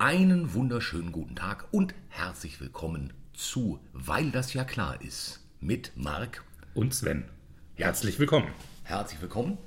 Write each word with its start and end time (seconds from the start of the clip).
Einen 0.00 0.54
wunderschönen 0.54 1.12
guten 1.12 1.36
Tag 1.36 1.66
und 1.72 1.94
herzlich 2.08 2.58
willkommen 2.58 3.12
zu 3.34 3.80
Weil 3.92 4.30
das 4.30 4.54
ja 4.54 4.64
klar 4.64 4.98
ist 5.02 5.40
mit 5.60 5.92
Marc. 5.94 6.42
Und 6.72 6.94
Sven. 6.94 7.26
Herzlich 7.74 8.18
willkommen. 8.18 8.48
Herzlich 8.84 9.20
willkommen. 9.20 9.58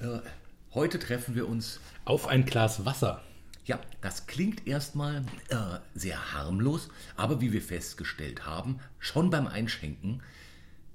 Äh, 0.00 0.18
heute 0.74 0.98
treffen 0.98 1.36
wir 1.36 1.48
uns. 1.48 1.78
Auf 2.04 2.26
ein 2.26 2.44
Glas 2.46 2.84
Wasser. 2.84 3.22
Ja, 3.64 3.78
das 4.00 4.26
klingt 4.26 4.66
erstmal 4.66 5.24
äh, 5.50 5.78
sehr 5.94 6.32
harmlos, 6.32 6.88
aber 7.14 7.40
wie 7.40 7.52
wir 7.52 7.62
festgestellt 7.62 8.44
haben, 8.44 8.80
schon 8.98 9.30
beim 9.30 9.46
Einschenken, 9.46 10.20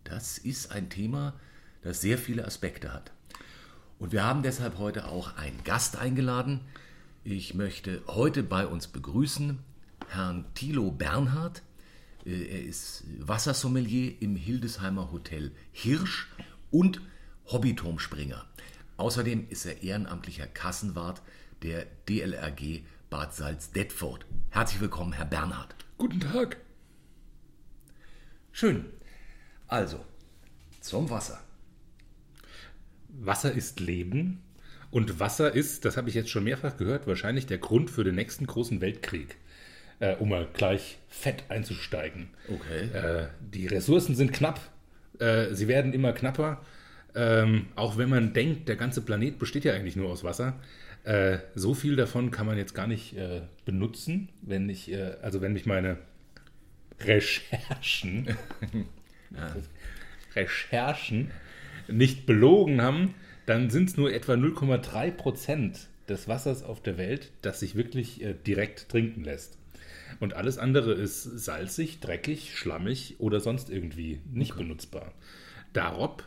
das 0.04 0.38
ist 0.38 0.74
ein 0.74 0.90
Thema, 0.90 1.40
das 1.82 2.02
sehr 2.02 2.18
viele 2.18 2.44
Aspekte 2.44 2.92
hat. 2.92 3.14
Und 4.00 4.12
wir 4.12 4.26
haben 4.26 4.44
deshalb 4.44 4.78
heute 4.80 5.08
auch 5.08 5.38
einen 5.38 5.64
Gast 5.64 5.96
eingeladen. 5.96 6.60
Ich 7.24 7.54
möchte 7.54 8.02
heute 8.08 8.42
bei 8.44 8.66
uns 8.66 8.88
begrüßen 8.88 9.60
Herrn 10.08 10.46
Thilo 10.56 10.92
Bernhard. 10.92 11.62
Äh, 12.26 12.32
Er 12.46 12.64
ist 12.64 13.04
Wassersommelier 13.20 14.22
im 14.22 14.36
Hildesheimer 14.36 15.12
Hotel 15.12 15.52
Hirsch 15.72 16.28
und 16.72 17.02
Hobbyturmspringer. 17.46 18.46
Außerdem 18.98 19.48
ist 19.50 19.66
er 19.66 19.84
ehrenamtlicher 19.84 20.48
Kassenwart 20.48 21.22
der 21.62 21.86
DLRG 22.10 22.82
Bad 23.10 23.34
Salz-Detford. 23.36 24.26
Herzlich 24.50 24.82
willkommen, 24.82 25.14
Herr 25.14 25.26
Bernhard. 25.26 25.76
Guten 25.98 26.20
Tag. 26.20 26.58
Schön. 28.52 28.86
Also, 29.68 30.04
zum 30.82 31.10
Wasser. 31.10 31.42
Wasser 33.10 33.52
ist 33.52 33.80
Leben 33.80 34.42
und 34.92 35.20
Wasser 35.20 35.54
ist, 35.54 35.86
das 35.86 35.98
habe 35.98 36.10
ich 36.10 36.16
jetzt 36.16 36.30
schon 36.30 36.44
mehrfach 36.44 36.78
gehört, 36.78 37.08
wahrscheinlich 37.08 37.46
der 37.46 37.58
Grund 37.58 37.90
für 37.90 38.04
den 38.04 38.16
nächsten 38.16 38.46
großen 38.46 38.82
Weltkrieg. 38.82 39.38
Äh, 40.00 40.16
um 40.16 40.30
mal 40.30 40.48
gleich 40.54 40.98
fett 41.10 41.44
einzusteigen. 41.50 42.30
Okay. 42.48 42.86
Äh, 42.92 43.28
die 43.40 43.68
Ressourcen 43.68 44.16
sind 44.16 44.34
knapp. 44.34 44.60
Äh, 45.20 45.54
sie 45.54 45.68
werden 45.68 45.94
immer 45.94 46.12
knapper. 46.12 46.60
Ähm, 47.14 47.68
auch 47.76 47.98
wenn 47.98 48.10
man 48.10 48.34
denkt, 48.34 48.68
der 48.68 48.78
ganze 48.78 49.02
Planet 49.02 49.38
besteht 49.38 49.64
ja 49.64 49.74
eigentlich 49.74 49.96
nur 49.96 50.10
aus 50.10 50.24
Wasser. 50.24 50.60
Äh, 51.04 51.40
so 51.56 51.74
viel 51.74 51.96
davon 51.96 52.32
kann 52.32 52.46
man 52.46 52.58
jetzt 52.58 52.74
gar 52.74 52.88
nicht 52.88 53.16
äh, 53.16 53.42
benutzen, 53.66 54.30
wenn 54.42 54.70
ich, 54.70 54.92
äh, 54.92 55.16
also 55.22 55.42
wenn 55.42 55.54
mich 55.54 55.66
meine 55.66 55.98
Recherchen, 57.00 58.36
Recherchen 60.36 61.32
nicht 61.88 62.26
belogen 62.26 62.82
haben, 62.82 63.14
dann 63.46 63.70
sind 63.70 63.90
es 63.90 63.98
nur 63.98 64.14
etwa 64.14 64.34
0,3 64.34 65.12
Prozent 65.12 65.88
des 66.08 66.28
Wassers 66.28 66.64
auf 66.64 66.82
der 66.82 66.98
Welt, 66.98 67.32
das 67.42 67.60
sich 67.60 67.76
wirklich 67.76 68.22
äh, 68.22 68.34
direkt 68.34 68.90
trinken 68.90 69.24
lässt. 69.24 69.58
Und 70.20 70.34
alles 70.36 70.58
andere 70.58 70.94
ist 70.94 71.24
salzig, 71.24 72.00
dreckig, 72.00 72.56
schlammig 72.56 73.16
oder 73.20 73.40
sonst 73.40 73.70
irgendwie 73.70 74.20
nicht 74.32 74.56
benutzbar. 74.56 75.14
Darob 75.74 76.24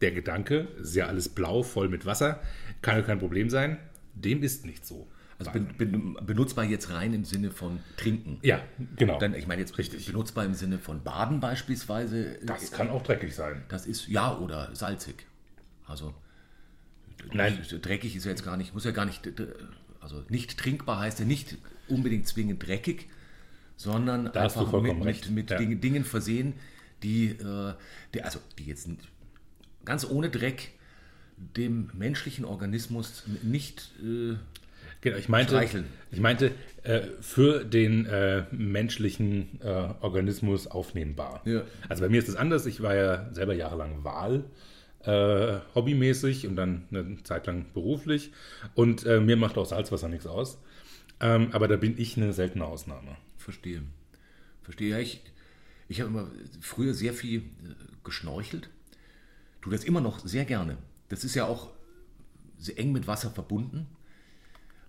der 0.00 0.12
Gedanke, 0.12 0.68
ist 0.80 0.94
ja 0.94 1.06
alles 1.06 1.28
blau, 1.28 1.62
voll 1.62 1.88
mit 1.88 2.06
Wasser, 2.06 2.40
kann 2.82 2.96
ja 2.96 3.02
kein 3.02 3.18
Problem 3.18 3.50
sein. 3.50 3.78
Dem 4.14 4.42
ist 4.42 4.64
nicht 4.64 4.86
so. 4.86 5.08
Also 5.38 5.52
ben, 5.52 5.68
ben, 5.76 6.16
benutzbar 6.24 6.64
jetzt 6.64 6.90
rein 6.90 7.14
im 7.14 7.24
Sinne 7.24 7.52
von 7.52 7.78
trinken. 7.96 8.38
ja, 8.42 8.60
genau. 8.96 9.18
Dann, 9.18 9.34
ich 9.34 9.46
meine 9.46 9.60
jetzt 9.60 9.78
richtig 9.78 10.06
benutzbar 10.06 10.44
im 10.44 10.54
Sinne 10.54 10.78
von 10.78 11.02
Baden 11.02 11.38
beispielsweise. 11.38 12.38
das 12.42 12.72
kann 12.72 12.90
auch 12.90 13.02
dreckig 13.02 13.34
sein. 13.34 13.64
Das 13.68 13.86
ist 13.86 14.08
ja 14.08 14.36
oder 14.36 14.74
salzig. 14.74 15.26
Also 15.86 16.12
Nein. 17.32 17.58
dreckig 17.82 18.16
ist 18.16 18.24
ja 18.24 18.30
jetzt 18.30 18.44
gar 18.44 18.56
nicht, 18.56 18.74
muss 18.74 18.84
ja 18.84 18.90
gar 18.90 19.04
nicht, 19.04 19.28
also 20.00 20.22
nicht 20.28 20.58
trinkbar 20.58 21.00
heißt 21.00 21.18
ja 21.18 21.24
nicht 21.24 21.56
unbedingt 21.88 22.26
zwingend 22.26 22.66
dreckig, 22.66 23.08
sondern 23.76 24.30
Da 24.32 24.44
einfach 24.44 24.70
mit, 24.80 24.98
mit, 25.04 25.30
mit 25.30 25.50
ja. 25.50 25.58
Dingen, 25.58 26.04
versehen, 26.04 26.54
die, 27.02 27.28
äh, 27.28 27.74
die, 28.14 28.22
also 28.22 28.40
die 28.58 28.64
jetzt 28.64 28.88
ganz 29.84 30.04
ohne 30.08 30.30
Dreck 30.30 30.72
dem 31.56 31.90
menschlichen 31.94 32.44
Organismus 32.44 33.24
nicht 33.42 33.90
äh, 34.02 34.36
Genau, 35.00 35.16
ich 35.16 35.28
meinte, 35.28 35.52
Streicheln. 35.52 35.84
ich 36.10 36.18
meinte 36.18 36.50
äh, 36.82 37.02
für 37.20 37.64
den 37.64 38.06
äh, 38.06 38.46
menschlichen 38.50 39.60
äh, 39.62 39.68
Organismus 40.00 40.66
aufnehmbar. 40.66 41.40
Ja. 41.44 41.62
Also 41.88 42.02
bei 42.02 42.08
mir 42.08 42.18
ist 42.18 42.28
es 42.28 42.34
anders. 42.34 42.66
Ich 42.66 42.82
war 42.82 42.96
ja 42.96 43.32
selber 43.32 43.54
jahrelang 43.54 44.02
Wahl, 44.02 44.44
äh, 45.04 45.58
hobbymäßig 45.74 46.46
und 46.46 46.56
dann 46.56 46.84
eine 46.90 47.22
Zeit 47.22 47.46
lang 47.46 47.66
beruflich. 47.72 48.32
Und 48.74 49.06
äh, 49.06 49.20
mir 49.20 49.36
macht 49.36 49.56
auch 49.56 49.66
Salzwasser 49.66 50.08
nichts 50.08 50.26
aus. 50.26 50.58
Ähm, 51.20 51.48
aber 51.52 51.68
da 51.68 51.76
bin 51.76 51.98
ich 51.98 52.16
eine 52.16 52.32
seltene 52.32 52.64
Ausnahme. 52.64 53.16
Verstehe. 53.36 53.82
Verstehe. 54.62 54.90
Ja, 54.90 54.98
ich, 54.98 55.22
ich 55.88 56.00
habe 56.00 56.10
immer 56.10 56.28
früher 56.60 56.94
sehr 56.94 57.12
viel 57.12 57.40
äh, 57.40 57.44
geschnorchelt. 58.04 58.70
Tu 59.62 59.70
das 59.70 59.84
immer 59.84 60.00
noch 60.00 60.20
sehr 60.20 60.44
gerne. 60.44 60.76
Das 61.08 61.24
ist 61.24 61.34
ja 61.34 61.46
auch 61.46 61.70
sehr 62.58 62.78
eng 62.78 62.92
mit 62.92 63.06
Wasser 63.06 63.30
verbunden. 63.30 63.86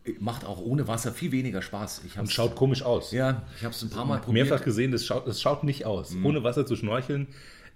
Äh, 0.04 0.14
Macht 0.20 0.46
auch 0.46 0.60
ohne 0.60 0.88
Wasser 0.88 1.14
viel 1.14 1.32
weniger 1.32 1.62
Spaß. 1.62 2.04
Ich 2.06 2.20
Und 2.20 2.32
schaut 2.32 2.56
komisch 2.56 2.84
aus. 2.84 3.12
ja, 3.12 3.44
ich 3.58 3.64
habe 3.64 3.74
es 3.74 3.82
ein 3.82 3.90
paar 3.90 4.06
Mal 4.06 4.20
probiert. 4.20 4.48
Mehrfach 4.48 4.64
gesehen, 4.64 4.92
das 4.92 5.06
schaut, 5.06 5.28
das 5.28 5.42
schaut 5.42 5.64
nicht 5.64 5.86
aus. 5.86 6.16
Ohne 6.24 6.44
Wasser 6.44 6.66
zu 6.66 6.76
schnorcheln 6.76 7.28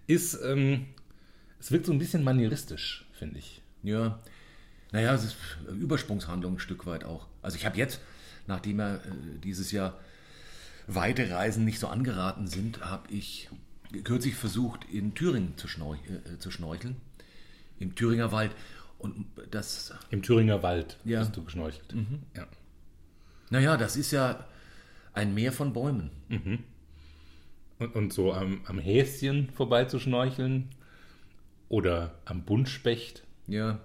ist, 0.07 0.39
ähm, 0.43 0.87
es 1.63 1.71
wirkt 1.71 1.85
so 1.85 1.93
ein 1.93 1.97
bisschen 1.97 2.25
manieristisch, 2.25 3.05
finde 3.13 3.39
ich. 3.39 3.61
Ja, 3.83 4.19
naja, 4.91 5.13
es 5.13 5.23
ist 5.23 5.37
Übersprungshandlung 5.69 6.55
ein 6.55 6.59
Stück 6.59 6.85
weit 6.85 7.05
auch. 7.05 7.27
Also 7.41 7.55
ich 7.55 7.65
habe 7.65 7.77
jetzt, 7.77 8.01
nachdem 8.47 8.79
ja 8.79 8.95
äh, 8.95 8.99
dieses 9.41 9.71
Jahr 9.71 9.97
weite 10.87 11.29
Reisen 11.29 11.63
nicht 11.63 11.79
so 11.79 11.87
angeraten 11.87 12.47
sind, 12.47 12.83
habe 12.83 13.09
ich 13.13 13.49
kürzlich 14.03 14.35
versucht, 14.35 14.83
in 14.91 15.15
Thüringen 15.15 15.57
zu, 15.57 15.69
schnorch 15.69 15.99
äh, 16.09 16.37
zu 16.37 16.51
schnorcheln, 16.51 16.97
im 17.79 17.95
Thüringer 17.95 18.33
Wald. 18.33 18.51
Und 18.99 19.25
das, 19.51 19.93
Im 20.09 20.21
Thüringer 20.21 20.63
Wald 20.63 20.97
Ja. 21.05 21.21
hast 21.21 21.35
du 21.37 21.45
geschnorchelt. 21.45 21.95
Ja. 22.35 22.45
naja, 23.51 23.77
das 23.77 23.95
ist 23.95 24.11
ja 24.11 24.45
ein 25.13 25.33
Meer 25.33 25.53
von 25.53 25.71
Bäumen. 25.71 26.09
Und, 27.79 27.95
und 27.95 28.11
so 28.11 28.33
am, 28.33 28.59
am 28.65 28.79
Häschen 28.79 29.49
vorbei 29.51 29.85
zu 29.85 29.97
schnorcheln 29.99 30.69
oder 31.73 32.13
am 32.25 32.43
Buntspecht. 32.43 33.23
Ja, 33.47 33.79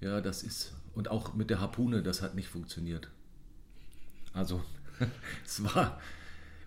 ja, 0.00 0.20
das 0.20 0.42
ist. 0.42 0.74
Und 0.92 1.08
auch 1.08 1.32
mit 1.34 1.48
der 1.48 1.60
Harpune, 1.60 2.02
das 2.02 2.20
hat 2.20 2.34
nicht 2.34 2.48
funktioniert. 2.48 3.10
Also, 4.32 4.60
es 5.46 5.62
war 5.62 6.00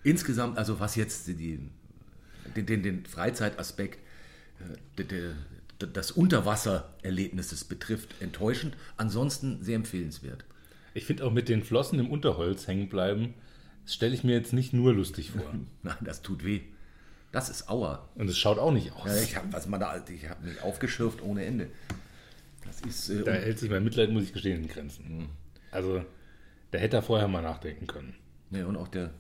insgesamt, 0.04 0.58
also 0.58 0.80
was 0.80 0.96
jetzt 0.96 1.28
den, 1.28 1.72
den, 2.56 2.84
den 2.84 3.06
Freizeitaspekt 3.06 4.00
äh, 4.98 5.34
das 5.78 6.12
Unterwassererlebnisses 6.12 7.66
betrifft, 7.66 8.16
enttäuschend. 8.22 8.78
Ansonsten 8.96 9.62
sehr 9.62 9.76
empfehlenswert. 9.76 10.46
Ich 10.94 11.04
finde 11.04 11.26
auch 11.26 11.34
mit 11.34 11.50
den 11.50 11.66
Flossen 11.66 12.00
im 12.00 12.10
Unterholz 12.10 12.66
hängen 12.66 12.88
bleiben, 12.88 13.34
das 13.84 13.96
stelle 13.96 14.16
ich 14.16 14.24
mir 14.24 14.36
jetzt 14.36 14.54
nicht 14.54 14.72
nur 14.72 14.94
lustig 14.94 15.32
vor. 15.32 15.54
Nein, 15.84 15.98
das 16.00 16.22
tut 16.22 16.46
weh. 16.46 16.62
Das 17.32 17.50
ist 17.50 17.70
Auer. 17.70 18.08
Und 18.16 18.30
es 18.30 18.38
schaut 18.38 18.58
auch 18.58 18.72
nicht 18.72 18.94
aus. 18.94 19.06
Ja, 19.06 19.16
ich 19.18 19.36
habe 19.36 19.48
ich 19.50 20.30
habe 20.30 20.46
mich 20.46 20.62
aufgeschürft 20.62 21.22
ohne 21.22 21.46
Ende. 21.46 21.70
Das 22.66 22.82
ist 22.82 23.10
äh, 23.10 23.24
Da 23.24 23.34
hält 23.34 23.60
sich 23.60 23.70
mein 23.70 23.84
Mitleid, 23.84 24.12
muss 24.12 24.24
ich 24.24 24.34
gestehen, 24.34 24.64
in 24.64 24.68
Grenzen. 24.68 25.30
Also, 25.72 26.04
da 26.72 26.78
hätte 26.78 26.98
er 26.98 27.04
vorher 27.04 27.28
mal 27.28 27.42
nachdenken 27.42 27.88
können. 27.88 28.16
Ja, 28.52 28.66
und 28.66 28.78
auch 28.78 28.88
der, 28.88 29.12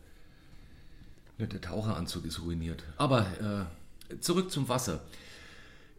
ne, 1.37 1.47
der 1.47 1.61
Taucheranzug 1.61 2.25
ist 2.25 2.41
ruiniert. 2.41 2.83
Aber 2.97 3.67
äh, 4.09 4.19
zurück 4.19 4.51
zum 4.51 4.69
Wasser. 4.69 5.01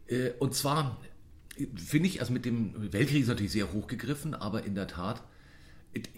Äh, 0.07 0.31
und 0.39 0.55
zwar 0.55 0.97
äh, 1.57 1.67
finde 1.75 2.07
ich, 2.07 2.21
also 2.21 2.33
mit 2.33 2.45
dem 2.45 2.91
Weltkrieg 2.91 3.21
ist 3.21 3.27
natürlich 3.27 3.51
sehr 3.51 3.71
hochgegriffen, 3.71 4.33
aber 4.33 4.63
in 4.63 4.75
der 4.75 4.87
Tat 4.87 5.23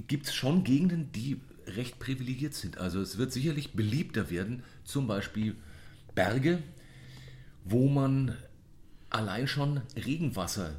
gibt 0.07 0.27
es 0.27 0.33
schon 0.35 0.63
Gegenden, 0.63 1.11
die 1.13 1.39
recht 1.65 1.99
privilegiert 1.99 2.53
sind. 2.53 2.77
Also 2.77 3.01
es 3.01 3.17
wird 3.17 3.31
sicherlich 3.31 3.73
beliebter 3.73 4.29
werden, 4.29 4.63
zum 4.83 5.07
Beispiel 5.07 5.55
Berge, 6.15 6.61
wo 7.63 7.87
man 7.87 8.37
allein 9.09 9.47
schon 9.47 9.81
Regenwasser 9.95 10.75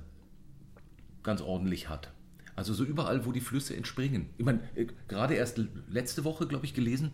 ganz 1.23 1.41
ordentlich 1.41 1.89
hat. 1.89 2.11
Also 2.57 2.75
so 2.75 2.85
überall, 2.85 3.25
wo 3.25 3.33
die 3.33 3.41
Flüsse 3.41 3.77
entspringen. 3.77 4.27
Ich 4.37 4.45
meine, 4.45 4.61
äh, 4.75 4.87
gerade 5.09 5.35
erst 5.35 5.61
letzte 5.89 6.25
Woche, 6.25 6.47
glaube 6.47 6.67
ich, 6.67 6.75
gelesen, 6.75 7.13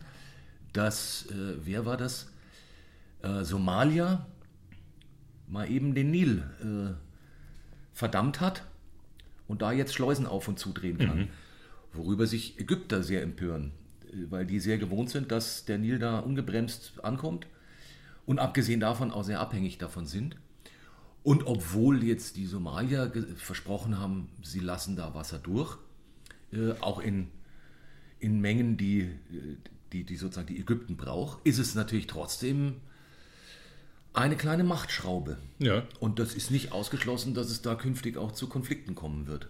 dass, 0.72 1.26
äh, 1.26 1.56
wer 1.64 1.86
war 1.86 1.96
das? 1.96 2.32
Äh, 3.22 3.44
Somalia 3.44 4.26
mal 5.46 5.70
eben 5.70 5.94
den 5.94 6.10
Nil 6.10 6.42
äh, 6.60 6.94
verdammt 7.92 8.40
hat 8.40 8.64
und 9.46 9.62
da 9.62 9.72
jetzt 9.72 9.94
Schleusen 9.94 10.26
auf 10.26 10.48
und 10.48 10.58
zudrehen 10.58 10.98
kann. 10.98 11.28
Worüber 11.92 12.26
sich 12.26 12.58
Ägypter 12.60 13.02
sehr 13.02 13.22
empören, 13.22 13.72
äh, 14.06 14.30
weil 14.30 14.44
die 14.44 14.60
sehr 14.60 14.78
gewohnt 14.78 15.10
sind, 15.10 15.30
dass 15.32 15.64
der 15.64 15.78
Nil 15.78 15.98
da 15.98 16.18
ungebremst 16.18 17.04
ankommt 17.04 17.46
und 18.28 18.40
abgesehen 18.40 18.78
davon 18.78 19.10
auch 19.10 19.25
sehr 19.25 19.40
abhängig 19.40 19.78
davon 19.78 20.04
sind. 20.04 20.36
Und 21.22 21.46
obwohl 21.46 22.04
jetzt 22.04 22.36
die 22.36 22.44
Somalier 22.44 23.10
versprochen 23.36 23.98
haben, 23.98 24.28
sie 24.42 24.60
lassen 24.60 24.96
da 24.96 25.14
Wasser 25.14 25.38
durch, 25.38 25.78
äh, 26.52 26.72
auch 26.80 27.00
in, 27.00 27.28
in 28.20 28.38
Mengen, 28.42 28.76
die, 28.76 29.08
die, 29.94 30.04
die 30.04 30.16
sozusagen 30.16 30.46
die 30.46 30.60
Ägypten 30.60 30.98
braucht, 30.98 31.38
ist 31.46 31.58
es 31.58 31.75
natürlich 31.75 32.06
trotzdem 32.06 32.75
eine 34.12 34.36
kleine 34.36 34.62
Machtschraube. 34.62 35.38
Ja. 35.58 35.84
Und 35.98 36.19
das 36.19 36.34
ist 36.34 36.50
nicht 36.50 36.70
ausgeschlossen, 36.72 37.32
dass 37.32 37.48
es 37.48 37.62
da 37.62 37.76
künftig 37.76 38.19
auch 38.19 38.32
zu 38.32 38.46
Konflikten 38.46 38.94
kommen 38.94 39.26
wird. 39.26 39.48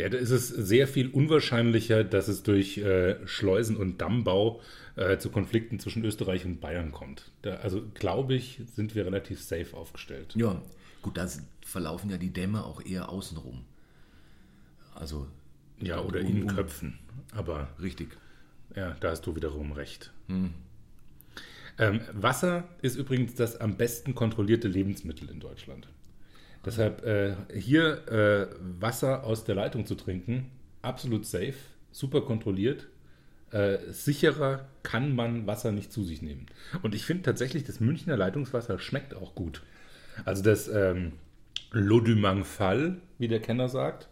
Ja, 0.00 0.08
da 0.08 0.16
ist 0.16 0.30
es 0.30 0.48
sehr 0.48 0.88
viel 0.88 1.08
unwahrscheinlicher, 1.08 2.04
dass 2.04 2.28
es 2.28 2.42
durch 2.42 2.78
äh, 2.78 3.16
Schleusen- 3.26 3.76
und 3.76 4.00
Dammbau 4.00 4.62
äh, 4.96 5.18
zu 5.18 5.28
Konflikten 5.28 5.78
zwischen 5.78 6.02
Österreich 6.06 6.46
und 6.46 6.58
Bayern 6.58 6.90
kommt. 6.90 7.30
Da, 7.42 7.56
also 7.56 7.82
glaube 7.92 8.32
ich, 8.32 8.62
sind 8.74 8.94
wir 8.94 9.04
relativ 9.04 9.42
safe 9.42 9.76
aufgestellt. 9.76 10.34
Ja, 10.36 10.62
gut, 11.02 11.18
da 11.18 11.28
verlaufen 11.60 12.08
ja 12.08 12.16
die 12.16 12.32
Dämme 12.32 12.64
auch 12.64 12.82
eher 12.82 13.10
außenrum. 13.10 13.66
Also. 14.94 15.26
Ja, 15.82 16.00
oder 16.00 16.20
in 16.20 16.46
Köpfen. 16.46 16.98
Aber 17.32 17.68
Richtig. 17.82 18.08
ja, 18.74 18.96
da 19.00 19.10
hast 19.10 19.26
du 19.26 19.36
wiederum 19.36 19.72
recht. 19.72 20.12
Ähm, 21.78 22.00
Wasser 22.14 22.64
ist 22.80 22.96
übrigens 22.96 23.34
das 23.34 23.60
am 23.60 23.76
besten 23.76 24.14
kontrollierte 24.14 24.68
Lebensmittel 24.68 25.28
in 25.28 25.40
Deutschland. 25.40 25.88
Deshalb 26.64 27.04
äh, 27.04 27.34
hier 27.58 28.08
äh, 28.08 28.46
Wasser 28.80 29.24
aus 29.24 29.44
der 29.44 29.54
Leitung 29.54 29.86
zu 29.86 29.94
trinken, 29.94 30.50
absolut 30.82 31.24
safe, 31.26 31.54
super 31.90 32.20
kontrolliert. 32.20 32.86
Äh, 33.50 33.78
sicherer 33.90 34.68
kann 34.82 35.14
man 35.14 35.46
Wasser 35.46 35.72
nicht 35.72 35.92
zu 35.92 36.04
sich 36.04 36.22
nehmen. 36.22 36.46
Und 36.82 36.94
ich 36.94 37.04
finde 37.04 37.22
tatsächlich, 37.22 37.64
das 37.64 37.80
Münchner 37.80 38.16
Leitungswasser 38.16 38.78
schmeckt 38.78 39.14
auch 39.14 39.34
gut. 39.34 39.62
Also 40.24 40.42
das 40.42 40.68
ähm, 40.68 41.12
L'eau 41.72 42.96
wie 43.18 43.28
der 43.28 43.40
Kenner 43.40 43.68
sagt, 43.68 44.08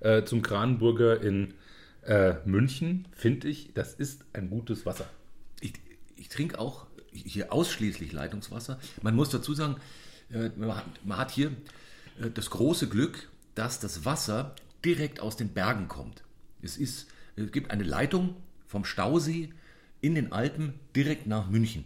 äh, 0.00 0.24
zum 0.24 0.42
Kranenburger 0.42 1.20
in 1.20 1.54
äh, 2.02 2.34
München, 2.44 3.08
finde 3.12 3.48
ich, 3.48 3.72
das 3.74 3.94
ist 3.94 4.24
ein 4.32 4.50
gutes 4.50 4.84
Wasser. 4.84 5.06
Ich, 5.60 5.74
ich 6.16 6.28
trinke 6.28 6.58
auch 6.58 6.86
hier 7.12 7.52
ausschließlich 7.52 8.12
Leitungswasser. 8.12 8.78
Man 9.02 9.14
muss 9.14 9.30
dazu 9.30 9.54
sagen, 9.54 9.76
äh, 10.30 10.50
man 10.56 11.18
hat, 11.18 11.30
hier 11.30 11.52
das 12.34 12.50
große 12.50 12.88
Glück, 12.88 13.28
dass 13.54 13.80
das 13.80 14.04
Wasser 14.04 14.54
direkt 14.84 15.20
aus 15.20 15.36
den 15.36 15.48
Bergen 15.48 15.88
kommt. 15.88 16.22
Es, 16.62 16.76
ist, 16.76 17.08
es 17.36 17.50
gibt 17.52 17.70
eine 17.70 17.84
Leitung 17.84 18.36
vom 18.66 18.84
Stausee 18.84 19.50
in 20.00 20.14
den 20.14 20.32
Alpen 20.32 20.74
direkt 20.94 21.26
nach 21.26 21.48
München. 21.48 21.84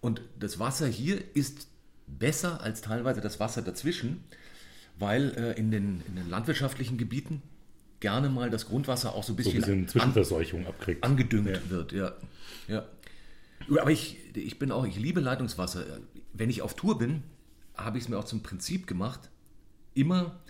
Und 0.00 0.20
das 0.38 0.58
Wasser 0.58 0.86
hier 0.86 1.22
ist 1.34 1.68
besser 2.06 2.60
als 2.60 2.80
teilweise 2.80 3.20
das 3.20 3.40
Wasser 3.40 3.62
dazwischen, 3.62 4.24
weil 4.98 5.30
äh, 5.36 5.58
in, 5.58 5.70
den, 5.70 6.02
in 6.06 6.16
den 6.16 6.30
landwirtschaftlichen 6.30 6.98
Gebieten 6.98 7.42
gerne 8.00 8.28
mal 8.28 8.50
das 8.50 8.66
Grundwasser 8.66 9.14
auch 9.14 9.24
so 9.24 9.32
ein 9.32 9.42
So 9.42 9.50
ein 9.50 9.54
bisschen, 9.56 9.60
bisschen 9.60 9.80
an, 9.82 9.88
Zwischenverseuchung 9.88 10.66
abkriegt. 10.66 11.02
angedüngt 11.02 11.70
wird. 11.70 11.92
Ja. 11.92 12.12
Ja. 12.68 12.86
Aber 13.70 13.90
ich, 13.90 14.18
ich 14.36 14.58
bin 14.58 14.70
auch, 14.70 14.86
ich 14.86 14.96
liebe 14.96 15.20
Leitungswasser. 15.20 15.84
Wenn 16.32 16.50
ich 16.50 16.62
auf 16.62 16.76
Tour 16.76 16.98
bin, 16.98 17.22
habe 17.76 17.98
ich 17.98 18.04
es 18.04 18.08
mir 18.08 18.18
auch 18.18 18.24
zum 18.24 18.42
Prinzip 18.42 18.86
gemacht, 18.86 19.30
immer 19.94 20.40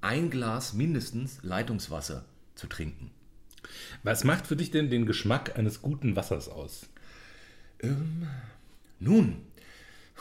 ein 0.00 0.30
Glas 0.30 0.74
mindestens 0.74 1.38
Leitungswasser 1.42 2.24
zu 2.54 2.66
trinken. 2.66 3.10
Was 4.02 4.24
macht 4.24 4.46
für 4.46 4.56
dich 4.56 4.70
denn 4.70 4.90
den 4.90 5.06
Geschmack 5.06 5.58
eines 5.58 5.80
guten 5.80 6.16
Wassers 6.16 6.48
aus? 6.48 6.86
Nun, 9.00 9.36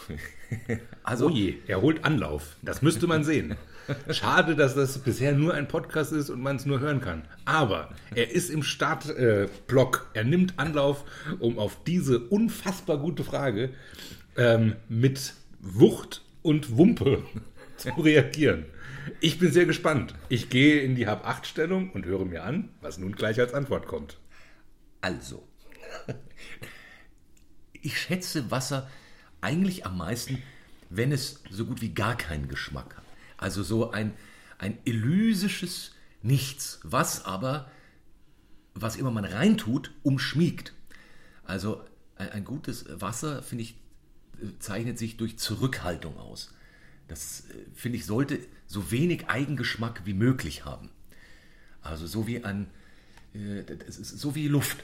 also 1.04 1.28
Oh 1.28 1.30
je, 1.30 1.56
er 1.68 1.82
holt 1.82 2.04
Anlauf. 2.04 2.56
Das 2.62 2.82
müsste 2.82 3.08
man 3.08 3.24
sehen. 3.24 3.56
Schade, 4.10 4.56
dass 4.56 4.76
das 4.76 4.98
bisher 5.00 5.34
nur 5.34 5.54
ein 5.54 5.68
Podcast 5.68 6.12
ist 6.12 6.30
und 6.30 6.42
man 6.42 6.56
es 6.56 6.66
nur 6.66 6.80
hören 6.80 7.02
kann. 7.02 7.24
Aber 7.46 7.90
er 8.16 8.32
ist 8.32 8.50
im 8.50 8.64
Startblock. 8.64 10.10
Äh, 10.14 10.20
er 10.20 10.24
nimmt 10.24 10.58
Anlauf, 10.58 11.06
um 11.40 11.60
auf 11.60 11.84
diese 11.86 12.20
unfassbar 12.20 12.98
gute 12.98 13.24
Frage 13.24 13.72
ähm, 14.38 14.76
mit 14.90 15.34
Wucht 15.60 16.23
und 16.44 16.78
Wumpe 16.78 17.24
zu 17.78 17.90
reagieren. 17.90 18.66
Ich 19.20 19.40
bin 19.40 19.52
sehr 19.52 19.66
gespannt. 19.66 20.14
Ich 20.30 20.50
gehe 20.50 20.82
in 20.82 20.96
die 20.96 21.08
Hab-8-Stellung 21.08 21.92
und 21.92 22.06
höre 22.06 22.26
mir 22.26 22.44
an, 22.44 22.70
was 22.82 22.98
nun 22.98 23.14
gleich 23.14 23.40
als 23.40 23.54
Antwort 23.54 23.88
kommt. 23.88 24.18
Also, 25.02 25.46
ich 27.82 28.00
schätze 28.00 28.50
Wasser 28.52 28.90
eigentlich 29.42 29.86
am 29.86 29.98
meisten, 29.98 30.42
wenn 30.90 31.12
es 31.12 31.44
so 31.50 31.66
gut 31.66 31.82
wie 31.82 31.94
gar 31.94 32.16
keinen 32.16 32.48
Geschmack 32.48 32.96
hat. 32.96 33.04
Also 33.38 33.64
so 33.64 33.92
ein, 33.92 34.14
ein 34.58 34.78
elysisches 34.86 35.92
Nichts, 36.22 36.80
was 36.84 37.26
aber, 37.26 37.70
was 38.74 38.96
immer 38.96 39.12
man 39.12 39.26
reintut, 39.26 39.92
umschmiegt. 40.04 40.74
Also 41.44 41.84
ein, 42.16 42.30
ein 42.30 42.46
gutes 42.46 42.86
Wasser, 42.90 43.44
finde 43.44 43.64
ich, 43.64 43.76
zeichnet 44.60 44.98
sich 44.98 45.18
durch 45.18 45.38
Zurückhaltung 45.38 46.18
aus. 46.18 46.54
Das, 47.08 47.42
äh, 47.50 47.54
finde 47.74 47.98
ich, 47.98 48.06
sollte 48.06 48.40
so 48.68 48.92
wenig 48.92 49.28
Eigengeschmack 49.28 50.06
wie 50.06 50.14
möglich 50.14 50.66
haben. 50.66 50.90
Also 51.82 52.08
so 52.08 52.28
wie 52.28 52.44
ein, 52.44 52.70
äh, 53.34 53.64
so 53.90 54.36
wie 54.36 54.48
Luft. 54.48 54.84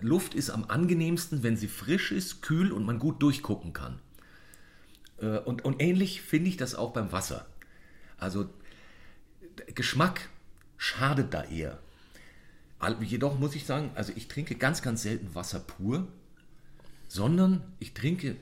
Luft 0.00 0.34
ist 0.34 0.50
am 0.50 0.64
angenehmsten, 0.64 1.44
wenn 1.44 1.56
sie 1.56 1.68
frisch 1.68 2.10
ist, 2.10 2.42
kühl 2.42 2.72
und 2.72 2.84
man 2.84 2.98
gut 2.98 3.22
durchgucken 3.22 3.72
kann. 3.72 4.00
Äh, 5.18 5.38
Und, 5.38 5.64
und 5.64 5.80
ähnlich 5.80 6.20
finde 6.20 6.48
ich 6.48 6.56
das 6.56 6.74
auch 6.74 6.92
beim 6.92 7.12
Wasser. 7.12 7.46
Also 8.18 8.50
Geschmack 9.74 10.28
schadet 10.76 11.32
da 11.32 11.44
eher. 11.44 11.78
Jedoch 13.00 13.38
muss 13.38 13.54
ich 13.54 13.64
sagen, 13.64 13.90
also 13.94 14.12
ich 14.14 14.28
trinke 14.28 14.54
ganz, 14.54 14.82
ganz 14.82 15.02
selten 15.02 15.34
Wasser 15.34 15.60
pur, 15.60 16.06
sondern 17.08 17.62
ich 17.78 17.94
trinke 17.94 18.36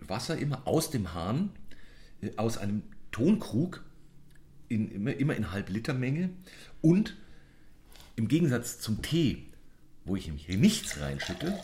Wasser 0.00 0.38
immer 0.38 0.66
aus 0.66 0.90
dem 0.90 1.14
Hahn, 1.14 1.50
äh, 2.20 2.36
aus 2.36 2.58
einem 2.58 2.82
Tonkrug, 3.12 3.84
in, 4.68 4.90
immer, 4.90 5.14
immer 5.14 5.34
in 5.34 5.50
Halb-Liter-Menge 5.50 6.30
und 6.80 7.16
im 8.16 8.28
Gegensatz 8.28 8.80
zum 8.80 9.02
Tee, 9.02 9.46
wo 10.04 10.16
ich 10.16 10.30
hier 10.36 10.58
nichts 10.58 11.00
reinschütte, 11.00 11.58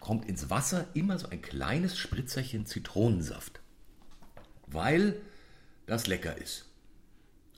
kommt 0.00 0.28
ins 0.28 0.50
Wasser 0.50 0.86
immer 0.94 1.18
so 1.18 1.28
ein 1.28 1.42
kleines 1.42 1.98
Spritzerchen 1.98 2.66
Zitronensaft. 2.66 3.60
Weil 4.66 5.20
das 5.86 6.06
lecker 6.06 6.36
ist. 6.38 6.68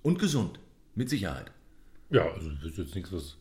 Und 0.03 0.19
gesund, 0.19 0.59
mit 0.95 1.09
Sicherheit. 1.09 1.51
Ja, 2.11 2.31
also 2.31 2.51
das 2.51 2.73
ist 2.73 2.79
jetzt 2.79 2.95
nichts, 2.95 3.13
was 3.13 3.37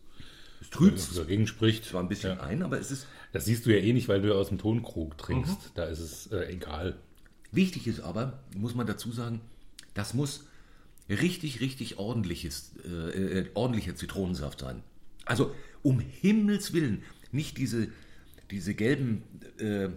Es 0.64 0.70
trübt 0.70 0.96
was 0.96 1.14
dagegen 1.14 1.46
spricht. 1.46 1.86
zwar 1.86 2.02
ein 2.02 2.08
bisschen 2.08 2.40
ein, 2.40 2.64
aber 2.64 2.80
es 2.80 2.90
ist 2.90 3.06
Das 3.34 3.44
siehst 3.46 3.66
du 3.66 3.76
ja 3.76 3.84
eh 3.84 3.92
nicht, 3.92 4.08
weil 4.08 4.22
du 4.22 4.34
aus 4.34 4.48
dem 4.48 4.58
Tonkrug 4.58 5.18
trinkst. 5.18 5.72
Da 5.76 5.84
ist 5.86 6.00
es 6.00 6.28
äh, 6.28 6.54
egal. 6.54 6.96
Wichtig 7.52 7.88
ist 7.88 8.00
aber, 8.00 8.40
muss 8.56 8.74
man 8.74 8.88
dazu 8.88 9.12
sagen, 9.12 9.42
das 9.94 10.14
muss 10.14 10.46
richtig, 11.10 11.60
richtig 11.60 12.00
ordentliches, 12.00 12.72
äh, 12.86 13.40
äh, 13.40 13.50
ordentlicher 13.54 13.94
Zitronensaft 13.96 14.62
sein. 14.62 14.82
Also 15.26 15.54
um 15.82 16.00
Himmels 16.00 16.72
Willen 16.74 17.04
nicht 17.32 17.58
diese, 17.58 17.90
diese 18.50 18.74
gelben 18.74 19.24
äh, 19.58 19.90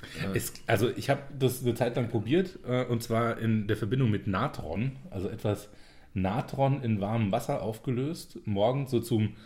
Also 0.66 0.90
ich 0.90 1.10
habe 1.10 1.22
das 1.38 1.62
eine 1.62 1.74
Zeit 1.74 1.96
lang 1.96 2.08
probiert 2.08 2.58
äh, 2.66 2.84
und 2.84 3.02
zwar 3.02 3.38
in 3.38 3.66
der 3.66 3.76
Verbindung 3.76 4.10
mit 4.10 4.26
Natron, 4.26 4.96
also 5.10 5.28
etwas 5.28 5.68
Natron 6.14 6.82
in 6.82 7.00
warmem 7.00 7.32
Wasser 7.32 7.62
aufgelöst, 7.62 8.38
morgens 8.44 8.90
so 8.90 9.00
zum, 9.00 9.36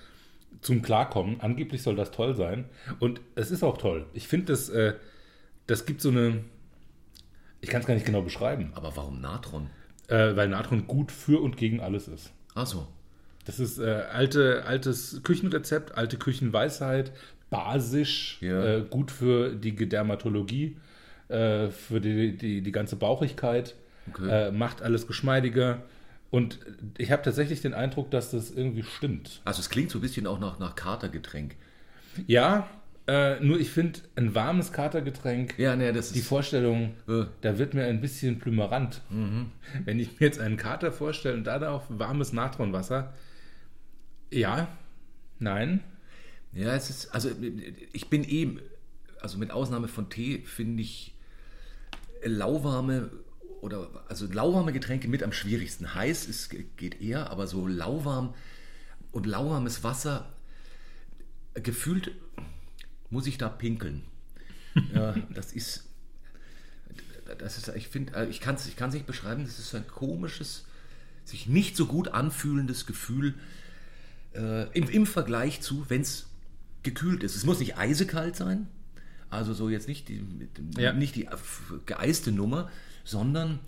zum 0.61 0.83
Klarkommen. 0.83 1.41
Angeblich 1.41 1.83
soll 1.83 1.97
das 1.97 2.11
toll 2.11 2.37
sein 2.37 2.65
und 3.01 3.21
es 3.35 3.51
ist 3.51 3.63
auch 3.63 3.79
toll. 3.79 4.07
Ich 4.15 4.29
finde, 4.29 4.47
das, 4.47 4.69
äh, 4.69 4.95
das 5.67 5.87
gibt 5.87 6.01
so 6.01 6.11
eine, 6.11 6.45
ich 7.63 7.71
kann 7.71 7.81
es 7.81 7.87
gar 7.87 7.95
nicht 7.95 8.05
genau 8.05 8.21
beschreiben. 8.21 8.73
Aber 8.75 8.95
warum 8.97 9.21
Natron? 9.23 9.71
Äh, 10.09 10.37
weil 10.37 10.49
Natron 10.49 10.87
gut 10.87 11.11
für 11.11 11.41
und 11.41 11.57
gegen 11.57 11.81
alles 11.81 12.09
ist. 12.09 12.31
Ach 12.55 12.67
so. 12.67 12.87
Das 13.47 13.59
ist 13.59 13.79
äh, 13.79 14.03
alte, 14.13 14.65
altes 14.67 15.23
Küchenrezept, 15.23 15.97
alte 15.97 16.19
Küchenweisheit, 16.19 17.13
basisch, 17.51 18.39
Ja. 18.41 18.65
äh, 18.65 18.83
gut 18.89 19.11
für 19.11 19.55
die 19.55 19.75
Dermatologie, 19.75 20.77
äh, 21.29 21.69
für 21.69 22.01
die, 22.01 22.37
die, 22.37 22.61
die 22.61 22.73
ganze 22.73 22.97
Bauchigkeit, 22.97 23.75
Okay. 24.11 24.49
äh, 24.49 24.51
macht 24.53 24.83
alles 24.83 25.07
geschmeidiger. 25.07 25.83
Und 26.31 26.59
ich 26.99 27.13
habe 27.13 27.23
tatsächlich 27.23 27.61
den 27.63 27.73
Eindruck, 27.75 28.11
dass 28.11 28.31
das 28.33 28.51
irgendwie 28.51 28.83
stimmt. 28.83 29.41
Also 29.45 29.61
es 29.61 29.71
klingt 29.71 29.91
so 29.91 29.99
ein 29.99 30.03
bisschen 30.03 30.27
auch 30.27 30.41
nach, 30.41 30.59
nach 30.59 30.75
Katergetränk. 30.75 31.55
Ja, 32.27 32.69
äh, 33.07 33.41
nur 33.41 33.59
ich 33.59 33.71
finde, 33.71 34.01
ein 34.17 34.35
warmes 34.35 34.73
Katergetränk, 34.73 35.59
Ja, 35.59 35.75
ne, 35.77 35.93
das 35.93 36.13
die 36.13 36.21
ist. 36.21 36.29
Vorstellung, 36.29 36.95
Äh. 37.09 37.25
da 37.41 37.59
wird 37.59 37.75
mir 37.75 37.85
ein 37.85 38.01
bisschen 38.01 38.39
plümerant. 38.39 39.01
Wenn 39.11 39.99
ich 39.99 40.21
mir 40.21 40.27
jetzt 40.27 40.39
einen 40.41 40.57
Kater 40.57 40.93
vorstelle 40.93 41.35
und 41.37 41.45
da 41.45 41.71
auf 41.73 41.85
warmes 41.89 42.33
Natronwasser, 42.33 43.13
ja, 44.31 44.69
nein, 45.39 45.81
Ja, 46.55 46.75
es 46.75 46.91
ist. 46.91 47.15
Also 47.15 47.31
ich 47.93 48.09
bin 48.11 48.25
eben. 48.25 48.61
Also 49.21 49.39
mit 49.39 49.51
Ausnahme 49.53 49.89
von 49.89 50.11
Tee 50.11 50.43
finde 50.45 50.83
ich 50.83 51.15
lauwarme 52.25 53.11
oder 53.61 53.89
also 54.09 54.27
lauwarme 54.31 54.73
Getränke 54.73 55.09
mit 55.09 55.23
am 55.23 55.33
schwierigsten. 55.33 55.95
Heiß 55.95 56.27
ist, 56.27 56.51
geht 56.77 57.01
eher, 57.01 57.31
aber 57.31 57.47
so 57.47 57.67
lauwarm 57.67 58.35
und 59.13 59.27
lauwarmes 59.27 59.83
Wasser 59.85 60.33
gefühlt 61.55 62.11
muss 63.13 63.27
ich 63.29 63.39
da 63.39 63.49
pinkeln. 63.49 64.03
Ja, 64.95 65.15
das 65.35 65.53
ist. 65.53 65.85
Das 67.39 67.59
ist, 67.59 67.69
ich 67.77 67.89
finde, 67.89 68.27
ich 68.31 68.41
kann 68.41 68.55
es 68.57 68.67
ich 68.67 68.75
kann's 68.75 68.95
nicht 68.95 69.07
beschreiben, 69.07 69.45
das 69.45 69.59
ist 69.59 69.75
ein 69.75 69.87
komisches, 69.87 70.65
sich 71.25 71.47
nicht 71.47 71.77
so 71.77 71.85
gut 71.87 72.09
anfühlendes 72.09 72.87
Gefühl 72.87 73.35
äh, 74.35 74.67
im, 74.77 74.89
im 74.89 75.07
Vergleich 75.07 75.61
zu, 75.61 75.89
wenn 75.91 76.01
es 76.01 76.27
gekühlt 76.83 77.23
ist. 77.23 77.37
Es 77.37 77.45
muss 77.45 77.59
nicht 77.61 77.77
eisekalt 77.77 78.35
sein, 78.35 78.67
also 79.31 79.53
so 79.55 79.69
jetzt 79.69 79.89
nicht 79.89 80.09
die, 80.09 80.25
Ja. 80.79 80.93
nicht 80.95 81.17
die 81.17 81.29
geeiste 81.87 82.33
Nummer, 82.33 82.71
sondern 83.05 83.61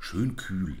schön 0.00 0.34
kühl. 0.36 0.76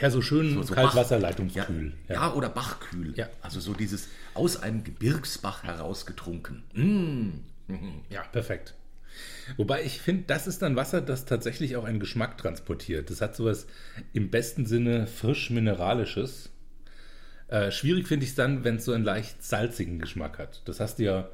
Ja, 0.00 0.10
so 0.10 0.20
schön 0.22 0.54
So- 0.54 0.62
so 0.62 0.74
Kaltwasserleitungskühl. 0.74 1.92
Ja, 2.08 2.14
ja. 2.14 2.34
oder 2.34 2.48
Bachkühl. 2.48 3.14
Ja. 3.16 3.28
Also 3.40 3.60
so 3.60 3.72
dieses 3.72 4.08
aus 4.34 4.62
einem 4.62 4.84
Gebirgsbach 4.84 5.62
herausgetrunken. 5.64 6.62
Mm. 6.74 7.72
Ja, 8.10 8.22
perfekt. 8.22 8.74
Wobei 9.56 9.82
ich 9.82 10.00
finde, 10.00 10.24
das 10.26 10.46
ist 10.46 10.62
dann 10.62 10.76
Wasser, 10.76 11.00
das 11.00 11.24
tatsächlich 11.24 11.76
auch 11.76 11.84
einen 11.84 11.98
Geschmack 12.00 12.38
transportiert. 12.38 13.10
Das 13.10 13.20
hat 13.20 13.34
sowas 13.34 13.66
im 14.12 14.30
besten 14.30 14.66
Sinne 14.66 15.06
frisch 15.06 15.50
mineralisches. 15.50 16.50
Äh, 17.48 17.70
schwierig 17.72 18.06
finde 18.06 18.24
ich 18.24 18.30
es 18.30 18.36
dann, 18.36 18.62
wenn 18.64 18.76
es 18.76 18.84
so 18.84 18.92
einen 18.92 19.04
leicht 19.04 19.42
salzigen 19.42 19.98
Geschmack 19.98 20.38
hat. 20.38 20.62
Das 20.66 20.80
hast 20.80 20.98
du 20.98 21.04
ja 21.04 21.28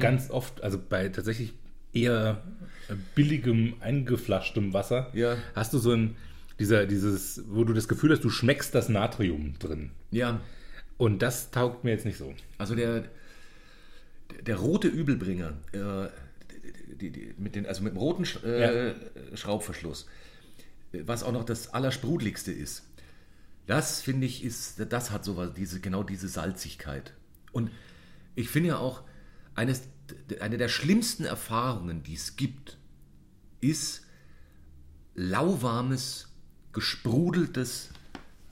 ganz 0.00 0.28
oft, 0.30 0.62
also 0.62 0.78
bei 0.78 1.08
tatsächlich 1.08 1.54
eher 1.94 2.42
äh, 2.90 2.94
billigem, 3.14 3.74
eingeflaschtem 3.80 4.74
Wasser, 4.74 5.08
Ja. 5.14 5.36
hast 5.54 5.72
du 5.72 5.78
so 5.78 5.92
ein, 5.92 6.16
dieser, 6.58 6.86
dieses, 6.86 7.42
wo 7.48 7.64
du 7.64 7.72
das 7.72 7.88
Gefühl 7.88 8.12
hast, 8.12 8.24
du 8.24 8.30
schmeckst 8.30 8.74
das 8.74 8.88
Natrium 8.88 9.58
drin. 9.58 9.90
Ja, 10.10 10.40
Und 10.98 11.20
das 11.20 11.50
taugt 11.50 11.84
mir 11.84 11.90
jetzt 11.90 12.04
nicht 12.04 12.18
so. 12.18 12.34
Also 12.58 12.74
der, 12.74 13.04
der 14.46 14.56
rote 14.56 14.88
Übelbringer, 14.88 15.54
äh, 15.72 16.08
die, 16.94 17.10
die, 17.10 17.34
mit 17.38 17.56
den, 17.56 17.66
also 17.66 17.82
mit 17.82 17.94
dem 17.94 17.98
roten 17.98 18.24
Sch 18.24 18.42
äh, 18.44 18.94
Schraubverschluss, 19.34 20.06
äh, 20.92 21.02
was 21.04 21.22
auch 21.22 21.32
noch 21.32 21.44
das 21.44 21.74
Allersprudeligste 21.74 22.52
ist, 22.52 22.84
das 23.66 24.02
finde 24.02 24.26
ich 24.26 24.44
ist, 24.44 24.84
das 24.90 25.10
hat 25.10 25.24
sowas, 25.24 25.52
diese, 25.54 25.80
genau 25.80 26.02
diese 26.02 26.28
Salzigkeit. 26.28 27.14
Und 27.52 27.70
ich 28.34 28.48
finde 28.48 28.70
ja 28.70 28.78
auch, 28.78 29.02
eines, 29.54 29.82
eine 30.40 30.56
der 30.56 30.68
schlimmsten 30.68 31.24
Erfahrungen, 31.24 32.02
die 32.02 32.14
es 32.14 32.36
gibt, 32.36 32.78
ist 33.60 34.06
lauwarmes, 35.14 36.31
gesprudeltes 36.72 37.90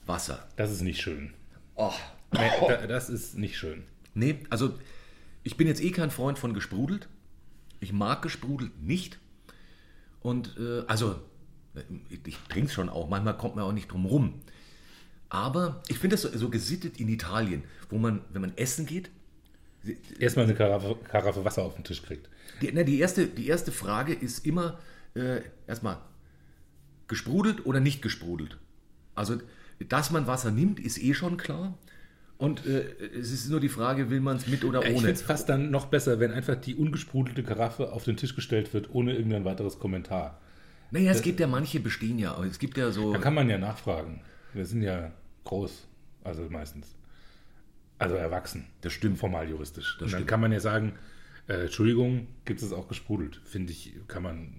Wasser. 0.05 0.47
Das 0.55 0.71
ist 0.71 0.81
nicht 0.81 1.01
schön. 1.01 1.33
Oh, 1.75 1.93
Nee, 2.33 2.49
da, 2.67 2.87
das 2.87 3.09
ist 3.09 3.37
nicht 3.37 3.57
schön. 3.57 3.83
Nee, 4.13 4.39
also 4.49 4.77
ich 5.43 5.57
bin 5.57 5.67
jetzt 5.67 5.81
eh 5.83 5.91
kein 5.91 6.11
Freund 6.11 6.39
von 6.39 6.53
gesprudelt. 6.53 7.09
Ich 7.79 7.91
mag 7.91 8.21
gesprudelt 8.21 8.81
nicht. 8.81 9.19
Und 10.21 10.55
äh, 10.57 10.83
also, 10.87 11.19
ich, 12.09 12.19
ich 12.25 12.37
trinke 12.47 12.67
es 12.67 12.73
schon 12.73 12.89
auch, 12.89 13.09
manchmal 13.09 13.37
kommt 13.37 13.55
man 13.55 13.65
auch 13.65 13.71
nicht 13.73 13.91
drum 13.91 14.05
rum. 14.05 14.41
Aber 15.29 15.81
ich 15.87 15.97
finde 15.97 16.15
das 16.15 16.21
so, 16.21 16.37
so 16.37 16.49
gesittet 16.49 16.99
in 16.99 17.09
Italien, 17.09 17.63
wo 17.89 17.97
man, 17.97 18.21
wenn 18.31 18.41
man 18.41 18.57
essen 18.57 18.85
geht, 18.85 19.09
Erstmal 20.19 20.45
eine 20.45 20.53
Karaffe, 20.53 20.95
Karaffe 21.09 21.43
Wasser 21.43 21.63
auf 21.63 21.73
den 21.73 21.83
Tisch 21.83 22.03
kriegt. 22.03 22.29
die, 22.61 22.69
na, 22.71 22.83
die, 22.83 22.99
erste, 22.99 23.25
die 23.25 23.47
erste 23.47 23.71
Frage 23.71 24.13
ist 24.13 24.45
immer 24.45 24.77
äh, 25.15 25.41
erstmal 25.65 25.97
gesprudelt 27.11 27.65
oder 27.67 27.79
nicht 27.79 28.01
gesprudelt. 28.01 28.57
Also, 29.13 29.37
dass 29.87 30.09
man 30.09 30.25
Wasser 30.25 30.49
nimmt, 30.49 30.79
ist 30.79 30.97
eh 30.97 31.13
schon 31.13 31.37
klar. 31.37 31.77
Und 32.37 32.65
äh, 32.65 32.85
es 33.19 33.31
ist 33.31 33.49
nur 33.49 33.59
die 33.59 33.69
Frage, 33.69 34.09
will 34.09 34.21
man 34.21 34.37
es 34.37 34.47
mit 34.47 34.63
oder 34.63 34.79
Ich 34.79 34.87
ohne? 34.87 34.95
finde 34.97 35.11
es 35.11 35.21
fast 35.21 35.47
dann 35.49 35.69
noch 35.69 35.87
besser, 35.87 36.19
wenn 36.19 36.31
einfach 36.31 36.55
die 36.55 36.73
ungesprudelte 36.75 37.43
Karaffe 37.43 37.91
auf 37.91 38.05
den 38.05 38.17
Tisch 38.17 38.33
gestellt 38.33 38.73
wird, 38.73 38.89
ohne 38.95 39.13
irgendein 39.13 39.45
weiteres 39.45 39.77
Kommentar. 39.77 40.39
Naja, 40.89 41.11
es 41.11 41.21
gibt 41.21 41.39
ja 41.39 41.47
manche 41.47 41.79
bestehen 41.79 42.17
ja, 42.17 42.33
aber 42.33 42.45
es 42.45 42.57
gibt 42.57 42.77
ja 42.77 42.91
so. 42.91 43.13
Da 43.13 43.19
kann 43.19 43.35
man 43.35 43.49
ja 43.49 43.57
nachfragen. 43.57 44.21
Wir 44.53 44.65
sind 44.65 44.81
ja 44.81 45.11
groß, 45.43 45.87
also 46.23 46.43
meistens. 46.49 46.95
Also 47.99 48.15
erwachsen. 48.15 48.65
Das 48.81 48.93
stimmt. 48.93 49.19
Formal 49.19 49.47
juristisch. 49.47 49.95
Und 49.95 50.01
dann 50.03 50.09
stimmt. 50.09 50.27
kann 50.27 50.41
man 50.41 50.51
ja 50.51 50.59
sagen, 50.59 50.93
äh, 51.47 51.65
Entschuldigung, 51.65 52.27
gibt 52.45 52.61
es 52.63 52.73
auch 52.73 52.87
gesprudelt. 52.87 53.39
Finde 53.45 53.71
ich, 53.71 53.93
kann 54.07 54.23
man 54.23 54.53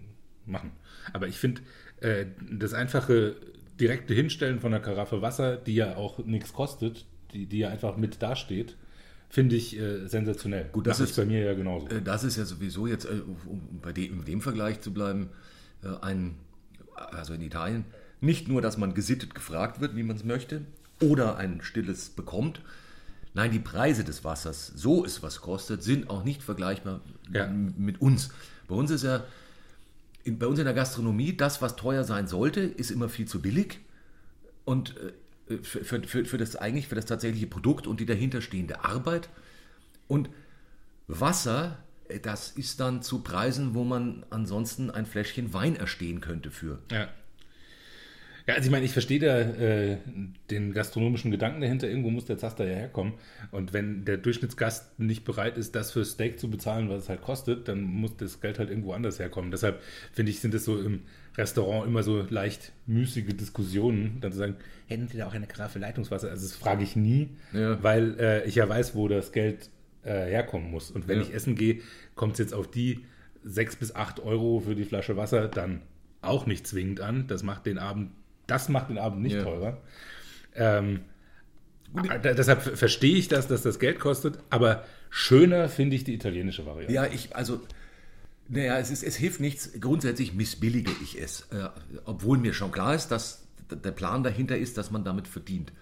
machen. 0.46 0.70
Aber 1.12 1.26
ich 1.26 1.38
finde, 1.38 1.62
äh, 2.02 2.26
das 2.50 2.74
einfache 2.74 3.36
direkte 3.80 4.14
Hinstellen 4.14 4.60
von 4.60 4.72
einer 4.72 4.82
Karaffe 4.82 5.22
Wasser, 5.22 5.56
die 5.56 5.74
ja 5.74 5.96
auch 5.96 6.18
nichts 6.18 6.52
kostet, 6.52 7.04
die, 7.32 7.46
die 7.46 7.58
ja 7.58 7.68
einfach 7.70 7.96
mit 7.96 8.22
dasteht, 8.22 8.76
finde 9.28 9.56
ich 9.56 9.78
äh, 9.78 10.06
sensationell. 10.06 10.68
Gut, 10.72 10.86
das 10.86 11.00
ich 11.00 11.10
ist- 11.10 11.16
bei 11.16 11.24
mir 11.24 11.42
ja 11.42 11.54
genauso. 11.54 11.88
Äh, 11.88 12.02
Das 12.02 12.22
ist 12.24 12.36
ja 12.36 12.44
sowieso 12.44 12.86
jetzt, 12.86 13.06
äh, 13.06 13.20
um 13.46 13.80
bei 13.80 13.92
dem, 13.92 14.20
in 14.20 14.24
dem 14.24 14.40
Vergleich 14.42 14.80
zu 14.80 14.92
bleiben, 14.92 15.30
ein, 16.02 16.36
also 16.94 17.32
in 17.34 17.40
Italien, 17.40 17.84
nicht 18.20 18.46
nur, 18.46 18.62
dass 18.62 18.76
man 18.78 18.94
gesittet 18.94 19.34
gefragt 19.34 19.80
wird, 19.80 19.96
wie 19.96 20.04
man 20.04 20.14
es 20.16 20.22
möchte, 20.24 20.60
oder 21.00 21.36
ein 21.38 21.60
stilles 21.62 22.10
bekommt. 22.10 22.60
Nein, 23.34 23.50
die 23.50 23.58
Preise 23.58 24.04
des 24.04 24.22
Wassers, 24.22 24.70
so 24.76 25.04
es 25.04 25.22
was 25.24 25.40
kostet, 25.40 25.82
sind 25.82 26.08
auch 26.10 26.22
nicht 26.22 26.42
vergleichbar 26.42 27.00
Ja. 27.32 27.48
mit 27.48 28.00
uns. 28.00 28.28
Bei 28.68 28.74
uns 28.76 28.90
ist 28.92 29.02
ja, 29.02 29.24
in, 30.24 30.38
bei 30.38 30.46
uns 30.46 30.58
in 30.58 30.64
der 30.64 30.74
Gastronomie, 30.74 31.36
das, 31.36 31.62
was 31.62 31.76
teuer 31.76 32.04
sein 32.04 32.26
sollte, 32.26 32.60
ist 32.60 32.90
immer 32.90 33.08
viel 33.08 33.26
zu 33.26 33.42
billig. 33.42 33.80
Und 34.64 34.94
äh, 35.48 35.58
für, 35.62 36.02
für, 36.02 36.24
für, 36.24 36.38
das 36.38 36.56
eigentlich, 36.56 36.88
für 36.88 36.94
das 36.94 37.06
tatsächliche 37.06 37.46
Produkt 37.46 37.86
und 37.86 38.00
die 38.00 38.06
dahinterstehende 38.06 38.84
Arbeit. 38.84 39.28
Und 40.08 40.30
Wasser, 41.08 41.78
äh, 42.08 42.20
das 42.20 42.50
ist 42.50 42.80
dann 42.80 43.02
zu 43.02 43.22
Preisen, 43.22 43.74
wo 43.74 43.84
man 43.84 44.24
ansonsten 44.30 44.90
ein 44.90 45.06
Fläschchen 45.06 45.52
Wein 45.52 45.76
erstehen 45.76 46.20
könnte 46.20 46.50
für. 46.50 46.78
Ja. 46.90 47.08
Ja, 48.46 48.54
also 48.54 48.66
ich 48.66 48.70
meine, 48.72 48.84
ich 48.84 48.92
verstehe 48.92 49.20
da 49.20 49.38
äh, 49.40 49.98
den 50.50 50.72
gastronomischen 50.72 51.30
Gedanken 51.30 51.60
dahinter. 51.60 51.88
Irgendwo 51.88 52.10
muss 52.10 52.24
der 52.24 52.38
Zaster 52.38 52.64
ja 52.66 52.74
herkommen. 52.74 53.14
Und 53.52 53.72
wenn 53.72 54.04
der 54.04 54.16
Durchschnittsgast 54.16 54.98
nicht 54.98 55.24
bereit 55.24 55.56
ist, 55.58 55.74
das 55.76 55.92
für 55.92 56.04
Steak 56.04 56.40
zu 56.40 56.50
bezahlen, 56.50 56.88
was 56.88 57.04
es 57.04 57.08
halt 57.08 57.22
kostet, 57.22 57.68
dann 57.68 57.82
muss 57.82 58.16
das 58.16 58.40
Geld 58.40 58.58
halt 58.58 58.68
irgendwo 58.70 58.92
anders 58.94 59.18
herkommen. 59.20 59.50
Deshalb 59.52 59.80
finde 60.12 60.30
ich, 60.32 60.40
sind 60.40 60.54
es 60.54 60.64
so 60.64 60.80
im 60.80 61.02
Restaurant 61.36 61.86
immer 61.86 62.02
so 62.02 62.26
leicht 62.28 62.72
müßige 62.86 63.34
Diskussionen, 63.36 64.18
dann 64.20 64.32
zu 64.32 64.38
sagen, 64.38 64.56
hätten 64.88 65.08
Sie 65.08 65.18
da 65.18 65.26
auch 65.28 65.34
eine 65.34 65.46
Karaffe 65.46 65.78
Leitungswasser? 65.78 66.28
Also 66.28 66.46
das 66.46 66.56
frage 66.56 66.82
ich 66.82 66.96
nie, 66.96 67.30
Ja. 67.52 67.82
weil 67.82 68.18
äh, 68.18 68.44
ich 68.46 68.56
ja 68.56 68.68
weiß, 68.68 68.94
wo 68.94 69.06
das 69.08 69.32
Geld 69.32 69.70
äh, 70.02 70.10
herkommen 70.26 70.70
muss. 70.70 70.90
Und 70.90 71.06
wenn 71.08 71.18
Ja. 71.18 71.22
ich 71.22 71.32
essen 71.32 71.54
gehe, 71.54 71.80
kommt 72.16 72.32
es 72.34 72.38
jetzt 72.40 72.54
auf 72.54 72.68
die 72.70 73.04
6 73.44 73.76
bis 73.76 73.94
8 73.94 74.20
Euro 74.20 74.60
für 74.60 74.74
die 74.74 74.84
Flasche 74.84 75.16
Wasser 75.16 75.48
dann 75.48 75.80
auch 76.20 76.46
nicht 76.46 76.66
zwingend 76.66 77.00
an. 77.00 77.26
Das 77.28 77.42
macht 77.42 77.66
den 77.66 77.78
Abend, 77.78 78.10
das 78.46 78.68
macht 78.68 78.90
den 78.90 78.98
Abend 78.98 79.22
nicht 79.22 79.36
Ja. 79.36 79.42
teurer. 79.44 79.78
Ähm, 80.54 81.00
äh, 82.22 82.34
deshalb 82.34 82.62
ver- 82.62 82.76
verstehe 82.76 83.16
ich 83.16 83.28
das, 83.28 83.48
dass 83.48 83.62
das 83.62 83.78
Geld 83.78 83.98
kostet, 84.00 84.38
aber 84.50 84.84
schöner 85.10 85.68
finde 85.68 85.96
ich 85.96 86.04
die 86.04 86.14
italienische 86.14 86.64
Variante. 86.66 86.92
Ja, 86.92 87.06
ich, 87.06 87.34
also, 87.36 87.60
naja, 88.48 88.78
es, 88.78 88.90
ist, 88.90 89.02
es 89.02 89.16
hilft 89.16 89.40
nichts. 89.40 89.70
Grundsätzlich 89.80 90.34
missbillige 90.34 90.90
ich 91.02 91.20
es. 91.20 91.42
Äh, 91.50 91.68
obwohl 92.04 92.38
mir 92.38 92.52
schon 92.54 92.72
klar 92.72 92.94
ist, 92.94 93.08
dass 93.08 93.46
der 93.70 93.92
Plan 93.92 94.22
dahinter 94.22 94.56
ist, 94.58 94.76
dass 94.76 94.90
man 94.90 95.04
damit 95.04 95.28
verdient. 95.28 95.72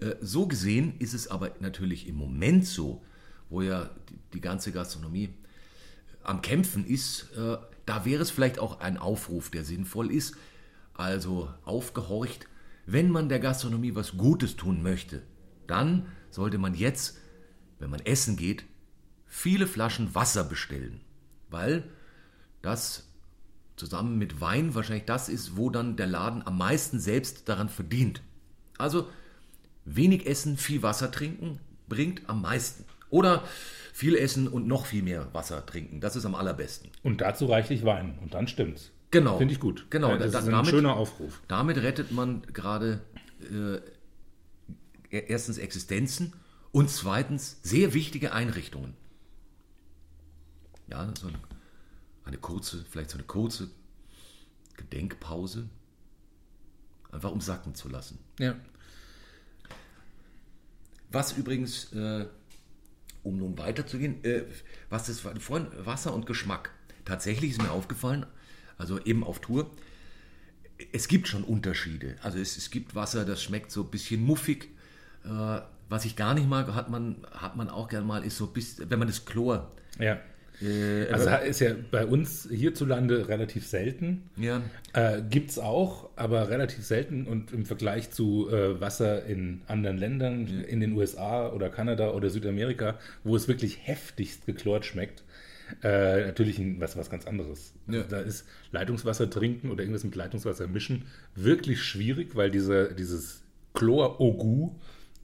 Äh, 0.00 0.14
so 0.20 0.46
gesehen 0.46 0.94
ist 0.98 1.14
es 1.14 1.28
aber 1.28 1.50
natürlich 1.60 2.08
im 2.08 2.16
Moment 2.16 2.66
so, 2.66 3.02
wo 3.48 3.62
ja 3.62 3.90
die, 4.08 4.18
die 4.34 4.40
ganze 4.40 4.72
Gastronomie 4.72 5.24
äh, 5.24 5.30
am 6.24 6.42
Kämpfen 6.42 6.86
ist, 6.86 7.30
äh, 7.36 7.56
da 7.86 8.04
wäre 8.04 8.22
es 8.22 8.30
vielleicht 8.30 8.58
auch 8.58 8.80
ein 8.80 8.98
Aufruf, 8.98 9.50
der 9.50 9.64
sinnvoll 9.64 10.12
ist. 10.12 10.36
Also 11.00 11.48
aufgehorcht, 11.64 12.46
wenn 12.84 13.10
man 13.10 13.30
der 13.30 13.38
Gastronomie 13.38 13.94
was 13.94 14.18
Gutes 14.18 14.56
tun 14.56 14.82
möchte, 14.82 15.22
dann 15.66 16.08
sollte 16.30 16.58
man 16.58 16.74
jetzt, 16.74 17.16
wenn 17.78 17.88
man 17.88 18.00
essen 18.00 18.36
geht, 18.36 18.66
viele 19.26 19.66
Flaschen 19.66 20.14
Wasser 20.14 20.44
bestellen, 20.44 21.00
weil 21.48 21.84
das 22.60 23.08
zusammen 23.76 24.18
mit 24.18 24.42
Wein 24.42 24.74
wahrscheinlich 24.74 25.06
das 25.06 25.30
ist, 25.30 25.56
wo 25.56 25.70
dann 25.70 25.96
der 25.96 26.06
Laden 26.06 26.46
am 26.46 26.58
meisten 26.58 27.00
selbst 27.00 27.48
daran 27.48 27.70
verdient. 27.70 28.20
Also 28.76 29.08
wenig 29.86 30.26
essen, 30.26 30.58
viel 30.58 30.82
Wasser 30.82 31.10
trinken 31.10 31.60
bringt 31.88 32.28
am 32.28 32.42
meisten. 32.42 32.84
Oder 33.08 33.44
viel 33.94 34.16
essen 34.16 34.48
und 34.48 34.68
noch 34.68 34.84
viel 34.84 35.02
mehr 35.02 35.32
Wasser 35.32 35.64
trinken. 35.64 36.02
Das 36.02 36.14
ist 36.14 36.26
am 36.26 36.34
allerbesten. 36.34 36.90
Und 37.02 37.22
dazu 37.22 37.46
reichlich 37.46 37.86
Wein. 37.86 38.18
Und 38.20 38.34
dann 38.34 38.46
stimmt's. 38.46 38.92
Genau. 39.10 39.38
Finde 39.38 39.54
ich 39.54 39.60
gut. 39.60 39.86
Genau, 39.90 40.16
Das 40.16 40.32
da- 40.32 40.38
ist 40.40 40.44
ein 40.46 40.52
damit- 40.52 40.70
schöner 40.70 40.94
Aufruf. 40.96 41.40
Damit 41.48 41.78
rettet 41.78 42.12
man 42.12 42.42
gerade 42.52 43.00
äh, 43.52 43.80
erstens 45.10 45.58
Existenzen 45.58 46.32
und 46.72 46.88
zweitens 46.90 47.58
sehr 47.62 47.92
wichtige 47.94 48.32
Einrichtungen. 48.32 48.94
Ja, 50.88 51.12
so 51.18 51.26
eine, 51.28 51.38
eine 52.24 52.36
kurze, 52.38 52.84
vielleicht 52.88 53.10
so 53.10 53.18
eine 53.18 53.26
kurze 53.26 53.70
Gedenkpause, 54.76 55.68
einfach 57.10 57.32
um 57.32 57.40
sacken 57.40 57.74
zu 57.74 57.88
lassen. 57.88 58.18
Ja. 58.38 58.54
Was 61.10 61.36
übrigens, 61.36 61.92
äh, 61.92 62.26
um 63.24 63.36
nun 63.36 63.58
weiterzugehen, 63.58 64.22
äh, 64.24 64.44
was 64.88 65.06
das 65.06 65.20
vorhin 65.20 65.66
Wasser 65.84 66.14
und 66.14 66.26
Geschmack. 66.26 66.70
Tatsächlich 67.04 67.50
ist 67.52 67.62
mir 67.62 67.70
aufgefallen, 67.72 68.26
also 68.80 68.98
eben 69.04 69.22
auf 69.22 69.38
Tour, 69.40 69.70
es 70.92 71.08
gibt 71.08 71.28
schon 71.28 71.44
Unterschiede. 71.44 72.16
Also 72.22 72.38
es, 72.38 72.56
es 72.56 72.70
gibt 72.70 72.94
Wasser, 72.94 73.24
das 73.24 73.42
schmeckt 73.42 73.70
so 73.70 73.82
ein 73.82 73.90
bisschen 73.90 74.22
muffig. 74.22 74.68
Äh, 75.24 75.60
was 75.88 76.04
ich 76.04 76.16
gar 76.16 76.34
nicht 76.34 76.48
mag, 76.48 76.68
hat 76.74 76.88
man, 76.88 77.16
hat 77.32 77.56
man 77.56 77.68
auch 77.68 77.88
gern 77.88 78.06
mal, 78.06 78.24
ist 78.24 78.36
so 78.36 78.46
ein 78.46 78.52
bisschen, 78.52 78.90
wenn 78.90 78.98
man 78.98 79.08
das 79.08 79.24
Chlor. 79.24 79.70
Ja. 79.98 80.18
Äh, 80.62 81.06
Also 81.10 81.30
ist 81.46 81.60
ja 81.60 81.74
bei 81.90 82.06
uns 82.06 82.48
hierzulande 82.50 83.28
relativ 83.28 83.66
selten. 83.66 84.22
ja, 84.36 84.62
Äh, 84.92 85.22
Gibt 85.28 85.50
es 85.50 85.58
auch, 85.58 86.10
aber 86.16 86.48
relativ 86.48 86.84
selten 86.84 87.26
und 87.26 87.52
im 87.52 87.66
Vergleich 87.66 88.10
zu 88.10 88.48
äh, 88.50 88.80
Wasser 88.80 89.24
in 89.26 89.62
anderen 89.66 89.98
Ländern, 89.98 90.46
in 90.46 90.80
den 90.80 90.92
USA 90.92 91.48
oder 91.48 91.70
Kanada 91.70 92.10
oder 92.10 92.30
Südamerika, 92.30 92.98
wo 93.24 93.36
es 93.36 93.48
wirklich 93.48 93.78
heftigst 93.82 94.46
geklort 94.46 94.84
schmeckt, 94.84 95.24
äh, 95.82 96.26
natürlich 96.26 96.58
ein, 96.58 96.80
was, 96.80 96.96
was 96.96 97.10
ganz 97.10 97.26
anderes. 97.26 97.74
Ja. 97.88 98.02
Da 98.02 98.20
ist 98.20 98.46
Leitungswasser 98.72 99.28
trinken 99.30 99.70
oder 99.70 99.82
irgendwas 99.82 100.04
mit 100.04 100.14
Leitungswasser 100.14 100.66
mischen 100.68 101.06
wirklich 101.34 101.82
schwierig, 101.82 102.36
weil 102.36 102.50
diese, 102.50 102.94
dieses 102.94 103.42
Chlor-Ogu, 103.74 104.72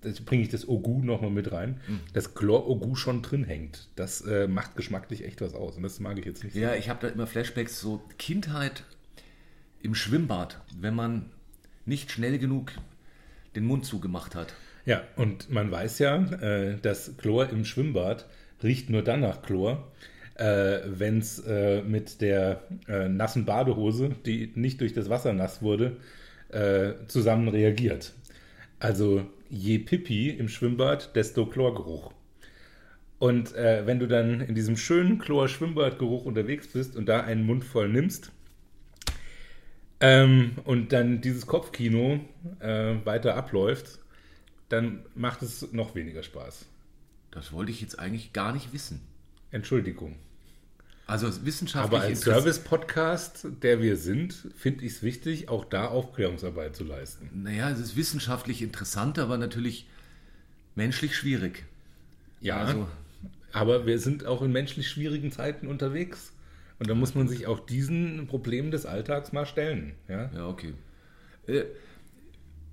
das 0.02 0.20
bringe 0.20 0.42
ich 0.42 0.48
das 0.48 0.68
Ogu 0.68 1.02
nochmal 1.02 1.30
mit 1.30 1.52
rein, 1.52 1.80
das 2.12 2.34
Chlor-Ogu 2.34 2.94
schon 2.94 3.22
drin 3.22 3.44
hängt. 3.44 3.88
Das 3.96 4.20
äh, 4.22 4.46
macht 4.46 4.76
geschmacklich 4.76 5.24
echt 5.24 5.40
was 5.40 5.54
aus 5.54 5.76
und 5.76 5.82
das 5.82 6.00
mag 6.00 6.18
ich 6.18 6.24
jetzt 6.24 6.44
nicht. 6.44 6.54
ja, 6.54 6.74
ich 6.74 6.88
habe 6.88 7.00
da 7.00 7.12
immer 7.12 7.26
Flashbacks, 7.26 7.80
so 7.80 8.02
Kindheit 8.18 8.84
im 9.82 9.94
Schwimmbad, 9.94 10.60
wenn 10.78 10.94
man 10.94 11.30
nicht 11.84 12.10
schnell 12.10 12.38
genug 12.38 12.72
den 13.54 13.64
Mund 13.64 13.84
zugemacht 13.84 14.34
hat. 14.34 14.54
Ja, 14.84 15.02
und 15.16 15.50
man 15.50 15.70
weiß 15.70 15.98
ja, 15.98 16.16
äh, 16.16 16.78
dass 16.80 17.16
Chlor 17.16 17.48
im 17.50 17.64
Schwimmbad 17.64 18.26
riecht 18.62 18.90
nur 18.90 19.02
dann 19.02 19.20
nach 19.20 19.42
Chlor, 19.42 19.90
äh, 20.38 20.80
wenn 20.86 21.18
es 21.18 21.38
äh, 21.40 21.82
mit 21.82 22.20
der 22.20 22.62
äh, 22.88 23.08
nassen 23.08 23.44
Badehose, 23.44 24.10
die 24.24 24.52
nicht 24.54 24.80
durch 24.80 24.92
das 24.92 25.08
Wasser 25.08 25.32
nass 25.32 25.62
wurde, 25.62 25.96
äh, 26.50 26.92
zusammen 27.08 27.48
reagiert. 27.48 28.12
Also 28.78 29.26
je 29.48 29.78
Pipi 29.78 30.30
im 30.30 30.48
Schwimmbad, 30.48 31.14
desto 31.16 31.46
Chlorgeruch. 31.46 32.12
Und 33.18 33.54
äh, 33.54 33.86
wenn 33.86 33.98
du 33.98 34.06
dann 34.06 34.42
in 34.42 34.54
diesem 34.54 34.76
schönen 34.76 35.18
Chlor-Schwimmbadgeruch 35.18 36.24
unterwegs 36.26 36.68
bist 36.68 36.96
und 36.96 37.06
da 37.06 37.22
einen 37.22 37.46
Mund 37.46 37.64
voll 37.64 37.88
nimmst 37.88 38.30
ähm, 40.00 40.52
und 40.64 40.92
dann 40.92 41.22
dieses 41.22 41.46
Kopfkino 41.46 42.20
äh, 42.60 42.96
weiter 43.04 43.36
abläuft, 43.36 44.00
dann 44.68 45.06
macht 45.14 45.42
es 45.42 45.72
noch 45.72 45.94
weniger 45.94 46.22
Spaß. 46.22 46.66
Das 47.30 47.52
wollte 47.52 47.72
ich 47.72 47.80
jetzt 47.80 47.98
eigentlich 47.98 48.34
gar 48.34 48.52
nicht 48.52 48.74
wissen. 48.74 49.00
Entschuldigung. 49.50 50.16
Also 51.06 51.28
wissenschaftlich 51.44 52.00
Aber 52.00 52.08
als 52.08 52.20
Service-Podcast, 52.22 53.46
der 53.62 53.80
wir 53.80 53.96
sind, 53.96 54.34
finde 54.56 54.84
ich 54.84 54.92
es 54.92 55.02
wichtig, 55.02 55.48
auch 55.48 55.64
da 55.64 55.86
Aufklärungsarbeit 55.86 56.74
zu 56.74 56.82
leisten. 56.82 57.30
Naja, 57.32 57.70
es 57.70 57.78
ist 57.78 57.96
wissenschaftlich 57.96 58.60
interessant, 58.60 59.18
aber 59.20 59.38
natürlich 59.38 59.86
menschlich 60.74 61.14
schwierig. 61.16 61.64
Ja, 62.40 62.56
Also- 62.58 62.88
aber 63.52 63.86
wir 63.86 64.00
sind 64.00 64.26
auch 64.26 64.42
in 64.42 64.50
menschlich 64.50 64.88
schwierigen 64.88 65.30
Zeiten 65.30 65.68
unterwegs. 65.68 66.32
Und 66.78 66.90
da 66.90 66.94
muss 66.94 67.14
man 67.14 67.28
sich 67.28 67.46
auch 67.46 67.60
diesen 67.60 68.26
Problemen 68.26 68.70
des 68.70 68.84
Alltags 68.84 69.32
mal 69.32 69.46
stellen. 69.46 69.94
Ja? 70.08 70.30
Ja, 70.34 70.46
okay. 70.48 70.74
Äh, 71.46 71.62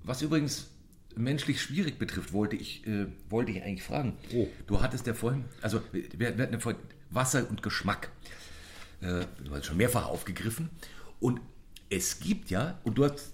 was 0.02 0.20
übrigens 0.20 0.68
menschlich 1.16 1.62
schwierig 1.62 1.98
betrifft, 1.98 2.32
wollte 2.32 2.56
ich, 2.56 2.86
äh, 2.86 3.06
wollte 3.30 3.52
ich 3.52 3.62
eigentlich 3.62 3.84
fragen. 3.84 4.18
Oh. 4.34 4.48
Du 4.66 4.82
hattest 4.82 5.06
ja 5.06 5.14
vorhin, 5.14 5.44
also 5.62 5.80
wir, 5.92 6.02
wir 6.18 6.42
hatten 6.42 6.52
ja 6.52 6.58
vorhin 6.58 6.82
Wasser 7.10 7.48
und 7.48 7.62
Geschmack. 7.62 8.10
Äh, 9.00 9.26
du 9.44 9.54
hast 9.54 9.66
schon 9.66 9.76
mehrfach 9.76 10.06
aufgegriffen. 10.06 10.70
Und 11.20 11.40
es 11.90 12.18
gibt 12.20 12.50
ja, 12.50 12.78
und 12.84 12.98
du 12.98 13.04
hast, 13.04 13.32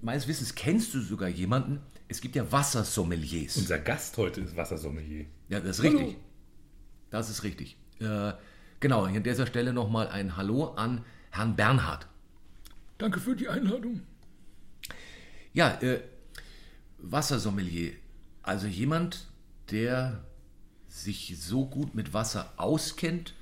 meines 0.00 0.26
Wissens 0.28 0.54
kennst 0.54 0.94
du 0.94 1.00
sogar 1.00 1.28
jemanden, 1.28 1.80
es 2.08 2.20
gibt 2.20 2.36
ja 2.36 2.50
Wassersommeliers. 2.50 3.56
Unser 3.56 3.78
Gast 3.78 4.16
heute 4.18 4.40
ist 4.42 4.56
Wassersommelier. 4.56 5.26
Ja, 5.48 5.60
das 5.60 5.78
ist 5.78 5.84
Hallo. 5.84 5.98
richtig. 5.98 6.16
Das 7.10 7.30
ist 7.30 7.42
richtig. 7.42 7.76
Äh, 8.00 8.32
genau, 8.80 9.06
hier 9.06 9.18
an 9.18 9.22
dieser 9.22 9.46
Stelle 9.46 9.72
nochmal 9.72 10.08
ein 10.08 10.36
Hallo 10.36 10.74
an 10.74 11.04
Herrn 11.30 11.56
Bernhard. 11.56 12.06
Danke 12.98 13.20
für 13.20 13.34
die 13.34 13.48
Einladung. 13.48 14.02
Ja, 15.52 15.80
äh, 15.80 16.00
Wassersommelier. 16.98 17.92
Also 18.42 18.66
jemand, 18.66 19.26
der 19.70 20.24
sich 20.94 21.34
so 21.38 21.66
gut 21.66 21.94
mit 21.94 22.14
Wasser 22.14 22.52
auskennt, 22.56 23.34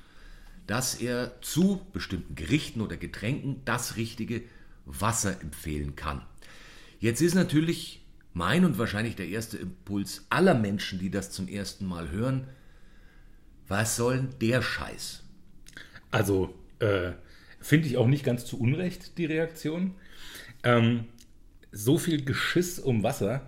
dass 0.67 0.95
er 0.95 1.41
zu 1.43 1.85
bestimmten 1.93 2.35
Gerichten 2.35 2.81
oder 2.81 2.97
Getränken 2.97 3.61
das 3.67 3.97
richtige 3.97 4.43
Wasser 4.87 5.41
empfehlen 5.41 5.95
kann. 5.95 6.23
Jetzt 6.99 7.21
ist 7.21 7.35
natürlich 7.35 8.01
mein 8.33 8.65
und 8.65 8.79
wahrscheinlich 8.79 9.17
der 9.17 9.29
erste 9.29 9.59
Impuls 9.59 10.25
aller 10.31 10.55
Menschen, 10.55 10.99
die 10.99 11.11
das 11.11 11.31
zum 11.31 11.47
ersten 11.47 11.85
Mal 11.85 12.11
hören, 12.11 12.47
was 13.69 13.97
soll 13.97 14.17
denn 14.17 14.39
der 14.41 14.63
Scheiß? 14.63 15.23
Also 16.11 16.55
äh, 16.79 17.13
finde 17.61 17.89
ich 17.89 17.99
auch 17.99 18.07
nicht 18.07 18.25
ganz 18.25 18.47
zu 18.47 18.59
Unrecht 18.59 19.19
die 19.19 19.27
Reaktion. 19.27 19.95
Ähm, 20.63 21.05
so 21.71 21.99
viel 21.99 22.25
Geschiss 22.25 22.79
um 22.79 23.03
Wasser, 23.03 23.47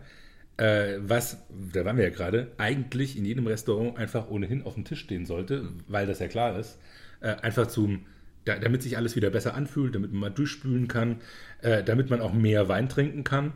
äh, 0.57 0.99
was, 0.99 1.45
da 1.73 1.85
waren 1.85 1.97
wir 1.97 2.05
ja 2.05 2.11
gerade, 2.11 2.53
eigentlich 2.59 3.17
in 3.17 3.25
jedem 3.25 3.47
Restaurant 3.47 3.97
einfach 3.99 4.29
ohnehin 4.29 4.63
auf 4.63 4.75
dem 4.75 4.85
Tisch 4.85 5.01
stehen 5.01 5.27
sollte, 5.27 5.69
weil 5.89 6.07
das 6.07 6.21
ja 6.21 6.29
klar 6.29 6.59
ist. 6.59 6.79
Äh, 7.21 7.37
einfach 7.37 7.67
zum, 7.67 8.07
da, 8.45 8.59
damit 8.59 8.83
sich 8.83 8.97
alles 8.97 9.17
wieder 9.17 9.31
besser 9.31 9.55
anfühlt, 9.55 9.95
damit 9.95 10.13
man 10.13 10.21
mal 10.21 10.31
durchspülen 10.31 10.89
kann, 10.89 11.21
äh, 11.63 11.83
damit 11.83 12.11
man 12.11 12.21
auch 12.21 12.33
mehr 12.33 12.69
Wein 12.69 12.89
trinken 12.89 13.25
kann. 13.25 13.53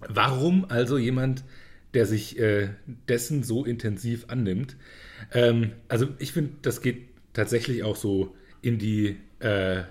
Warum 0.00 0.64
also 0.64 0.98
jemand, 0.98 1.44
der 1.94 2.06
sich 2.06 2.38
äh, 2.38 2.70
dessen 3.08 3.42
so 3.42 3.64
intensiv 3.64 4.26
annimmt? 4.28 4.76
Ähm, 5.32 5.72
also 5.88 6.08
ich 6.18 6.32
finde, 6.32 6.52
das 6.62 6.82
geht 6.82 7.08
tatsächlich 7.32 7.82
auch 7.82 7.96
so 7.96 8.36
in 8.60 8.78
die 8.78 9.16
äh, 9.40 9.82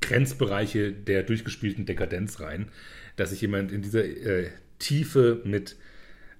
Grenzbereiche 0.00 0.92
der 0.92 1.22
durchgespielten 1.22 1.86
Dekadenz 1.86 2.40
rein, 2.40 2.68
dass 3.16 3.30
sich 3.30 3.40
jemand 3.40 3.72
in 3.72 3.82
dieser 3.82 4.04
äh, 4.04 4.50
Tiefe 4.78 5.40
mit 5.44 5.76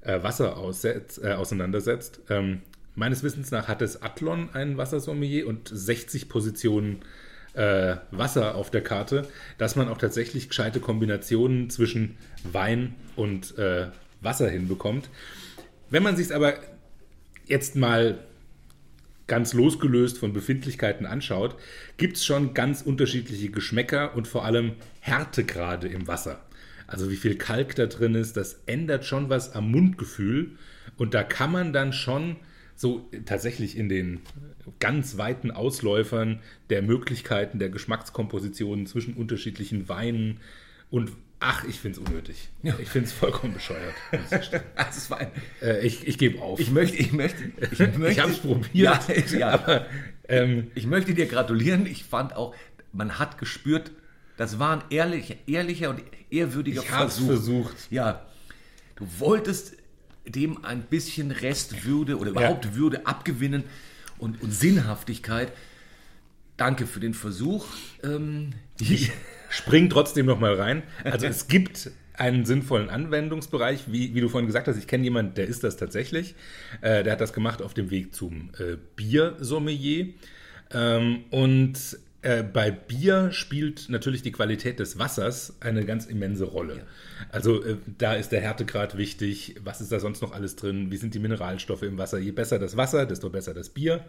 äh, 0.03 0.23
Wasser 0.23 0.57
aussetzt, 0.57 1.23
äh, 1.23 1.33
auseinandersetzt. 1.33 2.21
Ähm, 2.31 2.63
meines 2.95 3.23
Wissens 3.23 3.51
nach 3.51 3.69
hat 3.69 3.81
das 3.81 4.03
Athlon 4.03 4.51
einen 4.53 4.77
Wassersommelier 4.77 5.47
und 5.47 5.69
60 5.69 6.29
Positionen 6.29 7.01
äh, 7.55 7.97
Wasser 8.11 8.55
auf 8.55 8.71
der 8.71 8.83
Karte, 8.83 9.27
dass 9.59 9.77
man 9.77 9.89
auch 9.89 9.99
tatsächlich 9.99 10.49
gescheite 10.49 10.81
Kombinationen 10.81 11.71
zwischen 11.71 12.17
Wein 12.45 12.95
und 13.17 13.57
äh, 13.59 13.87
Wasser 14.21 14.49
hinbekommt. 14.49 15.09
Wenn 15.91 16.03
man 16.03 16.17
sich 16.17 16.35
aber 16.35 16.55
jetzt 17.47 17.77
mal 17.77 18.19
ganz 19.27 19.53
losgelöst 19.53 20.19
von 20.19 20.33
Befindlichkeiten 20.33 21.07
anschaut, 21.07 21.57
gibt 21.97 22.17
es 22.17 22.25
schon 22.25 22.55
ganz 22.55 22.83
unterschiedliche 22.83 23.51
Geschmäcker 23.51 24.15
und 24.15 24.29
vor 24.29 24.45
allem 24.45 24.73
Härtegrade 25.01 25.89
im 25.89 26.07
Wasser. 26.07 26.46
Also 26.87 27.11
wie 27.11 27.17
viel 27.17 27.37
Kalk 27.37 27.75
da 27.75 27.87
drin 27.87 28.15
ist, 28.15 28.37
das 28.37 28.61
ändert 28.67 29.05
schon 29.05 29.29
was 29.29 29.53
am 29.55 29.71
Mundgefühl. 29.71 30.53
Und 30.97 31.15
da 31.15 31.23
kann 31.23 31.53
man 31.53 31.73
dann 31.73 31.93
schon 31.93 32.37
so 32.77 33.09
tatsächlich 33.25 33.77
in 33.77 33.89
den 33.89 34.21
ganz 34.81 35.17
weiten 35.17 35.51
Ausläufern 35.51 36.41
der 36.71 36.83
Möglichkeiten 36.83 37.59
der 37.59 37.71
Geschmackskompositionen 37.71 38.87
zwischen 38.87 39.15
unterschiedlichen 39.15 39.89
Weinen 39.89 40.41
und 40.91 41.13
ach, 41.41 41.65
ich 41.65 41.81
finde 41.81 42.01
es 42.01 42.07
unnötig. 42.07 42.49
Ich 42.63 42.89
finde 42.89 43.07
es 43.07 43.13
vollkommen 43.13 43.55
bescheuert. 43.55 43.95
Also 44.11 44.99
es 44.99 45.11
war 45.11 45.19
ein, 45.19 45.31
äh, 45.63 45.87
ich 45.87 46.07
ich 46.07 46.19
gebe 46.19 46.41
auf. 46.41 46.61
ich 46.61 46.71
möchte, 46.71 46.97
ich 46.97 47.13
möchte, 47.13 47.45
ich 47.71 47.81
Ich 48.09 48.21
habe 48.21 48.33
es 48.33 48.39
probiert. 48.39 48.73
Ja, 48.73 49.01
ja. 49.39 49.49
Aber 49.51 49.87
ähm, 50.29 50.71
Ich 50.75 50.87
möchte 50.87 51.15
dir 51.15 51.27
gratulieren. 51.27 51.87
Ich 51.87 52.05
fand 52.05 52.35
auch, 52.35 52.55
man 52.93 53.19
hat 53.19 53.39
gespürt, 53.39 53.93
das 54.37 54.59
war 54.59 54.79
ein 54.79 54.83
ehrlicher, 54.91 55.35
ehrlicher 55.47 55.91
und 55.91 56.03
ehrwürdiger 56.31 56.83
ich 56.83 56.89
Versuch. 56.89 57.27
versucht. 57.27 57.77
Ja, 57.91 58.27
du 58.97 59.07
wolltest 59.19 59.77
dem 60.27 60.65
ein 60.65 60.83
bisschen 60.83 61.31
Restwürde 61.31 62.19
oder 62.19 62.31
überhaupt 62.31 62.75
Würde 62.75 63.07
abgewinnen 63.07 63.65
und, 64.19 64.43
und 64.43 64.53
Sinnhaftigkeit. 64.53 65.53
Danke 66.57 66.87
für 66.87 67.01
den 67.01 67.15
Versuch. 67.15 67.67
Ähm, 68.03 68.53
ich, 68.81 69.13
spring 69.51 69.89
trotzdem 69.89 70.27
noch 70.27 70.41
mal 70.41 70.55
rein. 70.55 70.83
Also 71.05 71.27
es 71.27 71.49
gibt 71.49 71.91
einen 72.15 72.47
sinnvollen 72.47 72.89
Anwendungsbereich, 72.89 73.85
wie, 73.93 74.15
wie 74.15 74.21
du 74.21 74.29
vorhin 74.29 74.47
gesagt 74.47 74.69
hast. 74.69 74.79
Ich 74.79 74.87
kenne 74.87 75.05
jemanden, 75.05 75.35
der 75.35 75.47
ist 75.47 75.65
das 75.65 75.77
tatsächlich. 75.77 76.35
Äh, 76.81 77.05
der 77.05 77.13
hat 77.13 77.21
das 77.21 77.33
gemacht 77.33 77.61
auf 77.63 77.75
dem 77.75 77.91
Weg 77.91 78.15
zum 78.15 78.51
äh, 78.59 78.77
Biersommelier. 78.97 80.15
Ähm, 80.73 81.25
und 81.31 81.79
äh, 82.23 82.43
bei 82.43 82.71
Bier 82.71 83.31
spielt 83.33 83.89
natürlich 83.89 84.23
die 84.23 84.33
Qualität 84.33 84.79
des 84.79 84.99
Wassers 84.99 85.57
eine 85.61 85.85
ganz 85.85 86.07
immense 86.07 86.45
Rolle. 86.45 86.83
Also 87.31 87.63
äh, 87.63 87.77
da 87.99 88.15
ist 88.15 88.33
der 88.33 88.41
Härtegrad 88.41 88.97
wichtig. 88.97 89.57
Was 89.63 89.81
ist 89.81 89.93
da 89.93 90.01
sonst 90.01 90.23
noch 90.23 90.33
alles 90.33 90.57
drin? 90.57 90.91
Wie 90.91 90.97
sind 90.97 91.15
die 91.15 91.19
Mineralstoffe 91.19 91.83
im 91.83 91.99
Wasser? 91.99 92.19
Je 92.19 92.33
besser 92.33 92.59
das 92.59 92.77
Wasser, 92.77 93.07
desto 93.07 93.31
besser 93.31 93.55
das 93.55 93.69
Bier. 93.69 94.05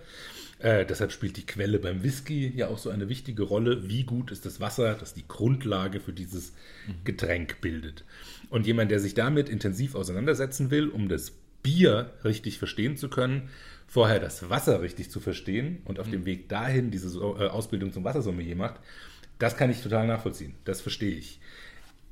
Äh, 0.59 0.85
deshalb 0.85 1.11
spielt 1.11 1.37
die 1.37 1.45
Quelle 1.45 1.79
beim 1.79 2.03
Whisky 2.03 2.51
ja 2.55 2.67
auch 2.67 2.79
so 2.79 2.89
eine 2.89 3.09
wichtige 3.09 3.43
Rolle. 3.43 3.87
Wie 3.89 4.03
gut 4.03 4.31
ist 4.31 4.45
das 4.45 4.59
Wasser, 4.59 4.95
das 4.95 5.13
die 5.13 5.27
Grundlage 5.27 5.99
für 5.99 6.13
dieses 6.13 6.53
Getränk 7.03 7.61
bildet. 7.61 8.03
Und 8.49 8.65
jemand, 8.65 8.89
der 8.89 8.99
sich 8.99 9.13
damit 9.13 9.49
intensiv 9.49 9.95
auseinandersetzen 9.95 10.71
will, 10.71 10.87
um 10.87 11.09
das 11.09 11.33
Bier 11.61 12.11
richtig 12.23 12.57
verstehen 12.57 12.97
zu 12.97 13.09
können, 13.09 13.49
vorher 13.87 14.19
das 14.19 14.49
Wasser 14.49 14.81
richtig 14.81 15.09
zu 15.09 15.19
verstehen 15.19 15.79
und 15.85 15.99
auf 15.99 16.09
dem 16.09 16.25
Weg 16.25 16.49
dahin 16.49 16.91
diese 16.91 17.09
so- 17.09 17.37
äh, 17.39 17.47
Ausbildung 17.47 17.93
zum 17.93 18.03
Wassersommelier 18.03 18.55
macht, 18.55 18.75
das 19.39 19.55
kann 19.55 19.69
ich 19.69 19.81
total 19.81 20.07
nachvollziehen. 20.07 20.55
Das 20.65 20.81
verstehe 20.81 21.15
ich. 21.15 21.39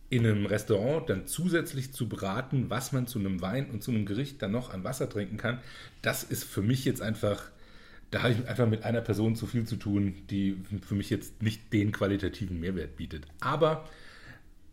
In 0.09 0.25
einem 0.25 0.45
Restaurant 0.45 1.09
dann 1.09 1.27
zusätzlich 1.27 1.91
zu 1.91 2.07
beraten, 2.07 2.69
was 2.69 2.91
man 2.91 3.07
zu 3.07 3.19
einem 3.19 3.41
Wein 3.41 3.69
und 3.71 3.83
zu 3.83 3.91
einem 3.91 4.05
Gericht 4.05 4.41
dann 4.41 4.51
noch 4.51 4.71
an 4.71 4.83
Wasser 4.83 5.09
trinken 5.09 5.37
kann, 5.37 5.59
das 6.01 6.23
ist 6.23 6.43
für 6.43 6.61
mich 6.61 6.85
jetzt 6.85 7.01
einfach, 7.01 7.49
da 8.11 8.21
habe 8.21 8.33
ich 8.33 8.47
einfach 8.47 8.67
mit 8.67 8.83
einer 8.83 9.01
Person 9.01 9.35
zu 9.35 9.47
viel 9.47 9.65
zu 9.65 9.75
tun, 9.75 10.15
die 10.29 10.57
für 10.87 10.95
mich 10.95 11.09
jetzt 11.09 11.41
nicht 11.41 11.73
den 11.73 11.91
qualitativen 11.91 12.59
Mehrwert 12.59 12.95
bietet. 12.95 13.25
Aber 13.41 13.89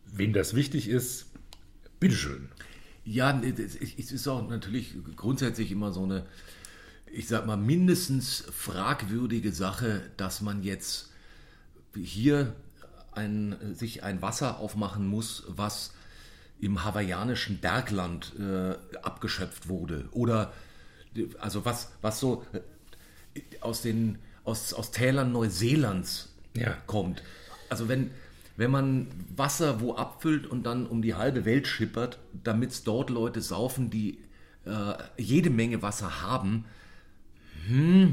wem 0.06 0.34
das 0.34 0.54
wichtig 0.54 0.88
ist, 0.88 1.26
bitteschön. 1.98 2.48
Ja, 3.04 3.30
ist- 3.40 3.80
es 3.98 4.12
ist 4.12 4.28
auch 4.28 4.48
natürlich 4.48 4.94
grundsätzlich 5.16 5.72
immer 5.72 5.90
so 5.92 6.04
eine, 6.04 6.26
ich 7.12 7.28
sag 7.28 7.46
mal, 7.46 7.56
mindestens 7.56 8.44
fragwürdige 8.50 9.52
Sache, 9.52 10.02
dass 10.16 10.40
man 10.40 10.62
jetzt 10.62 11.10
hier 11.94 12.54
ein, 13.12 13.56
sich 13.74 14.02
ein 14.02 14.22
Wasser 14.22 14.58
aufmachen 14.58 15.06
muss, 15.06 15.44
was 15.48 15.92
im 16.60 16.84
hawaiianischen 16.84 17.58
Bergland 17.58 18.32
äh, 18.38 18.74
abgeschöpft 19.02 19.68
wurde. 19.68 20.08
Oder 20.12 20.52
also 21.38 21.64
was, 21.64 21.92
was 22.00 22.18
so 22.18 22.44
äh, 22.52 23.40
aus 23.60 23.82
den 23.82 24.18
aus, 24.44 24.72
aus 24.72 24.90
Tälern 24.90 25.32
Neuseelands 25.32 26.32
Ja. 26.54 26.76
kommt. 26.86 27.22
Also 27.68 27.88
wenn, 27.88 28.10
wenn 28.56 28.70
man 28.70 29.08
Wasser 29.36 29.80
wo 29.80 29.94
abfüllt 29.94 30.46
und 30.46 30.64
dann 30.64 30.86
um 30.86 31.02
die 31.02 31.14
halbe 31.14 31.44
Welt 31.44 31.66
schippert, 31.66 32.18
damit 32.42 32.70
es 32.70 32.84
dort 32.84 33.10
Leute 33.10 33.40
saufen, 33.40 33.90
die 33.90 34.18
äh, 34.64 34.94
jede 35.16 35.50
Menge 35.50 35.82
Wasser 35.82 36.22
haben, 36.22 36.64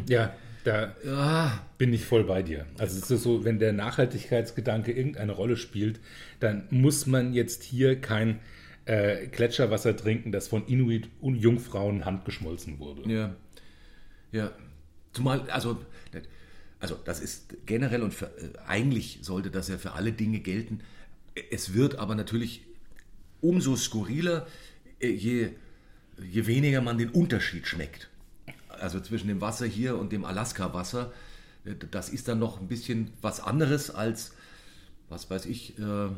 Ja, 0.08 0.34
da 0.64 0.96
ja, 1.06 1.66
bin 1.78 1.94
ich 1.94 2.06
voll 2.06 2.26
bei 2.26 2.44
dir. 2.44 2.66
Also 2.78 2.98
es 2.98 3.10
ist 3.10 3.24
so, 3.24 3.44
wenn 3.46 3.60
der 3.60 3.74
Nachhaltigkeitsgedanke 3.74 4.92
irgendeine 4.92 5.32
Rolle 5.32 5.58
spielt, 5.58 6.00
dann 6.40 6.68
muss 6.70 7.06
man 7.06 7.34
jetzt 7.34 7.64
hier 7.64 8.00
kein 8.00 8.40
äh, 8.86 9.28
Gletscherwasser 9.28 9.96
trinken, 9.96 10.32
das 10.32 10.48
von 10.48 10.66
Inuit 10.68 11.10
und 11.22 11.36
Jungfrauen 11.36 12.06
handgeschmolzen 12.06 12.80
wurde. 12.80 13.10
Ja. 13.10 13.36
Ja. 14.32 14.52
Zumal, 15.14 15.50
also, 15.50 15.80
also 16.80 16.96
das 17.04 17.20
ist 17.20 17.56
generell 17.66 18.04
und 18.04 18.14
für, 18.14 18.26
äh, 18.26 18.58
eigentlich 18.68 19.20
sollte 19.22 19.50
das 19.50 19.70
ja 19.70 19.78
für 19.78 19.94
alle 19.94 20.12
Dinge 20.12 20.40
gelten. 20.40 20.82
Es 21.52 21.74
wird 21.74 21.98
aber 21.98 22.16
natürlich 22.16 22.64
umso 23.42 23.76
skurriler, 23.76 24.48
äh, 25.00 25.08
je, 25.08 25.50
je 26.22 26.48
weniger 26.48 26.82
man 26.82 26.98
den 26.98 27.10
Unterschied 27.10 27.68
schmeckt. 27.68 28.09
Also 28.80 29.00
zwischen 29.00 29.28
dem 29.28 29.42
Wasser 29.42 29.66
hier 29.66 29.98
und 29.98 30.12
dem 30.12 30.26
Alaska-Wasser. 30.26 31.12
Äh, 31.66 31.76
Das 31.92 32.10
ist 32.10 32.28
dann 32.28 32.40
noch 32.40 32.60
ein 32.60 32.68
bisschen 32.68 33.12
was 33.22 33.40
anderes 33.40 33.90
als, 33.92 34.34
was 35.10 35.30
weiß 35.30 35.46
ich, 35.46 35.78
äh, 35.80 36.10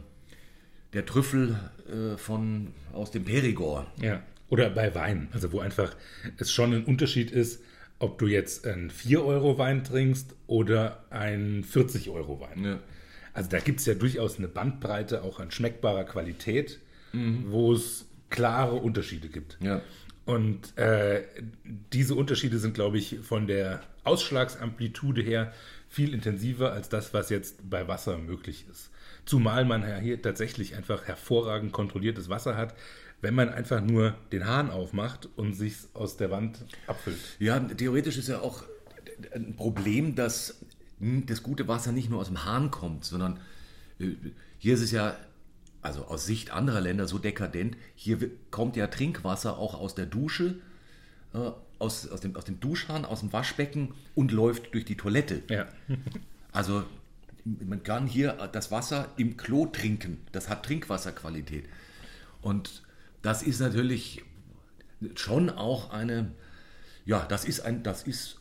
der 0.93 1.06
Trüffel 1.06 1.58
äh, 1.89 2.17
von, 2.17 2.74
aus 2.93 3.12
dem 3.12 3.24
Perigord. 3.26 3.88
Ja. 4.02 4.21
Oder 4.50 4.69
bei 4.69 4.93
Wein, 4.95 5.30
also 5.32 5.54
wo 5.54 5.62
einfach 5.62 5.95
es 6.38 6.52
schon 6.52 6.74
ein 6.74 6.84
Unterschied 6.84 7.32
ist, 7.32 7.63
ob 8.00 8.17
du 8.19 8.28
jetzt 8.28 8.67
einen 8.67 8.91
4-Euro-Wein 8.91 9.84
trinkst 9.84 10.36
oder 10.47 11.06
einen 11.10 11.63
40-Euro-Wein. 11.63 12.63
Ja. 12.65 12.80
Also 13.34 13.50
da 13.50 13.60
gibt 13.60 13.80
es 13.80 13.86
ja 13.86 13.93
durchaus 13.93 14.38
eine 14.39 14.50
Bandbreite 14.50 15.24
auch 15.24 15.39
an 15.39 15.52
schmeckbarer 15.52 16.04
Qualität, 16.04 16.80
wo 17.13 17.74
es 17.74 18.06
klare 18.30 18.76
Unterschiede 18.76 19.30
gibt. 19.30 19.58
Ja. 19.62 19.82
Und 20.25 20.77
äh, 20.77 21.23
diese 21.93 22.15
Unterschiede 22.15 22.60
sind, 22.60 22.73
glaube 22.73 22.97
ich, 22.97 23.19
von 23.23 23.47
der 23.47 23.81
Ausschlagsamplitude 24.03 25.21
her 25.21 25.53
viel 25.89 26.13
intensiver 26.13 26.71
als 26.71 26.89
das, 26.89 27.13
was 27.13 27.29
jetzt 27.29 27.69
bei 27.69 27.88
Wasser 27.88 28.17
möglich 28.17 28.65
ist. 28.71 28.91
Zumal 29.25 29.65
man 29.65 29.81
ja 29.81 29.97
hier 29.97 30.21
tatsächlich 30.21 30.75
einfach 30.75 31.05
hervorragend 31.05 31.73
kontrolliertes 31.73 32.29
Wasser 32.29 32.55
hat, 32.55 32.75
wenn 33.21 33.36
man 33.36 33.49
einfach 33.49 33.81
nur 33.81 34.15
den 34.31 34.45
Hahn 34.47 34.71
aufmacht 34.71 35.29
und 35.36 35.53
sich 35.53 35.75
aus 35.93 36.17
der 36.17 36.31
Wand 36.31 36.65
abfüllt. 36.88 37.19
Ja, 37.39 37.60
theoretisch 37.60 38.17
ist 38.17 38.29
ja 38.29 38.39
auch 38.39 38.63
ein 39.34 39.55
Problem, 39.55 40.15
dass 40.15 40.60
das 40.99 41.43
gute 41.43 41.67
Wasser 41.67 41.91
nicht 41.91 42.10
nur 42.10 42.19
aus 42.19 42.27
dem 42.27 42.45
Hahn 42.45 42.71
kommt, 42.71 43.05
sondern 43.05 43.39
äh, 43.99 44.15
hier 44.57 44.75
ist 44.75 44.81
es 44.81 44.91
ja, 44.91 45.17
also 45.82 46.06
aus 46.06 46.26
Sicht 46.26 46.52
anderer 46.52 46.82
Länder 46.82 47.08
so 47.08 47.17
dekadent, 47.17 47.76
hier 47.96 48.30
kommt 48.52 48.76
ja 48.76 48.88
Trinkwasser 48.88 49.58
auch 49.58 49.74
aus 49.74 49.96
der 49.96 50.06
Dusche, 50.06 50.56
äh, 51.34 51.52
aus, 51.80 52.08
aus, 52.10 52.22
dem, 52.22 52.36
aus 52.36 52.46
dem 52.46 52.60
Duschhahn, 52.60 53.06
aus 53.06 53.22
dem 53.22 53.34
Waschbecken 53.34 53.94
und 54.13 54.32
läuft 54.32 54.74
durch 54.74 54.86
die 54.86 54.98
Toilette. 54.98 55.44
Ja. 55.50 55.67
Also 56.54 56.84
man 57.46 57.82
kann 57.82 58.08
hier 58.08 58.34
das 58.52 58.72
Wasser 58.72 59.08
im 59.15 59.38
Klo 59.38 59.67
trinken. 59.67 60.17
Das 60.34 60.50
hat 60.50 60.65
Trinkwasserqualität. 60.65 61.65
Und 62.41 62.84
das 63.22 63.41
ist 63.41 63.62
natürlich 63.62 64.22
schon 65.15 65.50
auch 65.50 65.91
eine, 65.91 66.32
ja, 67.06 67.26
das 67.26 67.46
ist 67.46 67.62
ein, 67.62 67.84
das 67.84 68.04
ist 68.04 68.38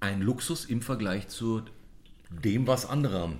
ein 0.00 0.22
Luxus 0.22 0.64
im 0.64 0.82
Vergleich 0.82 1.28
zu 1.28 1.62
dem, 2.30 2.66
was 2.66 2.86
andere 2.86 3.20
haben. 3.20 3.38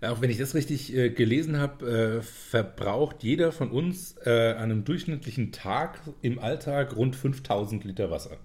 Auch 0.00 0.20
wenn 0.20 0.30
ich 0.30 0.38
das 0.38 0.54
richtig 0.54 0.94
äh, 0.94 1.10
gelesen 1.10 1.58
habe, 1.58 2.18
äh, 2.18 2.22
verbraucht 2.22 3.24
jeder 3.24 3.50
von 3.50 3.70
uns 3.70 4.16
äh, 4.24 4.52
an 4.52 4.70
einem 4.70 4.84
durchschnittlichen 4.84 5.50
Tag 5.50 6.00
im 6.22 6.38
Alltag 6.38 6.94
rund 6.94 7.16
5000 7.16 7.84
Liter 7.84 8.10
Wasser. 8.10 8.36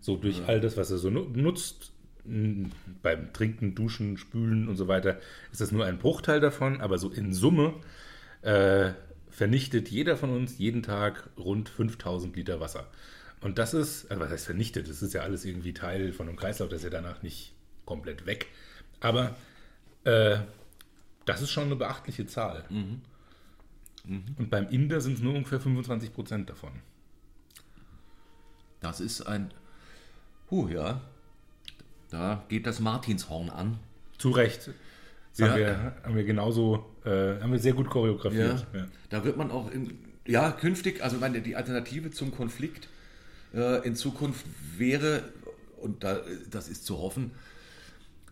So 0.00 0.16
durch 0.16 0.42
all 0.46 0.60
das, 0.60 0.76
was 0.76 0.90
er 0.90 0.98
so 0.98 1.10
nu 1.10 1.26
nutzt, 1.32 1.92
beim 3.02 3.32
Trinken, 3.32 3.74
Duschen, 3.74 4.18
Spülen 4.18 4.68
und 4.68 4.76
so 4.76 4.88
weiter, 4.88 5.18
ist 5.52 5.60
das 5.60 5.72
nur 5.72 5.86
ein 5.86 5.98
Bruchteil 5.98 6.40
davon, 6.40 6.80
aber 6.80 6.98
so 6.98 7.10
in 7.10 7.32
Summe 7.32 7.74
äh, 8.42 8.92
vernichtet 9.30 9.88
jeder 9.88 10.16
von 10.16 10.30
uns 10.30 10.58
jeden 10.58 10.82
Tag 10.82 11.30
rund 11.38 11.68
5000 11.70 12.36
Liter 12.36 12.60
Wasser. 12.60 12.86
Und 13.40 13.58
das 13.58 13.72
ist, 13.72 14.10
also 14.10 14.22
was 14.22 14.30
heißt 14.30 14.44
vernichtet? 14.44 14.88
Das 14.88 15.00
ist 15.00 15.14
ja 15.14 15.22
alles 15.22 15.46
irgendwie 15.46 15.72
Teil 15.72 16.12
von 16.12 16.28
einem 16.28 16.36
Kreislauf, 16.36 16.68
das 16.68 16.80
ist 16.80 16.84
ja 16.84 16.90
danach 16.90 17.22
nicht 17.22 17.54
komplett 17.86 18.26
weg. 18.26 18.48
Aber 19.00 19.34
äh, 20.04 20.38
das 21.24 21.42
ist 21.42 21.50
schon 21.50 21.64
eine 21.64 21.76
beachtliche 21.76 22.26
Zahl. 22.26 22.64
Mhm. 22.70 23.02
Und 24.38 24.50
beim 24.50 24.68
Inder 24.68 25.00
sind 25.00 25.14
es 25.14 25.20
nur 25.20 25.34
ungefähr 25.34 25.60
25 25.60 26.12
Prozent 26.14 26.48
davon. 26.50 26.70
Das 28.80 29.00
ist 29.00 29.22
ein. 29.22 29.52
Huh, 30.50 30.68
ja. 30.68 31.00
Da 32.10 32.44
geht 32.48 32.66
das 32.66 32.80
Martinshorn 32.80 33.50
an. 33.50 33.78
Zu 34.18 34.30
Recht. 34.30 34.70
Das 35.30 35.38
Ja. 35.38 35.48
haben, 35.48 35.58
wir, 35.58 35.94
haben 36.02 36.16
wir 36.16 36.24
genauso, 36.24 36.90
äh, 37.04 37.40
haben 37.40 37.52
wir 37.52 37.58
sehr 37.58 37.74
gut 37.74 37.88
choreografiert. 37.88 38.66
Ja. 38.72 38.86
Da 39.10 39.24
wird 39.24 39.36
man 39.36 39.50
auch 39.50 39.70
in, 39.70 39.98
ja, 40.26 40.50
künftig, 40.50 41.02
also 41.04 41.18
meine, 41.18 41.40
die 41.40 41.54
Alternative 41.54 42.10
zum 42.10 42.34
Konflikt 42.34 42.88
äh, 43.54 43.86
in 43.86 43.94
Zukunft 43.94 44.44
wäre, 44.76 45.22
und 45.80 46.02
da, 46.02 46.20
das 46.50 46.68
ist 46.68 46.84
zu 46.84 46.98
hoffen, 46.98 47.30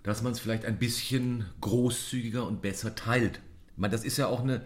dass 0.08 0.22
man 0.22 0.32
es 0.32 0.40
vielleicht 0.40 0.64
ein 0.64 0.78
bisschen 0.78 1.44
großzügiger 1.60 2.46
und 2.46 2.62
besser 2.62 2.94
teilt. 2.94 3.40
Meine, 3.76 3.92
das 3.92 4.04
ist 4.04 4.16
ja 4.16 4.26
auch 4.26 4.40
eine, 4.40 4.62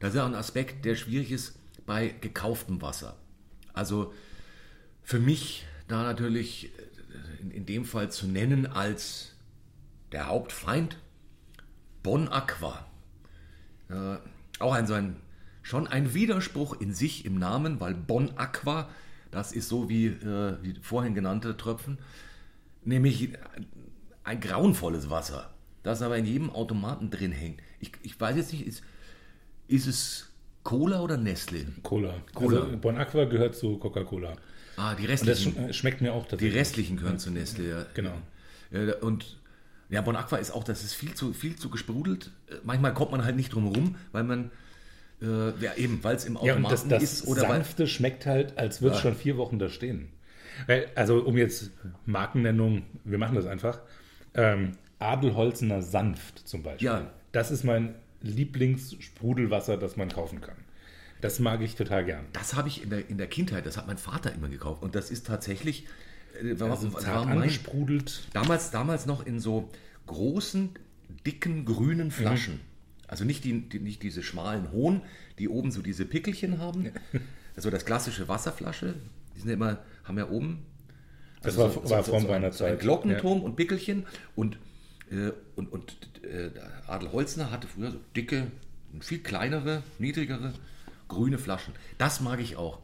das 0.00 0.10
ist 0.10 0.16
ja 0.16 0.22
auch 0.22 0.28
ein 0.28 0.34
Aspekt, 0.34 0.86
der 0.86 0.96
schwierig 0.96 1.30
ist 1.30 1.58
bei 1.84 2.08
gekauftem 2.08 2.80
Wasser. 2.80 3.18
Also 3.74 4.14
für 5.02 5.18
mich 5.18 5.66
da 5.88 6.02
natürlich 6.02 6.70
äh, 6.70 7.42
in, 7.42 7.50
in 7.50 7.66
dem 7.66 7.84
Fall 7.84 8.10
zu 8.10 8.26
nennen 8.26 8.64
als 8.64 9.34
der 10.10 10.28
Hauptfeind 10.28 10.96
Bon 12.02 12.28
Aqua. 12.28 12.86
Äh, 13.90 14.16
auch 14.58 14.72
ein 14.72 14.86
so 14.86 14.94
ein, 14.94 15.16
schon 15.60 15.86
ein 15.86 16.14
Widerspruch 16.14 16.80
in 16.80 16.94
sich 16.94 17.26
im 17.26 17.38
Namen, 17.38 17.78
weil 17.78 17.92
Bon 17.92 18.38
Aqua, 18.38 18.88
das 19.30 19.52
ist 19.52 19.68
so 19.68 19.90
wie, 19.90 20.06
äh, 20.06 20.56
wie 20.62 20.76
vorhin 20.80 21.14
genannte 21.14 21.58
Tröpfen, 21.58 21.98
nämlich 22.86 23.34
ein 24.24 24.40
grauenvolles 24.40 25.10
Wasser, 25.10 25.50
das 25.82 26.02
aber 26.02 26.16
in 26.18 26.26
jedem 26.26 26.50
Automaten 26.50 27.10
drin 27.10 27.32
hängt. 27.32 27.60
Ich, 27.80 27.92
ich 28.02 28.20
weiß 28.20 28.36
jetzt 28.36 28.52
nicht, 28.52 28.66
ist, 28.66 28.82
ist 29.68 29.86
es 29.86 30.28
Cola 30.62 31.00
oder 31.00 31.16
Nestle? 31.16 31.66
Cola. 31.82 32.14
Cola. 32.34 32.60
Also 32.62 32.76
Bon 32.78 32.96
Aqua 32.96 33.24
gehört 33.24 33.56
zu 33.56 33.78
Coca-Cola. 33.78 34.36
Ah, 34.76 34.94
die 34.94 35.02
Und 35.02 35.10
das 35.10 35.44
restlichen. 35.44 35.56
sch- 35.68 35.72
schmeckt 35.72 36.00
mir 36.00 36.12
auch 36.12 36.24
Die 36.24 36.30
tatsächlich. 36.30 36.54
restlichen 36.60 36.96
gehören 36.96 37.18
zu 37.18 37.30
Nestle, 37.30 37.68
ja. 37.68 37.86
Genau. 37.94 38.14
Ja, 38.70 38.94
und 39.00 39.38
ja, 39.90 40.00
Bon 40.00 40.16
Aqua 40.16 40.38
ist 40.38 40.50
auch, 40.52 40.64
das 40.64 40.82
ist 40.84 40.94
viel 40.94 41.14
zu, 41.14 41.32
viel 41.32 41.56
zu 41.56 41.68
gesprudelt. 41.68 42.30
Äh, 42.48 42.54
Manchmal 42.64 42.94
kommt 42.94 43.10
man 43.12 43.24
halt 43.24 43.36
nicht 43.36 43.52
drum 43.52 43.64
herum, 43.64 43.96
weil 44.12 44.24
man, 44.24 44.50
äh, 45.20 45.50
ja 45.62 45.74
eben, 45.76 46.02
weil 46.02 46.16
es 46.16 46.24
im 46.24 46.34
Ja, 46.34 46.54
Automaten 46.54 46.88
das, 46.88 46.88
das 46.88 47.02
ist 47.02 47.26
oder 47.26 47.42
weil, 47.42 47.50
Sanfte 47.56 47.86
schmeckt 47.86 48.24
halt, 48.24 48.56
als 48.56 48.80
würde 48.80 48.96
es 48.96 49.02
schon 49.02 49.14
vier 49.14 49.36
Wochen 49.36 49.58
da 49.58 49.68
stehen. 49.68 50.08
Also, 50.94 51.18
um 51.24 51.36
jetzt 51.36 51.70
Markennennung, 52.06 52.84
wir 53.04 53.18
machen 53.18 53.34
das 53.34 53.46
einfach. 53.46 53.80
Ähm, 54.34 54.72
Adelholzener 54.98 55.82
Sanft 55.82 56.46
zum 56.48 56.62
Beispiel. 56.62 56.86
Ja. 56.86 57.10
Das 57.32 57.50
ist 57.50 57.64
mein 57.64 57.94
Lieblingssprudelwasser, 58.20 59.76
das 59.76 59.96
man 59.96 60.08
kaufen 60.08 60.40
kann. 60.40 60.56
Das 61.20 61.38
mag 61.38 61.60
ich 61.60 61.76
total 61.76 62.04
gern. 62.04 62.24
das 62.32 62.54
habe 62.54 62.68
ich 62.68 62.82
in 62.82 62.90
der, 62.90 63.08
in 63.08 63.16
der 63.16 63.28
Kindheit, 63.28 63.64
das 63.64 63.76
hat 63.76 63.86
mein 63.86 63.98
Vater 63.98 64.34
immer 64.34 64.48
gekauft. 64.48 64.82
Und 64.82 64.94
das 64.94 65.10
ist 65.10 65.26
tatsächlich, 65.26 65.86
äh, 66.40 66.58
war, 66.58 66.70
Also 66.70 66.92
war 66.92 67.00
zart 67.00 67.26
mein, 67.26 67.38
angesprudelt. 67.38 68.28
damals, 68.32 68.70
damals 68.70 69.06
noch 69.06 69.24
in 69.24 69.38
so 69.38 69.70
großen, 70.06 70.70
dicken, 71.24 71.64
grünen 71.64 72.10
Flaschen. 72.10 72.60
Also 73.06 73.24
nicht, 73.24 73.44
die, 73.44 73.68
die, 73.68 73.78
nicht 73.78 74.02
diese 74.02 74.22
schmalen, 74.22 74.72
hohen, 74.72 75.02
die 75.38 75.48
oben 75.48 75.70
so 75.70 75.82
diese 75.82 76.04
Pickelchen 76.04 76.58
haben. 76.58 76.90
Also 77.54 77.68
das 77.70 77.84
klassische 77.84 78.28
Wasserflasche, 78.28 78.94
die 79.36 79.40
sind 79.40 79.48
ja 79.50 79.54
immer, 79.54 79.78
haben 80.04 80.16
ja 80.18 80.28
oben 80.28 80.64
Das 81.42 81.58
Also 81.58 81.82
war, 81.84 81.90
war 81.90 82.04
vor 82.04 82.20
meiner 82.20 82.52
so 82.52 82.64
ein 82.64 82.70
Zeit. 82.72 82.80
Glockenturm 82.80 83.42
und 83.42 83.56
Pickelchen 83.56 84.06
und, 84.36 84.58
äh, 85.10 85.32
und, 85.56 85.72
und 85.72 85.96
äh, 86.22 86.50
Adel 86.86 87.12
Holzner 87.12 87.50
hatte 87.50 87.66
früher 87.66 87.90
so 87.90 87.98
dicke, 88.16 88.46
viel 89.00 89.18
kleinere, 89.18 89.82
niedrigere, 89.98 90.52
grüne 91.08 91.38
Flaschen. 91.38 91.74
Das 91.98 92.20
mag 92.20 92.40
ich 92.40 92.56
auch. 92.56 92.78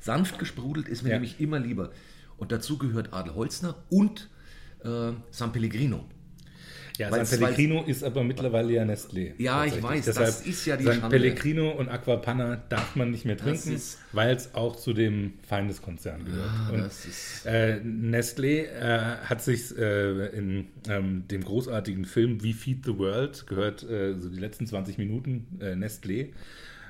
Sanft 0.00 0.38
gesprudelt 0.38 0.88
ist 0.88 1.02
mir 1.02 1.10
Ja. 1.10 1.14
nämlich 1.16 1.40
immer 1.40 1.58
lieber. 1.58 1.90
Und 2.36 2.52
dazu 2.52 2.78
gehört 2.78 3.12
Adel 3.12 3.34
Holzner 3.34 3.74
und 3.90 4.28
äh, 4.84 5.12
San 5.30 5.52
Pellegrino. 5.52 6.04
Ja, 6.98 7.10
Weil's- 7.10 7.30
San 7.30 7.38
Pellegrino 7.40 7.84
ist 7.84 8.02
aber 8.04 8.24
mittlerweile 8.24 8.72
ja 8.72 8.82
Nestlé. 8.82 9.32
Ja, 9.38 9.64
ich 9.64 9.80
weiß, 9.82 10.04
das 10.06 10.16
Deshalb 10.16 10.46
ist 10.46 10.66
ja 10.66 10.76
die 10.76 10.84
San 10.84 11.00
Schande. 11.00 11.16
Pellegrino 11.16 11.70
und 11.70 11.88
Aquapanna 11.88 12.56
darf 12.68 12.96
man 12.96 13.10
nicht 13.12 13.24
mehr 13.24 13.36
trinken, 13.36 13.80
weil 14.12 14.34
es 14.34 14.54
auch 14.54 14.76
zu 14.76 14.92
dem 14.92 15.34
Feindeskonzern 15.48 16.24
gehört. 16.24 16.50
und 16.72 16.78
das 16.80 17.06
ist- 17.06 17.46
äh, 17.46 17.80
Nestlé 17.84 18.64
äh, 18.64 18.98
hat 19.24 19.42
sich 19.42 19.76
äh, 19.78 20.26
in 20.36 20.66
ähm, 20.88 21.24
dem 21.30 21.44
großartigen 21.44 22.04
Film 22.04 22.42
We 22.42 22.52
Feed 22.52 22.84
the 22.84 22.98
World 22.98 23.46
gehört, 23.46 23.82
äh, 23.88 24.14
so 24.18 24.28
die 24.28 24.38
letzten 24.40 24.66
20 24.66 24.98
Minuten 24.98 25.46
äh, 25.60 25.72
Nestlé, 25.74 26.30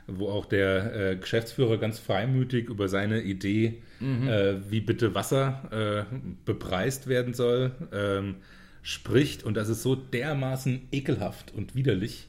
wo 0.06 0.28
auch 0.30 0.46
der 0.46 0.94
äh, 1.12 1.16
Geschäftsführer 1.16 1.76
ganz 1.76 1.98
freimütig 1.98 2.70
über 2.70 2.88
seine 2.88 3.20
Idee, 3.20 3.82
äh, 4.00 4.54
wie 4.70 4.80
bitte 4.80 5.14
Wasser 5.14 6.06
bepreist 6.46 7.08
werden 7.08 7.34
soll, 7.34 7.72
ähm, 7.92 8.36
spricht. 8.82 9.42
Und 9.44 9.56
das 9.56 9.68
ist 9.68 9.82
so 9.82 9.94
dermaßen 9.94 10.88
ekelhaft 10.92 11.52
und 11.54 11.74
widerlich, 11.74 12.28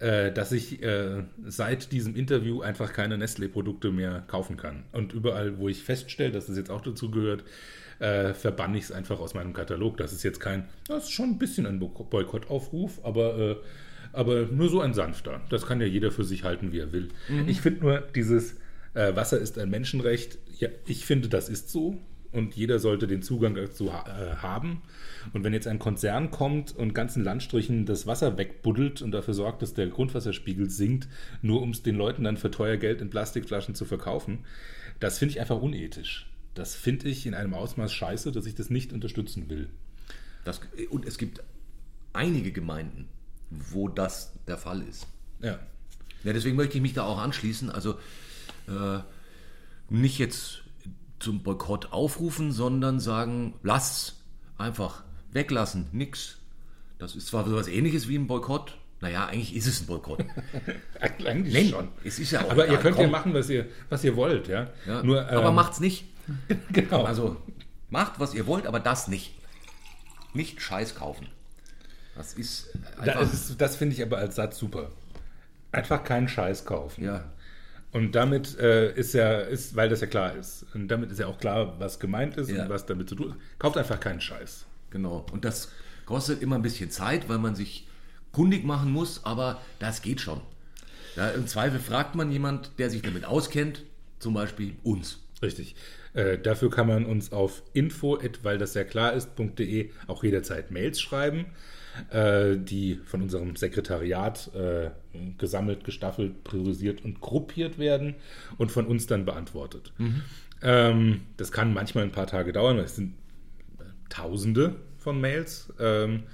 äh, 0.00 0.32
dass 0.32 0.52
ich 0.52 0.82
äh, 0.82 1.22
seit 1.46 1.92
diesem 1.92 2.16
Interview 2.16 2.60
einfach 2.62 2.92
keine 2.92 3.16
Nestlé-Produkte 3.16 3.92
mehr 3.92 4.24
kaufen 4.26 4.56
kann. 4.56 4.84
Und 4.92 5.12
überall, 5.12 5.58
wo 5.58 5.68
ich 5.68 5.82
feststelle, 5.82 6.32
dass 6.32 6.46
das 6.46 6.56
jetzt 6.56 6.70
auch 6.70 6.80
dazu 6.80 7.10
gehört, 7.10 7.44
äh, 8.00 8.34
verbanne 8.34 8.78
ich 8.78 8.84
es 8.84 8.92
einfach 8.92 9.20
aus 9.20 9.34
meinem 9.34 9.52
Katalog. 9.52 9.96
Das 9.96 10.12
ist 10.12 10.24
jetzt 10.24 10.40
kein, 10.40 10.68
das 10.88 11.04
ist 11.04 11.12
schon 11.12 11.30
ein 11.30 11.38
bisschen 11.38 11.66
ein 11.66 11.78
Boy- 11.78 12.04
Boykottaufruf, 12.10 13.04
aber, 13.04 13.38
äh, 13.38 13.56
aber 14.12 14.46
nur 14.46 14.68
so 14.68 14.80
ein 14.80 14.92
sanfter. 14.92 15.40
Das 15.50 15.66
kann 15.66 15.80
ja 15.80 15.86
jeder 15.86 16.10
für 16.10 16.24
sich 16.24 16.42
halten, 16.42 16.72
wie 16.72 16.80
er 16.80 16.92
will. 16.92 17.08
Ich 17.46 17.60
finde 17.60 17.80
nur 17.80 18.00
dieses 18.00 18.56
äh, 18.94 19.14
Wasser 19.14 19.38
ist 19.38 19.56
ein 19.58 19.70
Menschenrecht. 19.70 20.38
Ja, 20.58 20.68
ich 20.86 21.06
finde, 21.06 21.28
das 21.28 21.48
ist 21.48 21.70
so. 21.70 21.96
Und 22.32 22.54
jeder 22.54 22.78
sollte 22.78 23.06
den 23.06 23.22
Zugang 23.22 23.54
dazu 23.54 23.88
äh, 23.88 24.36
haben. 24.36 24.82
Und 25.34 25.44
wenn 25.44 25.52
jetzt 25.52 25.66
ein 25.66 25.78
Konzern 25.78 26.30
kommt 26.30 26.74
und 26.74 26.94
ganzen 26.94 27.22
Landstrichen 27.22 27.84
das 27.84 28.06
Wasser 28.06 28.38
wegbuddelt 28.38 29.02
und 29.02 29.12
dafür 29.12 29.34
sorgt, 29.34 29.60
dass 29.60 29.74
der 29.74 29.88
Grundwasserspiegel 29.88 30.70
sinkt, 30.70 31.08
nur 31.42 31.60
um 31.60 31.70
es 31.70 31.82
den 31.82 31.96
Leuten 31.96 32.24
dann 32.24 32.38
für 32.38 32.50
teuer 32.50 32.78
Geld 32.78 33.02
in 33.02 33.10
Plastikflaschen 33.10 33.74
zu 33.74 33.84
verkaufen, 33.84 34.46
das 34.98 35.18
finde 35.18 35.32
ich 35.32 35.40
einfach 35.40 35.60
unethisch. 35.60 36.26
Das 36.54 36.74
finde 36.74 37.08
ich 37.08 37.26
in 37.26 37.34
einem 37.34 37.54
Ausmaß 37.54 37.92
scheiße, 37.92 38.32
dass 38.32 38.46
ich 38.46 38.54
das 38.54 38.70
nicht 38.70 38.92
unterstützen 38.92 39.50
will. 39.50 39.68
Das, 40.44 40.60
und 40.90 41.06
es 41.06 41.18
gibt 41.18 41.42
einige 42.12 42.52
Gemeinden, 42.52 43.08
wo 43.50 43.88
das 43.88 44.32
der 44.46 44.58
Fall 44.58 44.82
ist. 44.82 45.06
Ja. 45.40 45.58
Ja, 46.24 46.32
deswegen 46.32 46.56
möchte 46.56 46.76
ich 46.76 46.82
mich 46.82 46.94
da 46.94 47.02
auch 47.02 47.18
anschließen. 47.18 47.70
Also 47.70 47.94
äh, 48.68 49.00
nicht 49.88 50.18
jetzt 50.18 50.61
zum 51.22 51.42
Boykott 51.42 51.92
aufrufen, 51.92 52.52
sondern 52.52 53.00
sagen, 53.00 53.54
lasst 53.62 54.16
einfach 54.58 55.04
weglassen, 55.32 55.88
nix. 55.92 56.38
Das 56.98 57.16
ist 57.16 57.28
zwar 57.28 57.44
so 57.48 57.56
was 57.56 57.68
ähnliches 57.68 58.08
wie 58.08 58.16
ein 58.16 58.26
Boykott. 58.26 58.76
Naja, 59.00 59.26
eigentlich 59.26 59.56
ist 59.56 59.66
es 59.66 59.80
ein 59.80 59.86
Boykott. 59.86 60.24
Eigentlich 61.00 61.54
Nein, 61.54 61.68
schon. 61.70 61.88
es 62.04 62.20
ist 62.20 62.30
ja 62.30 62.44
auch 62.44 62.52
Aber 62.52 62.68
ihr 62.68 62.78
könnt 62.78 62.96
ja 62.96 63.02
komm. 63.02 63.10
machen, 63.10 63.34
was 63.34 63.50
ihr, 63.50 63.66
was 63.88 64.04
ihr 64.04 64.14
wollt, 64.14 64.46
ja. 64.46 64.68
Ja, 64.86 65.02
Nur, 65.02 65.28
aber 65.28 65.48
ähm, 65.48 65.56
macht's 65.56 65.80
nicht. 65.80 66.04
genau. 66.72 67.02
Also 67.02 67.36
macht, 67.90 68.20
was 68.20 68.32
ihr 68.32 68.46
wollt, 68.46 68.64
aber 68.64 68.78
das 68.78 69.08
nicht. 69.08 69.34
Nicht 70.34 70.62
Scheiß 70.62 70.94
kaufen. 70.94 71.26
Das 72.14 72.34
ist 72.34 72.70
einfach. 72.96 73.22
ist, 73.22 73.60
das 73.60 73.74
finde 73.74 73.96
ich 73.96 74.02
aber 74.02 74.18
als 74.18 74.36
Satz 74.36 74.56
super. 74.56 74.92
Einfach 75.72 76.04
keinen 76.04 76.28
Scheiß 76.28 76.64
kaufen. 76.64 77.02
ja, 77.02 77.24
Und 77.92 78.12
damit 78.14 78.58
äh, 78.58 78.92
ist 78.94 79.12
ja, 79.12 79.40
ist, 79.40 79.76
weil 79.76 79.88
das 79.90 80.00
ja 80.00 80.06
klar 80.06 80.34
ist, 80.34 80.64
und 80.74 80.88
damit 80.88 81.10
ist 81.10 81.20
ja 81.20 81.26
auch 81.26 81.38
klar, 81.38 81.78
was 81.78 82.00
gemeint 82.00 82.36
ist 82.38 82.50
Ja. 82.50 82.62
und 82.64 82.70
was 82.70 82.86
damit 82.86 83.08
zu 83.08 83.14
tun 83.14 83.28
ist. 83.30 83.36
Kauft 83.58 83.76
einfach 83.76 84.00
keinen 84.00 84.20
Scheiß. 84.20 84.66
genau. 84.90 85.26
Und 85.32 85.44
das 85.44 85.70
kostet 86.06 86.42
immer 86.42 86.56
ein 86.56 86.62
bisschen 86.62 86.90
Zeit, 86.90 87.28
weil 87.28 87.38
man 87.38 87.54
sich 87.54 87.86
kundig 88.32 88.64
machen 88.64 88.90
muss, 88.90 89.24
aber 89.24 89.60
das 89.78 90.00
geht 90.02 90.20
schon. 90.20 90.40
Ja, 91.16 91.28
Im 91.30 91.46
Zweifel 91.46 91.78
fragt 91.80 92.14
man 92.14 92.32
jemand, 92.32 92.72
der 92.78 92.88
sich 92.88 93.02
damit 93.02 93.24
auskennt, 93.26 93.84
zum 94.18 94.32
Beispiel 94.34 94.74
uns. 94.82 95.18
Richtig. 95.42 95.74
Äh, 96.14 96.38
dafür 96.38 96.70
kann 96.70 96.86
man 96.86 97.04
uns 97.04 97.32
auf 97.32 97.62
info, 97.74 98.18
weil 98.42 98.56
das 98.58 98.72
sehr 98.72 98.84
klar 98.86 99.12
ist.de 99.12 99.90
auch 100.06 100.24
jederzeit 100.24 100.70
Mails 100.70 101.00
schreiben, 101.00 101.46
äh, 102.10 102.56
die 102.56 102.96
von 103.04 103.22
unserem 103.22 103.56
Sekretariat 103.56 104.50
äh, 104.54 104.90
gesammelt, 105.38 105.84
gestaffelt, 105.84 106.44
priorisiert 106.44 107.04
und 107.04 107.20
gruppiert 107.20 107.78
werden 107.78 108.14
und 108.58 108.72
von 108.72 108.86
uns 108.86 109.06
dann 109.06 109.24
beantwortet. 109.24 109.92
Ähm, 110.62 111.22
das 111.36 111.52
kann 111.52 111.74
manchmal 111.74 112.04
ein 112.04 112.12
paar 112.12 112.26
Tage 112.26 112.52
dauern, 112.52 112.76
weil 112.76 112.84
es 112.84 112.96
sind 112.96 113.14
äh, 113.78 113.84
Tausende 114.08 114.76
von 114.98 115.20
Mails, 115.20 115.72
ähm, 115.80 116.24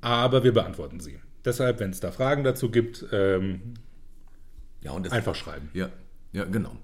aber 0.00 0.44
wir 0.44 0.52
beantworten 0.52 1.00
sie. 1.00 1.18
Deshalb, 1.44 1.80
wenn 1.80 1.90
es 1.90 2.00
da 2.00 2.10
Fragen 2.10 2.44
dazu 2.44 2.70
gibt, 2.70 3.04
ähm, 3.12 3.74
Ja, 4.82 4.92
und 4.92 5.06
das 5.06 5.12
einfach 5.12 5.34
schreiben. 5.34 5.70
Ja, 5.74 5.90
ja, 6.32 6.44
genau. 6.44 6.76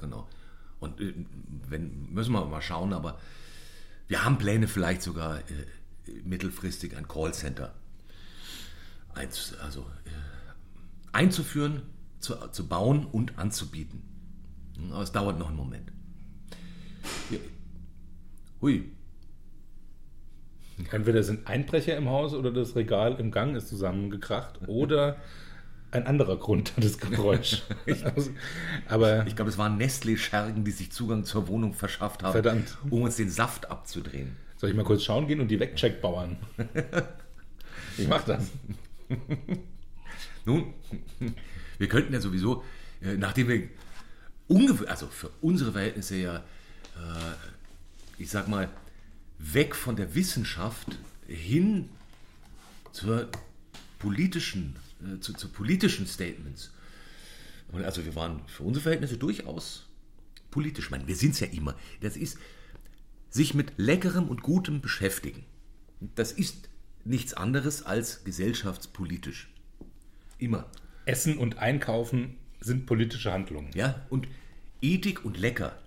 Genau. 0.00 0.28
Und 0.80 1.00
äh, 1.00 1.14
wenn, 1.68 2.12
müssen 2.12 2.32
wir 2.32 2.44
mal 2.44 2.62
schauen, 2.62 2.92
aber 2.92 3.18
wir 4.08 4.24
haben 4.24 4.38
Pläne 4.38 4.66
vielleicht 4.66 5.02
sogar 5.02 5.38
äh, 5.38 5.42
mittelfristig 6.24 6.96
ein 6.96 7.08
Callcenter 7.08 7.74
eins, 9.14 9.54
also, 9.62 9.80
äh, 10.04 10.10
einzuführen, 11.12 11.82
zu, 12.20 12.34
zu 12.52 12.68
bauen 12.68 13.06
und 13.06 13.38
anzubieten. 13.38 14.02
Aber 14.90 15.02
es 15.02 15.12
dauert 15.12 15.38
noch 15.38 15.48
einen 15.48 15.56
Moment. 15.56 15.92
Ja. 17.30 17.38
Hui, 18.60 18.90
Entweder 20.90 21.22
sind 21.22 21.46
Einbrecher 21.46 21.96
im 21.96 22.08
Haus 22.08 22.34
oder 22.34 22.50
das 22.50 22.76
Regal 22.76 23.16
im 23.18 23.30
Gang 23.30 23.56
ist 23.56 23.68
zusammengekracht 23.68 24.60
oder 24.66 25.16
ein 25.92 26.06
anderer 26.06 26.36
Grund 26.36 26.76
hat 26.76 26.84
das 26.84 26.98
Geräusch. 26.98 27.62
Also, 28.04 28.30
aber 28.88 29.26
ich 29.26 29.34
glaube, 29.34 29.50
es 29.50 29.58
waren 29.58 29.76
Nestlé-Schergen, 29.76 30.64
die 30.64 30.70
sich 30.70 30.92
Zugang 30.92 31.24
zur 31.24 31.48
Wohnung 31.48 31.74
verschafft 31.74 32.22
haben, 32.22 32.32
Verdammt. 32.32 32.78
um 32.90 33.02
uns 33.02 33.16
den 33.16 33.28
Saft 33.28 33.70
abzudrehen. 33.70 34.36
Soll 34.60 34.68
ich 34.68 34.76
mal 34.76 34.84
kurz 34.84 35.04
schauen 35.04 35.26
gehen 35.26 35.40
und 35.40 35.48
die 35.48 35.58
wegcheckbauern? 35.58 36.36
Ich 37.98 38.08
mach 38.08 38.22
das. 38.24 38.50
Nun, 40.46 40.72
wir 41.76 41.88
könnten 41.88 42.14
ja 42.14 42.20
sowieso, 42.20 42.64
äh, 43.02 43.16
nachdem 43.16 43.48
wir 43.48 43.68
ungewöhnlich, 44.48 44.88
also 44.88 45.08
für 45.08 45.30
unsere 45.42 45.72
Verhältnisse 45.72 46.16
ja, 46.16 46.36
äh, 46.36 46.40
ich 48.16 48.30
sag 48.30 48.48
mal, 48.48 48.70
weg 49.38 49.74
von 49.74 49.96
der 49.96 50.14
Wissenschaft 50.14 50.96
hin 51.26 51.90
zur 52.92 53.28
politischen, 53.98 54.76
äh, 55.02 55.20
zu, 55.20 55.34
zu 55.34 55.48
politischen 55.48 56.06
Statements. 56.06 56.70
Und 57.72 57.84
also 57.84 58.04
wir 58.04 58.14
waren 58.14 58.40
für 58.46 58.62
unsere 58.62 58.84
Verhältnisse 58.84 59.18
durchaus 59.18 59.88
politisch. 60.50 60.86
Ich 60.86 60.90
meine, 60.90 61.06
wir 61.06 61.16
sind 61.16 61.32
es 61.32 61.40
ja 61.40 61.48
immer. 61.48 61.76
Das 62.00 62.16
ist 62.16 62.38
sich 63.30 63.54
mit 63.54 63.72
leckerem 63.76 64.28
und 64.28 64.42
gutem 64.42 64.80
beschäftigen. 64.80 65.44
Das 66.14 66.32
ist 66.32 66.68
nichts 67.04 67.34
anderes 67.34 67.84
als 67.84 68.24
gesellschaftspolitisch. 68.24 69.52
Immer. 70.38 70.70
Essen 71.06 71.38
und 71.38 71.58
Einkaufen 71.58 72.36
sind 72.60 72.86
politische 72.86 73.32
Handlungen. 73.32 73.70
Ja, 73.74 74.06
und 74.10 74.28
Ethik 74.82 75.24
und 75.24 75.38
Lecker 75.38 75.78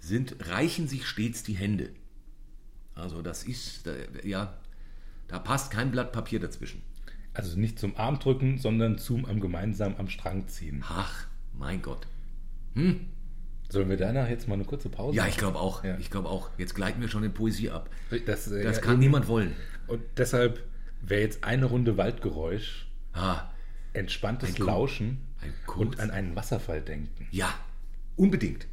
sind, 0.00 0.48
reichen 0.48 0.88
sich 0.88 1.06
stets 1.06 1.42
die 1.42 1.54
Hände. 1.54 1.90
Also 2.94 3.22
das 3.22 3.44
ist, 3.44 3.88
ja, 4.24 4.56
da 5.28 5.38
passt 5.38 5.70
kein 5.70 5.90
Blatt 5.90 6.12
Papier 6.12 6.40
dazwischen. 6.40 6.82
Also 7.34 7.58
nicht 7.58 7.78
zum 7.78 7.96
Arm 7.96 8.18
drücken, 8.18 8.58
sondern 8.58 8.98
zum 8.98 9.26
am 9.26 9.40
gemeinsam 9.40 9.96
am 9.96 10.08
Strang 10.08 10.48
ziehen. 10.48 10.82
Ach, 10.88 11.26
mein 11.52 11.82
Gott. 11.82 12.06
Sollen 13.68 13.88
wir 13.88 13.96
danach 13.96 14.28
jetzt 14.28 14.46
mal 14.48 14.54
eine 14.54 14.64
kurze 14.64 14.88
Pause? 14.88 15.16
Ja, 15.16 15.26
ich 15.26 15.36
glaube 15.36 15.58
auch. 15.58 15.82
Ja. 15.84 15.96
Ich 15.98 16.10
glaube 16.10 16.28
auch. 16.28 16.50
Jetzt 16.58 16.74
gleiten 16.74 17.00
wir 17.00 17.08
schon 17.08 17.24
in 17.24 17.32
Poesie 17.34 17.70
ab. 17.70 17.90
Das, 18.26 18.50
äh, 18.50 18.62
Das 18.62 18.76
ja, 18.76 18.82
kann 18.82 18.92
eben. 18.94 19.00
niemand 19.00 19.28
wollen. 19.28 19.54
Und 19.86 20.02
deshalb 20.16 20.62
wäre 21.02 21.20
jetzt 21.22 21.44
eine 21.44 21.66
Runde 21.66 21.96
Waldgeräusch, 21.96 22.86
Ah, 23.12 23.48
entspanntes 23.94 24.56
Ein 24.60 24.66
Lauschen 24.66 25.18
ein 25.40 25.52
und 25.76 26.00
an 26.00 26.10
einen 26.10 26.36
Wasserfall 26.36 26.80
denken. 26.82 27.26
ja, 27.30 27.52
unbedingt. 28.16 28.66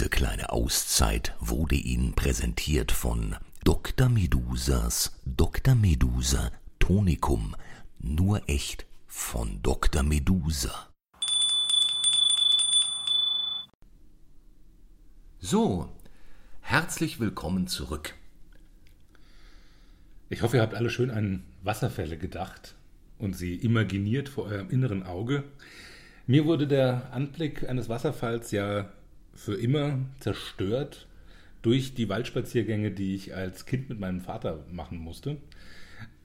Diese 0.00 0.08
kleine 0.08 0.48
Auszeit 0.48 1.34
wurde 1.40 1.74
Ihnen 1.74 2.14
präsentiert 2.14 2.90
von 2.90 3.36
Dr. 3.64 4.08
Medusas 4.08 5.20
Dr. 5.26 5.74
Medusa 5.74 6.52
Tonikum. 6.78 7.54
Nur 7.98 8.48
echt 8.48 8.86
von 9.06 9.60
Dr. 9.62 10.02
Medusa. 10.02 10.88
So, 15.38 15.92
herzlich 16.62 17.20
willkommen 17.20 17.66
zurück. 17.66 18.14
Ich 20.30 20.40
hoffe, 20.40 20.56
ihr 20.56 20.62
habt 20.62 20.72
alle 20.72 20.88
schön 20.88 21.10
an 21.10 21.42
Wasserfälle 21.62 22.16
gedacht 22.16 22.74
und 23.18 23.36
sie 23.36 23.54
imaginiert 23.56 24.30
vor 24.30 24.46
eurem 24.46 24.70
inneren 24.70 25.02
Auge. 25.02 25.44
Mir 26.26 26.46
wurde 26.46 26.66
der 26.66 27.12
Anblick 27.12 27.68
eines 27.68 27.90
Wasserfalls 27.90 28.50
ja 28.50 28.90
für 29.34 29.54
immer 29.54 29.98
zerstört 30.20 31.06
durch 31.62 31.94
die 31.94 32.08
Waldspaziergänge, 32.08 32.90
die 32.90 33.14
ich 33.14 33.34
als 33.34 33.66
Kind 33.66 33.88
mit 33.88 34.00
meinem 34.00 34.20
Vater 34.20 34.64
machen 34.70 34.98
musste. 34.98 35.36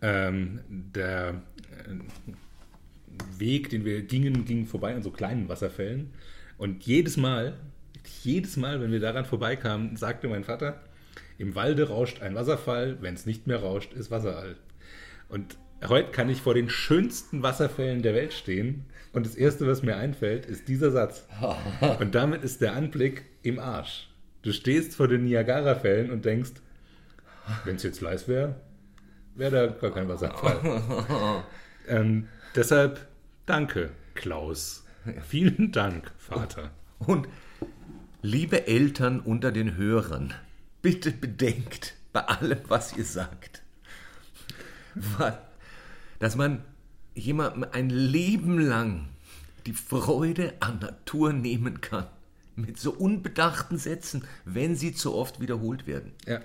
Ähm, 0.02 0.60
der 0.70 1.42
äh, 1.88 3.40
Weg, 3.40 3.70
den 3.70 3.86
wir 3.86 4.02
gingen, 4.02 4.46
ging 4.46 4.66
vorbei 4.66 4.96
an 4.96 5.04
so 5.04 5.12
kleinen 5.12 5.50
Wasserfällen. 5.50 6.12
Und 6.58 6.86
jedes 6.86 7.18
Mal, 7.18 7.58
jedes 8.24 8.58
Mal, 8.58 8.82
wenn 8.82 8.92
wir 8.92 9.00
daran 9.00 9.26
vorbeikamen, 9.26 9.98
sagte 9.98 10.28
mein 10.28 10.44
Vater, 10.44 10.82
im 11.38 11.56
Walde 11.56 11.90
rauscht 11.90 12.22
ein 12.22 12.36
Wasserfall, 12.36 13.02
wenn 13.02 13.14
es 13.14 13.26
nicht 13.26 13.48
mehr 13.48 13.60
rauscht, 13.60 13.94
ist 13.94 14.12
Wasserall. 14.12 14.56
Und 15.28 15.58
heute 15.90 16.12
kann 16.12 16.30
ich 16.30 16.42
vor 16.42 16.54
den 16.54 16.70
schönsten 16.70 17.44
Wasserfällen 17.44 18.02
der 18.02 18.14
Welt 18.14 18.34
stehen 18.34 18.86
und 19.14 19.26
das 19.26 19.36
Erste, 19.36 19.68
was 19.68 19.84
mir 19.84 19.96
einfällt, 19.98 20.46
ist 20.46 20.68
dieser 20.68 20.92
Satz. 20.92 21.26
Und 22.00 22.16
damit 22.16 22.44
ist 22.44 22.62
der 22.62 22.74
Anblick 22.74 23.26
im 23.44 23.60
Arsch. 23.60 24.10
Du 24.42 24.52
stehst 24.52 24.96
vor 24.96 25.08
den 25.08 25.24
Niagara-Fällen 25.24 26.12
und 26.12 26.26
denkst, 26.26 26.52
wenn 27.64 27.78
es 27.78 27.84
jetzt 27.84 28.02
leis 28.02 28.28
wäre, 28.28 28.56
wäre 29.36 29.52
da 29.70 29.74
gar 29.74 29.92
kein 29.92 30.08
Wasserfall. 30.10 31.44
ähm, 31.88 32.28
deshalb 32.56 33.08
danke, 33.46 33.90
Klaus. 34.14 34.84
Vielen 35.28 35.72
Dank, 35.72 36.12
Vater. 36.18 36.72
Und 37.00 37.28
liebe 38.22 38.68
Eltern 38.68 39.20
unter 39.20 39.52
den 39.52 39.78
Hörern, 39.78 40.34
bitte 40.82 41.12
bedenkt 41.12 41.96
bei 42.14 42.22
allem, 42.22 42.60
was 42.68 42.96
ihr 42.98 43.06
sagt, 43.06 43.62
wa- 44.96 45.40
dass 46.20 46.36
man 46.36 46.64
jemandem 47.14 47.66
ein 47.72 47.90
Leben 47.90 48.60
lang 48.60 49.08
die 49.66 49.74
Freude 49.74 50.54
an 50.60 50.80
Natur 50.80 51.34
nehmen 51.34 51.82
kann. 51.82 52.06
Mit 52.56 52.80
so 52.80 52.92
unbedachten 52.92 53.78
Sätzen, 53.78 54.24
wenn 54.46 54.76
sie 54.76 54.94
zu 54.94 55.14
oft 55.14 55.42
wiederholt 55.42 55.88
werden. 55.88 56.14
Ja, 56.26 56.40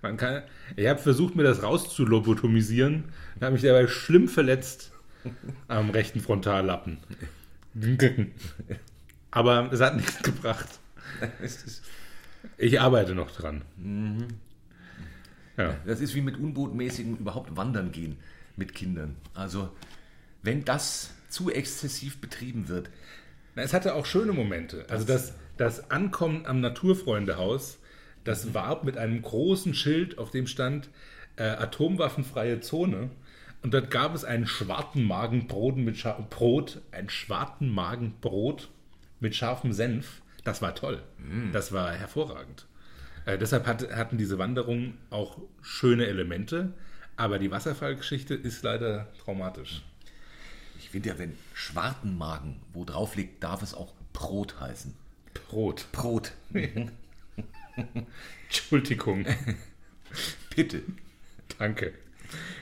man 0.00 0.16
kann. 0.16 0.42
Ich 0.74 0.88
habe 0.88 0.98
versucht, 0.98 1.36
mir 1.36 1.44
das 1.44 1.62
rauszulobotomisieren, 1.62 3.04
und 3.34 3.42
habe 3.42 3.52
mich 3.52 3.62
dabei 3.62 3.86
schlimm 3.86 4.28
verletzt 4.28 4.90
am 5.68 5.90
rechten 5.90 6.20
Frontallappen. 6.20 6.98
Aber 9.30 9.72
es 9.72 9.80
hat 9.80 9.96
nichts 9.96 10.22
gebracht. 10.22 10.68
Ich 12.58 12.80
arbeite 12.80 13.14
noch 13.14 13.30
dran. 13.30 13.62
Ja. 15.56 15.76
Das 15.86 16.00
ist 16.00 16.14
wie 16.16 16.22
mit 16.22 16.36
unbotmäßigem 16.36 17.18
überhaupt 17.18 17.56
wandern 17.56 17.92
gehen 17.92 18.16
mit 18.56 18.74
Kindern. 18.74 19.16
Also, 19.34 19.70
wenn 20.42 20.64
das 20.64 21.10
zu 21.28 21.50
exzessiv 21.50 22.20
betrieben 22.20 22.68
wird, 22.68 22.90
Na, 23.54 23.62
Es 23.62 23.72
hatte 23.72 23.94
auch 23.94 24.06
schöne 24.06 24.32
Momente. 24.32 24.86
Also 24.88 25.04
das, 25.06 25.34
das 25.56 25.90
Ankommen 25.90 26.46
am 26.46 26.60
Naturfreundehaus, 26.60 27.78
das 28.24 28.54
warb 28.54 28.84
mit 28.84 28.96
einem 28.96 29.20
großen 29.20 29.74
Schild, 29.74 30.18
auf 30.18 30.30
dem 30.30 30.46
stand 30.46 30.88
äh, 31.36 31.44
atomwaffenfreie 31.44 32.60
Zone. 32.60 33.10
Und 33.62 33.74
dort 33.74 33.90
gab 33.90 34.14
es 34.14 34.24
einen 34.24 34.46
Schwartenmagenbrot 34.46 35.76
mit 35.76 35.96
Scha 35.96 36.18
Brot, 36.30 36.80
ein 36.90 37.08
Schwartenmagenbrot 37.08 38.70
mit 39.20 39.36
scharfem 39.36 39.72
Senf. 39.72 40.22
Das 40.44 40.62
war 40.62 40.74
toll. 40.74 41.00
Das 41.52 41.72
war 41.72 41.92
hervorragend. 41.92 42.66
Äh, 43.24 43.38
deshalb 43.38 43.66
hat, 43.66 43.94
hatten 43.94 44.18
diese 44.18 44.38
Wanderungen 44.38 44.98
auch 45.10 45.38
schöne 45.60 46.06
Elemente, 46.06 46.74
aber 47.16 47.38
die 47.38 47.50
Wasserfallgeschichte 47.50 48.34
ist 48.34 48.62
leider 48.62 49.12
traumatisch. 49.24 49.82
ich 50.78 50.90
finde 50.90 51.10
ja, 51.10 51.18
wenn 51.18 51.36
Schwartenmagen 51.54 52.60
wo 52.72 52.84
drauf 52.84 53.16
liegt, 53.16 53.42
darf 53.42 53.62
es 53.62 53.74
auch 53.74 53.94
Brot 54.12 54.60
heißen. 54.60 54.94
Brot. 55.34 55.86
Brot. 55.92 56.32
Entschuldigung. 58.48 59.24
Bitte. 60.56 60.82
Danke. 61.58 61.94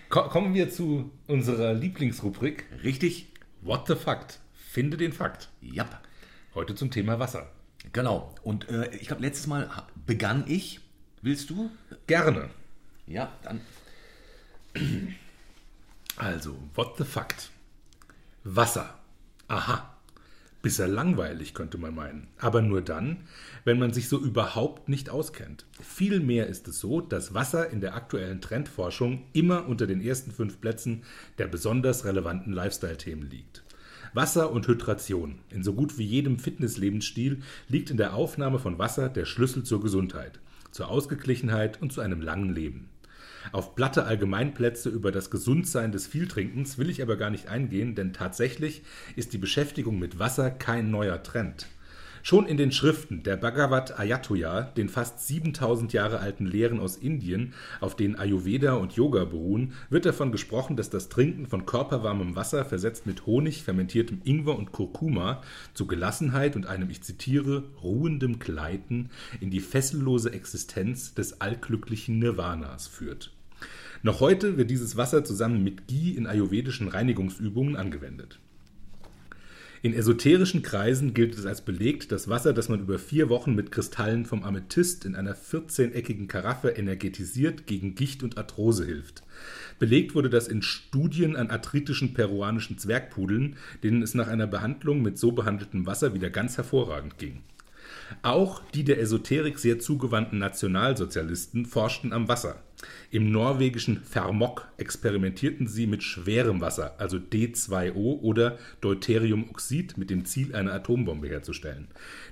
Ko 0.09 0.29
kommen 0.29 0.55
wir 0.55 0.71
zu 0.71 1.11
unserer 1.27 1.75
Lieblingsrubrik 1.75 2.67
Richtig? 2.83 3.29
What 3.63 3.87
the 3.87 3.95
Fact? 3.95 4.41
Finde 4.55 4.97
den 4.97 5.13
Fakt. 5.13 5.49
Ja. 5.61 5.89
Heute 6.55 6.75
zum 6.75 6.91
Thema 6.91 7.19
Wasser. 7.19 7.51
Genau. 7.93 8.35
Und 8.43 8.69
äh, 8.69 8.91
ich 8.97 9.09
glaube, 9.09 9.23
letztes 9.23 9.47
Mal 9.47 9.71
begann 10.07 10.45
ich. 10.47 10.81
Willst 11.23 11.51
du? 11.51 11.71
Gerne. 12.07 12.51
Ja, 13.07 13.33
dann. 13.43 13.61
Also, 16.17 16.57
What 16.75 16.97
the 16.99 17.05
Fact? 17.05 17.51
Wasser. 18.45 18.95
Aha. 19.49 19.97
Bisher 20.63 20.89
langweilig, 20.89 21.55
könnte 21.55 21.79
man 21.79 21.95
meinen. 21.95 22.29
Aber 22.39 22.61
nur 22.61 22.83
dann, 22.83 23.25
wenn 23.65 23.79
man 23.79 23.95
sich 23.95 24.09
so 24.11 24.19
überhaupt 24.19 24.91
nicht 24.91 25.09
auskennt. 25.09 25.65
Vielmehr 25.81 26.47
ist 26.47 26.69
es 26.69 26.81
so, 26.81 27.01
dass 27.01 27.33
Wasser 27.33 27.71
in 27.71 27.81
der 27.81 27.95
aktuellen 27.95 28.43
Trendforschung 28.43 29.25
immer 29.33 29.67
unter 29.67 29.87
den 29.87 30.03
ersten 30.03 30.33
fünf 30.33 30.61
Plätzen 30.61 31.03
der 31.39 31.47
besonders 31.47 32.05
relevanten 32.05 32.53
Lifestyle-Themen 32.53 33.31
liegt. 33.31 33.63
Wasser 34.13 34.51
und 34.51 34.67
Hydration. 34.69 35.39
In 35.49 35.63
so 35.63 35.73
gut 35.73 35.97
wie 35.97 36.05
jedem 36.05 36.39
Fitness-Lebensstil 36.39 37.43
liegt 37.69 37.91
in 37.91 37.97
der 37.97 38.13
Aufnahme 38.15 38.59
von 38.59 38.79
Wasser 38.79 39.09
der 39.09 39.25
Schlüssel 39.25 39.63
zur 39.63 39.81
Gesundheit, 39.81 40.41
zur 40.73 40.89
Ausgeglichenheit 40.89 41.81
und 41.81 41.93
zu 41.93 42.03
einem 42.03 42.21
langen 42.21 42.53
Leben. 42.55 42.91
Auf 43.53 43.75
platte 43.75 44.05
Allgemeinplätze 44.05 44.89
über 44.89 45.13
das 45.13 45.31
Gesundsein 45.31 45.93
des 45.93 46.07
Vieltrinkens 46.07 46.79
will 46.79 46.91
ich 46.91 47.03
aber 47.03 47.17
gar 47.17 47.31
nicht 47.31 47.49
eingehen, 47.49 47.95
denn 47.95 48.13
tatsächlich 48.13 48.83
ist 49.17 49.33
die 49.33 49.39
Beschäftigung 49.39 49.99
mit 49.99 50.19
Wasser 50.19 50.51
kein 50.51 50.91
neuer 50.91 51.23
Trend. 51.23 51.67
Schon 52.23 52.47
in 52.47 52.59
den 52.59 52.71
Schriften 52.71 53.23
der 53.23 53.37
Bhagavad 53.37 53.99
Ayatollah, 53.99 54.63
den 54.63 54.89
fast 54.91 55.27
7000 55.27 55.93
Jahre 55.95 56.21
alten 56.21 56.45
Lehren 56.45 56.79
aus 56.79 56.97
Indien, 56.97 57.55
auf 57.81 57.97
denen 57.97 58.17
Ayurveda 58.17 58.75
und 58.75 58.93
Yoga 58.93 59.25
beruhen, 59.25 59.73
wird 59.89 60.05
davon 60.05 60.31
gesprochen, 60.31 60.77
dass 60.77 60.91
das 60.91 61.09
Trinken 61.09 61.47
von 61.47 61.65
körperwarmem 61.65 62.37
Wasser 62.37 62.65
versetzt 62.65 63.07
mit 63.07 63.25
Honig, 63.25 63.63
fermentiertem 63.63 64.21
Ingwer 64.25 64.59
und 64.59 64.73
Kurkuma 64.73 65.41
zu 65.73 65.87
Gelassenheit 65.87 66.57
und 66.57 66.67
einem, 66.67 66.91
ich 66.91 67.03
zitiere, 67.03 67.65
ruhendem 67.83 68.39
Gleiten 68.39 69.11
in 69.41 69.51
die 69.51 69.61
fessellose 69.61 70.33
Existenz 70.33 71.15
des 71.15 71.41
allglücklichen 71.41 72.19
Nirvanas 72.19 72.87
führt. 72.87 73.33
Noch 74.03 74.21
heute 74.21 74.57
wird 74.57 74.71
dieses 74.71 74.97
Wasser 74.97 75.25
zusammen 75.25 75.65
mit 75.65 75.87
Ghee 75.87 76.13
in 76.13 76.27
ayurvedischen 76.27 76.89
Reinigungsübungen 76.89 77.77
angewendet. 77.77 78.41
In 79.83 79.95
esoterischen 79.95 80.61
Kreisen 80.61 81.15
gilt 81.15 81.39
es 81.39 81.47
als 81.47 81.63
belegt, 81.63 82.13
dass 82.13 82.29
Wasser, 82.29 82.53
das 82.53 82.69
man 82.69 82.81
über 82.81 82.99
vier 82.99 83.31
Wochen 83.31 83.55
mit 83.55 83.73
Kristallen 83.73 84.27
vom 84.27 84.43
Amethyst 84.43 85.07
in 85.07 85.15
einer 85.15 85.35
14-eckigen 85.35 86.27
Karaffe 86.27 86.69
energetisiert, 86.69 87.67
gegen 87.67 87.95
Gicht 87.95 88.23
und 88.23 88.37
Arthrose 88.37 88.85
hilft. 88.85 89.23
Belegt 89.79 90.15
wurde 90.15 90.29
das 90.29 90.49
in 90.49 90.61
Studien 90.61 91.35
an 91.35 91.49
arthritischen 91.49 92.13
peruanischen 92.13 92.77
Zwergpudeln, 92.77 93.57
denen 93.83 94.03
es 94.03 94.13
nach 94.13 94.29
einer 94.29 94.47
Behandlung 94.47 95.01
mit 95.01 95.17
so 95.17 95.33
behandeltem 95.33 95.87
Wasser 95.87 96.13
wieder 96.13 96.29
ganz 96.29 96.59
hervorragend 96.59 97.17
ging. 97.17 97.41
Auch 98.23 98.63
die 98.75 98.85
der 98.85 99.01
Esoterik 99.01 99.59
sehr 99.59 99.79
zugewandten 99.79 100.39
Nationalsozialisten 100.39 101.67
forschten 101.67 102.13
am 102.13 102.29
Wasser. 102.29 102.63
Im 103.11 103.31
norwegischen 103.31 104.03
Fermok 104.03 104.69
experimentierten 104.79 105.67
sie 105.67 105.87
mit 105.87 106.03
schwerem 106.03 106.61
Wasser, 106.61 106.95
also 106.99 107.19
D2O 107.19 108.21
oder 108.21 108.59
Deuteriumoxid, 108.81 109.99
mit 109.99 110.11
dem 110.11 110.25
Ziel, 110.25 110.55
eine 110.55 110.73
Atombombe 110.73 111.29
herzustellen. 111.29 111.89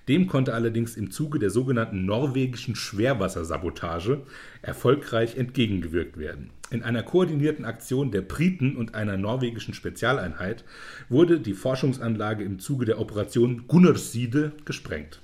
Dem 0.09 0.27
konnte 0.27 0.55
allerdings 0.55 0.97
im 0.97 1.11
Zuge 1.11 1.39
der 1.39 1.51
sogenannten 1.51 2.07
norwegischen 2.07 2.77
Schwerwassersabotage 2.77 4.23
erfolgreich 4.63 5.37
entgegengewirkt 5.37 6.17
werden. 6.17 6.51
In 6.71 6.83
einer 6.83 7.03
koordinierten 7.03 7.65
Aktion 7.65 8.11
der 8.11 8.23
Briten 8.23 8.77
und 8.77 8.95
einer 8.95 9.17
norwegischen 9.17 9.75
Spezialeinheit 9.75 10.65
wurde 11.09 11.41
die 11.41 11.55
Forschungsanlage 11.55 12.45
im 12.45 12.59
Zuge 12.59 12.85
der 12.85 13.01
Operation 13.01 13.67
Gunnarside 13.67 14.53
gesprengt. 14.65 15.21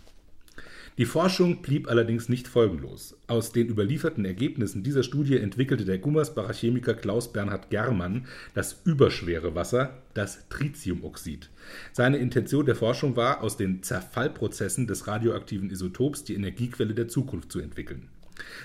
Die 0.96 1.06
Forschung 1.06 1.60
blieb 1.60 1.88
allerdings 1.88 2.28
nicht 2.28 2.46
folgenlos. 2.46 3.16
Aus 3.26 3.50
den 3.50 3.66
überlieferten 3.66 4.24
Ergebnissen 4.24 4.84
dieser 4.84 5.02
Studie 5.02 5.38
entwickelte 5.38 5.84
der 5.84 5.98
Gummersbacher 5.98 6.52
Chemiker 6.52 6.94
Klaus 6.94 7.32
Bernhard 7.32 7.68
Germann 7.68 8.26
das 8.54 8.80
überschwere 8.84 9.56
Wasser, 9.56 9.98
das 10.14 10.48
Tritiumoxid. 10.50 11.50
Seine 11.92 12.18
Intention 12.18 12.64
der 12.64 12.76
Forschung 12.76 13.16
war, 13.16 13.42
aus 13.42 13.56
den 13.56 13.82
Zerfallprozessen 13.82 14.86
des 14.86 15.08
radioaktiven 15.08 15.68
Isotops 15.68 16.22
die 16.22 16.34
Energiequelle 16.34 16.94
der 16.94 17.08
Zukunft 17.08 17.50
zu 17.50 17.58
entwickeln. 17.58 18.08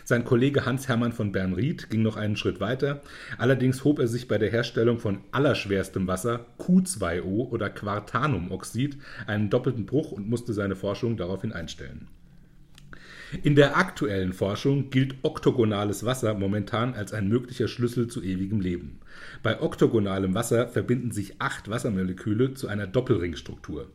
Sein 0.04 0.24
Kollege 0.24 0.68
Hans-Hermann 0.68 1.14
von 1.14 1.32
Bernried 1.32 1.90
ging 1.90 2.04
noch 2.04 2.16
einen 2.16 2.36
Schritt 2.36 2.60
weiter, 2.60 3.02
allerdings 3.40 3.84
hob 3.84 3.98
er 3.98 4.08
sich 4.08 4.28
bei 4.28 4.38
der 4.38 4.52
Herstellung 4.52 5.00
von 5.00 5.22
allerschwerstem 5.32 6.06
Wasser, 6.06 6.46
Q2O 6.60 7.50
oder 7.50 7.72
Quartanumoxid, 7.72 8.98
einen 9.26 9.50
doppelten 9.50 9.88
Bruch 9.88 10.12
und 10.12 10.30
musste 10.30 10.54
seine 10.54 10.76
Forschung 10.76 11.18
daraufhin 11.18 11.54
einstellen. 11.54 12.08
In 13.44 13.56
der 13.56 13.78
aktuellen 13.78 14.34
Forschung 14.34 14.90
gilt 14.90 15.18
oktogonales 15.22 16.04
Wasser 16.04 16.34
momentan 16.34 16.96
als 16.96 17.14
ein 17.14 17.28
möglicher 17.28 17.68
Schlüssel 17.68 18.08
zu 18.08 18.24
ewigem 18.24 18.60
Leben. 18.60 18.98
Bei 19.44 19.62
oktogonalem 19.62 20.34
Wasser 20.34 20.68
verbinden 20.68 21.12
sich 21.12 21.40
acht 21.40 21.70
Wassermoleküle 21.70 22.56
zu 22.56 22.68
einer 22.68 22.88
Doppelringstruktur. 22.88 23.88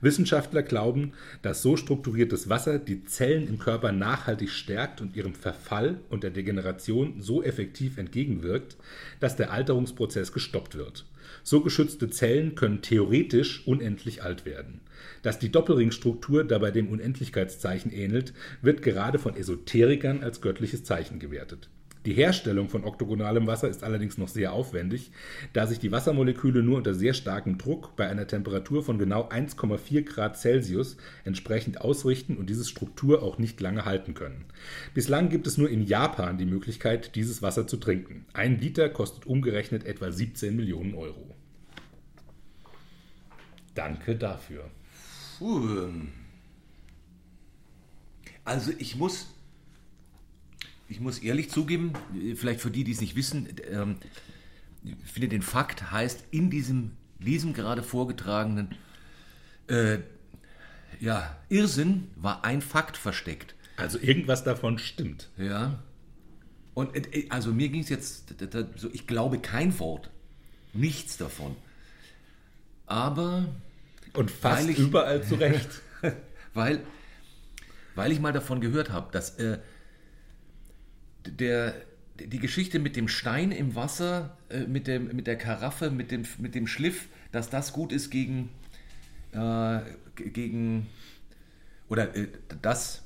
Wissenschaftler 0.00 0.64
glauben, 0.64 1.12
dass 1.42 1.62
so 1.62 1.76
strukturiertes 1.76 2.48
Wasser 2.48 2.80
die 2.80 3.04
Zellen 3.04 3.46
im 3.46 3.60
Körper 3.60 3.92
nachhaltig 3.92 4.50
stärkt 4.50 5.00
und 5.00 5.14
ihrem 5.14 5.34
Verfall 5.34 6.00
und 6.08 6.24
der 6.24 6.30
Degeneration 6.30 7.20
so 7.20 7.44
effektiv 7.44 7.96
entgegenwirkt, 7.96 8.76
dass 9.20 9.36
der 9.36 9.52
Alterungsprozess 9.52 10.32
gestoppt 10.32 10.74
wird. 10.74 11.06
So 11.44 11.60
geschützte 11.60 12.10
Zellen 12.10 12.56
können 12.56 12.82
theoretisch 12.82 13.66
unendlich 13.68 14.24
alt 14.24 14.44
werden. 14.44 14.80
Dass 15.22 15.38
die 15.38 15.52
Doppelringstruktur 15.52 16.44
dabei 16.44 16.70
dem 16.70 16.88
Unendlichkeitszeichen 16.88 17.92
ähnelt, 17.92 18.32
wird 18.62 18.82
gerade 18.82 19.18
von 19.18 19.36
Esoterikern 19.36 20.22
als 20.22 20.40
göttliches 20.40 20.84
Zeichen 20.84 21.18
gewertet. 21.18 21.68
Die 22.06 22.14
Herstellung 22.14 22.70
von 22.70 22.84
oktogonalem 22.84 23.46
Wasser 23.46 23.68
ist 23.68 23.84
allerdings 23.84 24.16
noch 24.16 24.28
sehr 24.28 24.54
aufwendig, 24.54 25.12
da 25.52 25.66
sich 25.66 25.78
die 25.78 25.92
Wassermoleküle 25.92 26.62
nur 26.62 26.78
unter 26.78 26.94
sehr 26.94 27.12
starkem 27.12 27.58
Druck 27.58 27.94
bei 27.94 28.08
einer 28.08 28.26
Temperatur 28.26 28.82
von 28.82 28.98
genau 28.98 29.28
1,4 29.28 30.02
Grad 30.04 30.38
Celsius 30.38 30.96
entsprechend 31.24 31.82
ausrichten 31.82 32.38
und 32.38 32.48
diese 32.48 32.64
Struktur 32.64 33.22
auch 33.22 33.36
nicht 33.36 33.60
lange 33.60 33.84
halten 33.84 34.14
können. 34.14 34.46
Bislang 34.94 35.28
gibt 35.28 35.46
es 35.46 35.58
nur 35.58 35.68
in 35.68 35.84
Japan 35.84 36.38
die 36.38 36.46
Möglichkeit, 36.46 37.16
dieses 37.16 37.42
Wasser 37.42 37.66
zu 37.66 37.76
trinken. 37.76 38.24
Ein 38.32 38.58
Liter 38.58 38.88
kostet 38.88 39.26
umgerechnet 39.26 39.84
etwa 39.84 40.10
17 40.10 40.56
Millionen 40.56 40.94
Euro. 40.94 41.34
Danke 43.74 44.16
dafür. 44.16 44.70
Also 48.44 48.72
ich 48.78 48.96
muss, 48.96 49.26
ich 50.88 51.00
muss 51.00 51.18
ehrlich 51.18 51.50
zugeben, 51.50 51.92
vielleicht 52.36 52.60
für 52.60 52.70
die, 52.70 52.84
die 52.84 52.92
es 52.92 53.00
nicht 53.00 53.16
wissen, 53.16 53.48
ähm, 53.70 53.96
ich 54.82 54.96
finde 55.12 55.28
den 55.28 55.42
Fakt 55.42 55.90
heißt 55.90 56.24
in 56.30 56.50
diesem, 56.50 56.92
diesem 57.18 57.52
gerade 57.52 57.82
vorgetragenen 57.82 58.74
äh, 59.68 59.98
ja, 60.98 61.36
Irrsinn 61.48 62.08
war 62.16 62.44
ein 62.44 62.62
Fakt 62.62 62.96
versteckt. 62.96 63.54
Also 63.76 63.98
irgendwas 63.98 64.44
davon 64.44 64.78
stimmt. 64.78 65.30
Ja. 65.38 65.82
Und 66.74 66.94
äh, 67.14 67.26
also 67.30 67.52
mir 67.52 67.68
ging 67.68 67.82
es 67.82 67.88
jetzt, 67.88 68.34
so, 68.76 68.90
ich 68.92 69.06
glaube 69.06 69.38
kein 69.38 69.78
Wort, 69.78 70.10
nichts 70.72 71.16
davon. 71.16 71.56
Aber 72.86 73.46
und 74.14 74.30
fast 74.30 74.68
ich, 74.68 74.78
überall 74.78 75.22
zurecht. 75.22 75.68
weil, 76.54 76.80
weil 77.94 78.12
ich 78.12 78.20
mal 78.20 78.32
davon 78.32 78.60
gehört 78.60 78.90
habe, 78.90 79.10
dass 79.12 79.38
äh, 79.38 79.58
der, 81.26 81.74
die 82.18 82.38
Geschichte 82.38 82.78
mit 82.78 82.96
dem 82.96 83.08
Stein 83.08 83.52
im 83.52 83.74
Wasser, 83.74 84.36
äh, 84.48 84.60
mit, 84.60 84.86
dem, 84.86 85.14
mit 85.14 85.26
der 85.26 85.36
Karaffe, 85.36 85.90
mit 85.90 86.10
dem, 86.10 86.24
mit 86.38 86.54
dem 86.54 86.66
Schliff, 86.66 87.08
dass 87.32 87.50
das 87.50 87.72
gut 87.72 87.92
ist 87.92 88.10
gegen, 88.10 88.50
äh, 89.32 89.80
gegen 90.14 90.86
oder 91.88 92.14
äh, 92.16 92.28
das, 92.62 93.02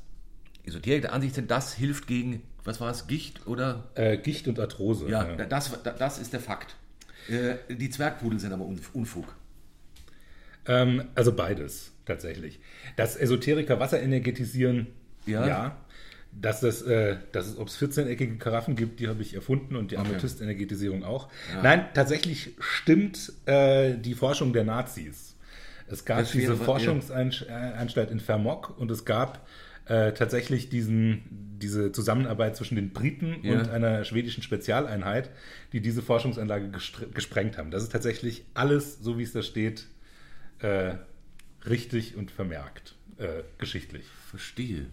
Esoterik 0.65 1.03
der 1.03 1.13
Ansicht 1.13 1.35
sind, 1.35 1.51
das 1.51 1.75
hilft 1.75 2.07
gegen, 2.07 2.43
was 2.65 2.81
war 2.81 2.91
es, 2.91 3.07
Gicht 3.07 3.47
oder? 3.47 3.91
Äh, 3.95 4.17
Gicht 4.19 4.49
und 4.49 4.59
Arthrose. 4.59 5.09
Ja, 5.09 5.29
ja, 5.29 5.45
Das, 5.45 5.71
das 5.83 6.19
ist 6.19 6.33
der 6.33 6.41
Fakt. 6.41 6.77
Äh, 7.29 7.75
die 7.75 7.91
Zwergpudel 7.91 8.39
sind 8.39 8.53
aber 8.53 8.65
Unfug. 8.65 9.35
Ähm, 10.67 11.05
also 11.15 11.33
beides, 11.33 11.93
tatsächlich. 12.07 12.61
Das 12.97 13.17
Esoteriker 13.17 13.81
Wasser 13.81 14.03
energetisieren, 14.03 14.89
ja. 15.27 15.47
ja. 15.47 15.77
Dass, 16.33 16.61
das, 16.61 16.83
äh, 16.83 17.17
dass 17.31 17.47
es, 17.47 17.59
ob 17.59 17.69
es 17.69 17.81
14-eckige 17.81 18.39
Karaffen 18.39 18.75
gibt, 18.75 18.99
die 18.99 19.07
habe 19.07 19.23
ich 19.23 19.35
erfunden 19.35 19.77
und 19.77 19.93
die 19.93 19.99
okay. 19.99 20.09
Amethyst-Energetisierung 20.09 21.05
auch. 21.05 21.29
Ja. 21.55 21.63
Nein, 21.63 21.87
tatsächlich 21.95 22.57
stimmt 22.59 23.33
äh, 23.47 23.97
die 23.97 24.15
Forschung 24.15 24.53
der 24.53 24.65
Nazis. 24.65 25.37
Es 25.87 26.05
gab 26.05 26.29
diese 26.31 26.57
Forschungsanstalt 26.57 28.11
in 28.11 28.19
Fermok 28.19 28.77
und 28.79 28.91
es 28.91 29.05
gab 29.05 29.47
äh, 29.87 30.13
tatsächlich 30.13 30.71
diesen, 30.71 31.23
diese 31.61 31.93
Zusammenarbeit 31.93 32.57
zwischen 32.57 32.77
den 32.77 32.93
Briten 32.93 33.37
ja. 33.43 33.53
und 33.53 33.69
einer 33.69 34.05
schwedischen 34.05 34.43
Spezialeinheit, 34.43 35.31
die 35.73 35.81
diese 35.81 36.03
Forschungsanlage 36.03 36.71
gesprengt 37.13 37.59
haben. 37.59 37.71
Das 37.71 37.83
ist 37.83 37.93
tatsächlich 37.93 38.45
alles, 38.55 38.99
so 39.01 39.19
wie 39.19 39.23
es 39.23 39.33
da 39.33 39.43
steht, 39.43 39.87
äh, 40.65 40.95
richtig 41.69 42.17
und 42.17 42.31
vermerkt, 42.31 42.95
äh, 43.19 43.43
geschichtlich. 43.59 44.05
Verstehe. 44.31 44.87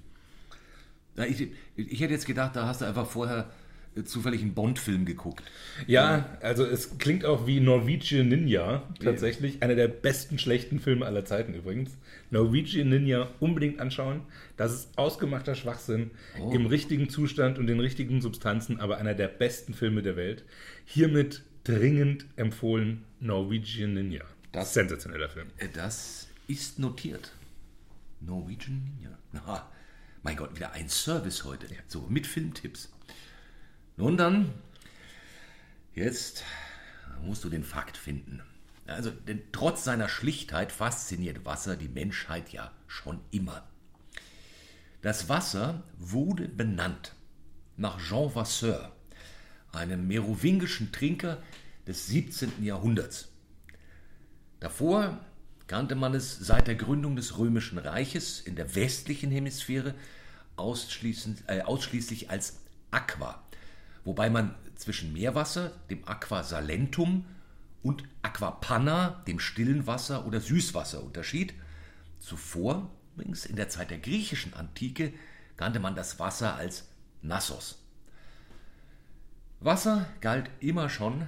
Ja, 1.15 1.25
ich, 1.25 1.47
ich 1.75 2.01
hätte 2.01 2.13
jetzt 2.13 2.25
gedacht, 2.25 2.55
da 2.55 2.67
hast 2.67 2.81
du 2.81 2.85
einfach 2.85 3.07
vorher 3.07 3.49
äh, 3.95 4.03
zufällig 4.03 4.41
einen 4.41 4.53
Bond-Film 4.53 5.05
geguckt. 5.05 5.43
Ja, 5.87 6.37
also 6.41 6.65
es 6.65 6.97
klingt 6.97 7.25
auch 7.25 7.47
wie 7.47 7.59
Norwegian 7.59 8.29
Ninja, 8.29 8.83
tatsächlich. 9.03 9.61
Einer 9.61 9.75
der 9.75 9.87
besten 9.89 10.39
schlechten 10.39 10.79
Filme 10.79 11.05
aller 11.05 11.25
Zeiten 11.25 11.53
übrigens. 11.53 11.97
Norwegian 12.29 12.89
Ninja 12.89 13.29
unbedingt 13.41 13.79
anschauen. 13.79 14.21
Das 14.55 14.73
ist 14.73 14.97
ausgemachter 14.97 15.55
Schwachsinn 15.55 16.11
Oh. 16.39 16.51
im 16.51 16.65
richtigen 16.65 17.09
Zustand 17.09 17.57
und 17.59 17.67
den 17.67 17.79
richtigen 17.81 18.21
Substanzen, 18.21 18.79
aber 18.79 18.97
einer 18.97 19.13
der 19.13 19.27
besten 19.27 19.73
Filme 19.73 20.01
der 20.01 20.15
Welt. 20.15 20.45
Hiermit 20.85 21.43
dringend 21.65 22.25
empfohlen 22.37 23.03
Norwegian 23.19 23.93
Ninja. 23.93 24.23
Das- 24.51 24.73
sensationeller 24.73 25.29
Film. 25.29 25.47
Äh, 25.57 25.69
Das 25.69 26.27
ist 26.47 26.79
notiert. 26.79 27.31
Norwegian 28.19 28.83
Ninja. 28.83 29.17
Na, 29.31 29.71
mein 30.23 30.35
Gott, 30.35 30.55
wieder 30.55 30.73
ein 30.73 30.89
Service 30.89 31.43
heute. 31.43 31.67
So, 31.87 32.01
mit 32.09 32.27
Filmtipps. 32.27 32.89
Nun 33.97 34.17
dann, 34.17 34.53
jetzt 35.95 36.43
musst 37.23 37.43
du 37.43 37.49
den 37.49 37.63
Fakt 37.63 37.97
finden. 37.97 38.41
Also, 38.87 39.09
denn 39.11 39.41
trotz 39.51 39.83
seiner 39.83 40.09
Schlichtheit 40.09 40.71
fasziniert 40.71 41.45
Wasser 41.45 41.75
die 41.77 41.87
Menschheit 41.87 42.49
ja 42.51 42.71
schon 42.87 43.21
immer. 43.31 43.67
Das 45.01 45.29
Wasser 45.29 45.83
wurde 45.97 46.47
benannt 46.47 47.13
nach 47.77 47.99
Jean 47.99 48.35
Vasseur, 48.35 48.95
einem 49.71 50.07
merowingischen 50.07 50.91
Trinker 50.91 51.41
des 51.87 52.07
17. 52.07 52.63
Jahrhunderts. 52.63 53.30
Davor 54.61 55.19
kannte 55.67 55.95
man 55.95 56.13
es 56.13 56.37
seit 56.37 56.67
der 56.67 56.75
Gründung 56.75 57.15
des 57.15 57.37
Römischen 57.37 57.79
Reiches 57.79 58.39
in 58.39 58.55
der 58.55 58.75
westlichen 58.75 59.31
Hemisphäre 59.31 59.95
ausschließend, 60.55 61.43
äh, 61.47 61.61
ausschließlich 61.61 62.29
als 62.29 62.59
Aqua, 62.91 63.41
wobei 64.05 64.29
man 64.29 64.55
zwischen 64.75 65.13
Meerwasser, 65.13 65.71
dem 65.89 66.07
Aqua 66.07 66.43
salentum, 66.43 67.25
und 67.83 68.03
Aquapanna, 68.21 69.23
dem 69.25 69.39
stillen 69.39 69.87
Wasser 69.87 70.27
oder 70.27 70.39
Süßwasser, 70.39 71.03
unterschied. 71.03 71.55
Zuvor, 72.19 72.91
übrigens 73.15 73.45
in 73.45 73.55
der 73.55 73.69
Zeit 73.69 73.89
der 73.89 73.97
griechischen 73.97 74.53
Antike, 74.53 75.13
kannte 75.57 75.79
man 75.79 75.95
das 75.95 76.19
Wasser 76.19 76.55
als 76.55 76.87
Nassos. 77.23 77.79
Wasser 79.59 80.05
galt 80.21 80.51
immer 80.59 80.89
schon 80.89 81.25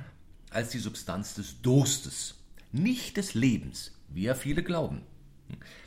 als 0.51 0.69
die 0.69 0.77
Substanz 0.77 1.33
des 1.33 1.63
Durstes, 1.63 2.35
nicht 2.73 3.17
des 3.17 3.33
Lebens, 3.33 3.91
wie 4.09 4.23
ja 4.23 4.35
viele 4.35 4.63
glauben. 4.63 5.01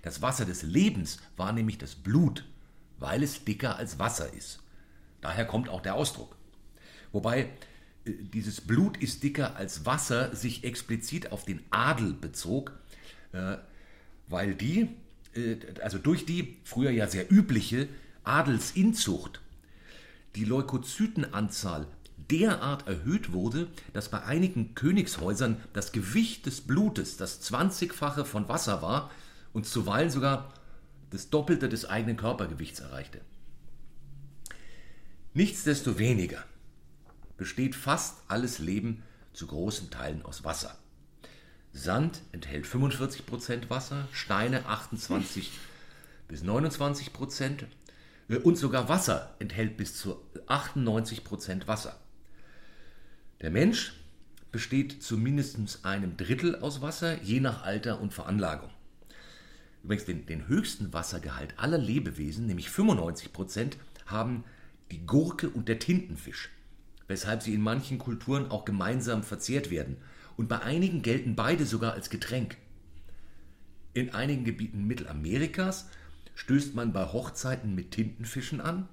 Das 0.02 0.22
Wasser 0.22 0.44
des 0.44 0.62
Lebens 0.62 1.18
war 1.36 1.52
nämlich 1.52 1.78
das 1.78 1.94
Blut, 1.94 2.44
weil 2.98 3.22
es 3.22 3.44
dicker 3.44 3.76
als 3.76 3.98
Wasser 3.98 4.32
ist. 4.32 4.60
Daher 5.20 5.44
kommt 5.44 5.68
auch 5.68 5.82
der 5.82 5.94
Ausdruck. 5.94 6.36
Wobei 7.12 7.50
äh, 8.04 8.12
dieses 8.12 8.60
Blut 8.60 8.96
ist 8.96 9.22
dicker 9.22 9.56
als 9.56 9.84
Wasser 9.84 10.34
sich 10.34 10.64
explizit 10.64 11.32
auf 11.32 11.44
den 11.44 11.60
Adel 11.70 12.12
bezog, 12.12 12.72
äh, 13.32 13.56
weil 14.28 14.54
die, 14.54 14.88
äh, 15.34 15.56
also 15.82 15.98
durch 15.98 16.24
die 16.24 16.58
früher 16.64 16.90
ja 16.90 17.08
sehr 17.08 17.30
übliche 17.30 17.88
Adelsinzucht 18.24 19.40
die 20.36 20.44
Leukozytenanzahl 20.44 21.86
derart 22.30 22.86
erhöht 22.86 23.32
wurde, 23.32 23.68
dass 23.92 24.10
bei 24.10 24.22
einigen 24.22 24.74
Königshäusern 24.74 25.60
das 25.72 25.92
Gewicht 25.92 26.46
des 26.46 26.60
Blutes 26.60 27.16
das 27.16 27.42
20-fache 27.42 28.24
von 28.24 28.48
Wasser 28.48 28.82
war 28.82 29.10
und 29.52 29.66
zuweilen 29.66 30.10
sogar 30.10 30.52
das 31.10 31.30
Doppelte 31.30 31.68
des 31.68 31.84
eigenen 31.84 32.16
Körpergewichts 32.16 32.80
erreichte. 32.80 33.20
Nichtsdestoweniger 35.34 36.42
besteht 37.36 37.74
fast 37.74 38.18
alles 38.28 38.58
Leben 38.58 39.02
zu 39.32 39.46
großen 39.46 39.90
Teilen 39.90 40.24
aus 40.24 40.44
Wasser. 40.44 40.76
Sand 41.72 42.22
enthält 42.32 42.66
45% 42.66 43.68
Wasser, 43.68 44.08
Steine 44.12 44.66
28 44.66 45.50
bis 46.26 46.42
29% 46.42 47.64
äh, 48.28 48.36
und 48.36 48.56
sogar 48.56 48.88
Wasser 48.88 49.34
enthält 49.38 49.76
bis 49.76 49.94
zu 49.94 50.16
98% 50.46 51.66
Wasser. 51.66 52.00
Der 53.42 53.50
Mensch 53.50 53.92
besteht 54.50 55.02
zu 55.02 55.18
mindestens 55.18 55.84
einem 55.84 56.16
Drittel 56.16 56.56
aus 56.56 56.80
Wasser, 56.80 57.22
je 57.22 57.40
nach 57.40 57.64
Alter 57.64 58.00
und 58.00 58.14
Veranlagung. 58.14 58.70
Übrigens, 59.84 60.06
den, 60.06 60.24
den 60.24 60.48
höchsten 60.48 60.92
Wassergehalt 60.94 61.54
aller 61.58 61.78
Lebewesen, 61.78 62.46
nämlich 62.46 62.68
95%, 62.68 63.74
haben 64.06 64.44
die 64.90 65.04
Gurke 65.04 65.50
und 65.50 65.68
der 65.68 65.78
Tintenfisch, 65.78 66.48
weshalb 67.08 67.42
sie 67.42 67.52
in 67.52 67.60
manchen 67.60 67.98
Kulturen 67.98 68.50
auch 68.50 68.64
gemeinsam 68.64 69.22
verzehrt 69.22 69.70
werden. 69.70 69.98
Und 70.38 70.48
bei 70.48 70.60
einigen 70.60 71.02
gelten 71.02 71.36
beide 71.36 71.66
sogar 71.66 71.92
als 71.92 72.08
Getränk. 72.08 72.56
In 73.92 74.14
einigen 74.14 74.44
Gebieten 74.44 74.86
Mittelamerikas 74.86 75.88
stößt 76.34 76.74
man 76.74 76.92
bei 76.92 77.04
Hochzeiten 77.04 77.74
mit 77.74 77.90
Tintenfischen 77.90 78.60
an 78.60 78.88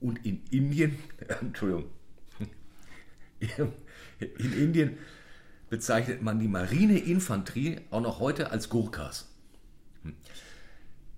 und 0.00 0.26
in 0.26 0.42
Indien, 0.50 0.98
Entschuldigung, 1.40 1.84
in 4.18 4.52
Indien 4.52 4.98
bezeichnet 5.70 6.22
man 6.22 6.38
die 6.38 6.48
Marineinfanterie 6.48 7.80
auch 7.90 8.00
noch 8.00 8.20
heute 8.20 8.50
als 8.50 8.68
Gurkas. 8.68 9.28
Hm. 10.02 10.14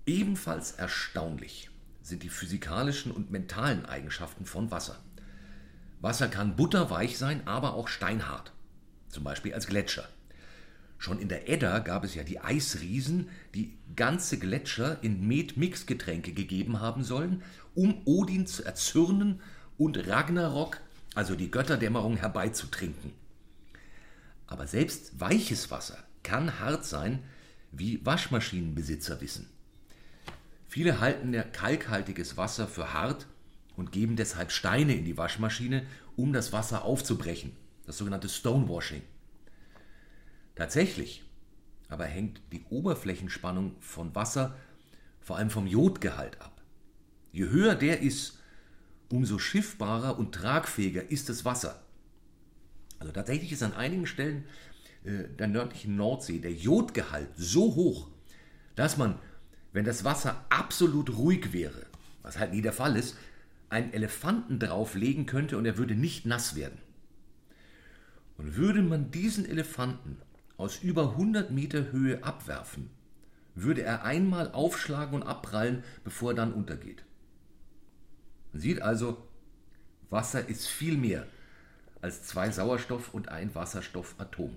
Ebenfalls 0.05 0.71
erstaunlich 0.71 1.69
sind 2.01 2.23
die 2.23 2.29
physikalischen 2.29 3.11
und 3.11 3.31
mentalen 3.31 3.85
Eigenschaften 3.85 4.45
von 4.45 4.69
Wasser. 4.71 4.99
Wasser 6.01 6.27
kann 6.27 6.55
butterweich 6.55 7.17
sein, 7.17 7.47
aber 7.47 7.73
auch 7.73 7.87
steinhart, 7.87 8.51
zum 9.09 9.23
Beispiel 9.23 9.53
als 9.53 9.67
Gletscher. 9.67 10.07
Schon 10.97 11.19
in 11.19 11.27
der 11.27 11.49
Edda 11.49 11.79
gab 11.79 12.03
es 12.03 12.15
ja 12.15 12.23
die 12.23 12.39
Eisriesen, 12.39 13.29
die 13.53 13.77
ganze 13.95 14.39
Gletscher 14.39 15.03
in 15.03 15.27
Met-Mix-Getränke 15.27 16.33
gegeben 16.33 16.79
haben 16.79 17.03
sollen, 17.03 17.43
um 17.73 18.01
Odin 18.05 18.47
zu 18.47 18.63
erzürnen 18.63 19.41
und 19.77 20.07
Ragnarok, 20.07 20.79
also 21.15 21.35
die 21.35 21.49
Götterdämmerung, 21.49 22.17
herbeizutrinken. 22.17 23.13
Aber 24.47 24.67
selbst 24.67 25.19
weiches 25.19 25.71
Wasser 25.71 25.97
kann 26.21 26.59
hart 26.59 26.85
sein, 26.85 27.23
wie 27.71 28.05
Waschmaschinenbesitzer 28.05 29.21
wissen. 29.21 29.49
Viele 30.67 30.99
halten 30.99 31.33
kalkhaltiges 31.51 32.37
Wasser 32.37 32.67
für 32.67 32.93
hart 32.93 33.27
und 33.75 33.91
geben 33.91 34.15
deshalb 34.15 34.51
Steine 34.51 34.95
in 34.95 35.05
die 35.05 35.17
Waschmaschine, 35.17 35.85
um 36.15 36.33
das 36.33 36.53
Wasser 36.53 36.83
aufzubrechen. 36.83 37.55
Das 37.85 37.97
sogenannte 37.97 38.29
Stonewashing. 38.29 39.01
Tatsächlich 40.55 41.23
aber 41.89 42.05
hängt 42.05 42.41
die 42.51 42.63
Oberflächenspannung 42.69 43.75
von 43.79 44.15
Wasser 44.15 44.55
vor 45.21 45.37
allem 45.37 45.49
vom 45.49 45.67
Jodgehalt 45.67 46.41
ab. 46.41 46.61
Je 47.31 47.47
höher 47.49 47.75
der 47.75 48.01
ist, 48.01 48.34
umso 49.09 49.39
schiffbarer 49.39 50.17
und 50.17 50.33
tragfähiger 50.33 51.09
ist 51.09 51.29
das 51.29 51.45
Wasser. 51.45 51.83
Also 52.99 53.11
tatsächlich 53.11 53.51
ist 53.51 53.63
an 53.63 53.73
einigen 53.73 54.07
Stellen 54.07 54.45
äh, 55.03 55.25
der 55.37 55.47
nördlichen 55.47 55.95
Nordsee 55.95 56.39
der 56.39 56.53
Jodgehalt 56.53 57.29
so 57.35 57.75
hoch, 57.75 58.09
dass 58.75 58.97
man, 58.97 59.19
wenn 59.73 59.85
das 59.85 60.03
Wasser 60.03 60.45
absolut 60.49 61.15
ruhig 61.17 61.53
wäre, 61.53 61.85
was 62.21 62.39
halt 62.39 62.53
nie 62.53 62.61
der 62.61 62.73
Fall 62.73 62.95
ist, 62.95 63.15
einen 63.69 63.93
Elefanten 63.93 64.59
drauflegen 64.59 65.25
könnte 65.25 65.57
und 65.57 65.65
er 65.65 65.77
würde 65.77 65.95
nicht 65.95 66.25
nass 66.25 66.55
werden. 66.55 66.79
Und 68.37 68.55
würde 68.55 68.81
man 68.81 69.11
diesen 69.11 69.45
Elefanten 69.45 70.17
aus 70.57 70.81
über 70.81 71.11
100 71.11 71.51
Meter 71.51 71.91
Höhe 71.91 72.23
abwerfen, 72.23 72.89
würde 73.55 73.83
er 73.83 74.03
einmal 74.03 74.51
aufschlagen 74.51 75.15
und 75.15 75.27
abprallen, 75.27 75.83
bevor 76.03 76.31
er 76.31 76.35
dann 76.35 76.53
untergeht. 76.53 77.05
Man 78.55 78.61
sieht 78.61 78.81
also, 78.81 79.17
Wasser 80.09 80.47
ist 80.47 80.65
viel 80.65 80.95
mehr 80.95 81.27
als 81.99 82.23
zwei 82.23 82.49
Sauerstoff- 82.51 83.13
und 83.13 83.27
ein 83.27 83.53
Wasserstoffatom. 83.53 84.55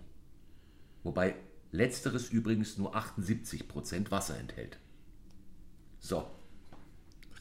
Wobei 1.03 1.35
letzteres 1.73 2.31
übrigens 2.31 2.79
nur 2.79 2.95
78% 2.95 4.13
Wasser 4.13 4.39
enthält. 4.39 4.79
So, 5.99 6.31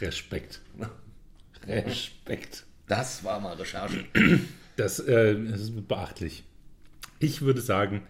Respekt. 0.01 0.61
Respekt. 1.67 2.65
das 2.87 3.23
war 3.23 3.39
mal 3.39 3.53
Recherche. 3.53 4.05
Das, 4.77 4.99
äh, 4.99 5.39
das 5.39 5.61
ist 5.61 5.87
beachtlich. 5.87 6.43
Ich 7.19 7.41
würde 7.41 7.61
sagen, 7.61 8.07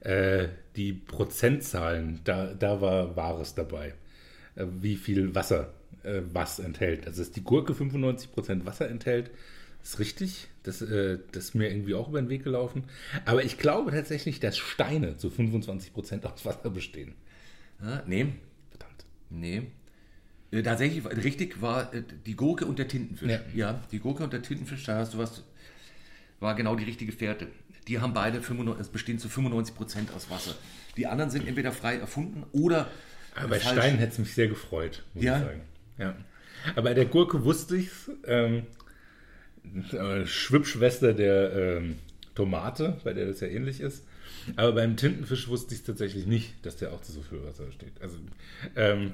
äh, 0.00 0.48
die 0.76 0.92
Prozentzahlen, 0.92 2.20
da, 2.24 2.52
da 2.52 2.82
war 2.82 3.16
Wahres 3.16 3.54
dabei. 3.54 3.94
Äh, 4.54 4.66
wie 4.80 4.96
viel 4.96 5.34
Wasser 5.34 5.72
äh, 6.02 6.20
was 6.32 6.58
enthält. 6.58 7.06
Also, 7.06 7.22
dass 7.22 7.32
die 7.32 7.42
Gurke 7.44 7.72
95% 7.72 8.64
Wasser 8.66 8.88
enthält, 8.88 9.30
ist 9.82 9.98
richtig. 9.98 10.48
Das, 10.62 10.82
äh, 10.82 11.18
das 11.32 11.44
ist 11.44 11.54
mir 11.54 11.70
irgendwie 11.70 11.94
auch 11.94 12.08
über 12.08 12.20
den 12.20 12.28
Weg 12.28 12.44
gelaufen. 12.44 12.84
Aber 13.24 13.44
ich 13.44 13.56
glaube 13.58 13.90
tatsächlich, 13.92 14.40
dass 14.40 14.58
Steine 14.58 15.16
zu 15.16 15.28
25% 15.28 16.24
aus 16.24 16.44
Wasser 16.44 16.70
bestehen. 16.70 17.14
Ja, 17.82 18.02
nee, 18.06 18.26
Verdammt. 18.70 19.04
nee. 19.30 19.62
Äh, 20.50 20.62
Tatsächlich, 20.62 21.04
war- 21.04 21.12
richtig 21.16 21.60
war 21.60 21.92
äh, 21.94 22.02
die 22.24 22.34
Gurke 22.36 22.66
und 22.66 22.78
der 22.78 22.88
Tintenfisch. 22.88 23.30
Ja. 23.30 23.40
Ja. 23.54 23.82
die 23.92 23.98
Gurke 23.98 24.24
und 24.24 24.32
der 24.32 24.42
Tintenfisch, 24.42 24.84
da 24.84 24.98
hast 24.98 25.14
du 25.14 25.18
was, 25.18 25.42
war 26.40 26.54
genau 26.54 26.74
die 26.76 26.84
richtige 26.84 27.12
Fährte. 27.12 27.48
Die 27.88 28.00
haben 28.00 28.12
beide 28.14 28.42
95, 28.42 28.80
es 28.80 28.88
bestehen 28.88 29.18
zu 29.18 29.28
95 29.28 29.74
Prozent 29.76 30.12
aus 30.14 30.30
Wasser. 30.30 30.54
Die 30.96 31.06
anderen 31.06 31.30
sind 31.30 31.46
entweder 31.46 31.70
frei 31.72 31.96
erfunden 31.98 32.44
oder 32.52 32.90
Aber 33.34 33.48
bei 33.48 33.60
falsch. 33.60 33.78
Stein 33.78 33.98
hätte 33.98 34.12
es 34.14 34.18
mich 34.18 34.34
sehr 34.34 34.48
gefreut, 34.48 35.04
muss 35.14 35.22
Ja? 35.24 35.38
ich 35.38 35.44
sagen. 35.44 35.60
Ja. 35.98 36.14
Aber 36.72 36.82
bei 36.82 36.94
der 36.94 37.06
Gurke 37.06 37.44
wusste 37.44 37.76
ich 37.76 37.88
es. 37.88 38.10
Ähm, 38.26 38.66
äh, 39.92 40.26
Schwippschwester 40.26 41.12
der 41.12 41.52
ähm, 41.78 41.96
Tomate, 42.34 43.00
bei 43.04 43.12
der 43.12 43.26
das 43.26 43.40
ja 43.40 43.48
ähnlich 43.48 43.80
ist. 43.80 44.04
Aber 44.56 44.72
beim 44.72 44.96
Tintenfisch 44.96 45.48
wusste 45.48 45.74
ich 45.74 45.80
es 45.80 45.86
tatsächlich 45.86 46.26
nicht, 46.26 46.64
dass 46.64 46.76
der 46.76 46.92
auch 46.92 47.00
zu 47.02 47.12
so 47.12 47.20
viel 47.22 47.42
Wasser 47.44 47.70
steht. 47.72 48.00
Also 48.00 48.16
ähm, 48.76 49.12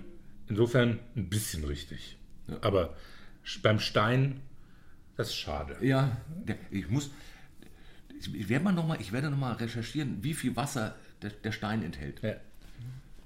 insofern 0.49 0.99
ein 1.17 1.29
bisschen 1.29 1.65
richtig. 1.65 2.17
Aber 2.61 2.95
sch- 3.45 3.63
beim 3.63 3.79
Stein, 3.79 4.41
das 5.17 5.29
ist 5.29 5.37
schade. 5.37 5.77
Ja, 5.81 6.17
ich 6.71 6.89
muss. 6.91 7.11
Ich 8.35 8.49
werde 8.49 8.65
mal 8.65 8.73
noch 8.73 8.87
mal, 8.87 9.01
ich 9.01 9.13
werde 9.13 9.31
noch 9.31 9.39
mal 9.39 9.53
recherchieren, 9.55 10.19
wie 10.23 10.35
viel 10.35 10.55
Wasser 10.55 10.95
der, 11.23 11.31
der 11.31 11.53
Stein 11.53 11.83
enthält. 11.83 12.21
Ja. 12.23 12.35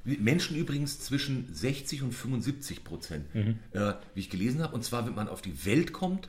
Menschen 0.06 0.56
übrigens 0.56 1.00
zwischen 1.00 1.52
60 1.52 2.02
und 2.02 2.12
75 2.12 2.84
Prozent, 2.84 3.34
Mhm. 3.34 3.58
äh, 3.72 3.94
wie 4.14 4.20
ich 4.20 4.30
gelesen 4.30 4.62
habe. 4.62 4.74
Und 4.74 4.84
zwar, 4.84 5.06
wenn 5.06 5.14
man 5.14 5.28
auf 5.28 5.42
die 5.42 5.64
Welt 5.66 5.92
kommt, 5.92 6.28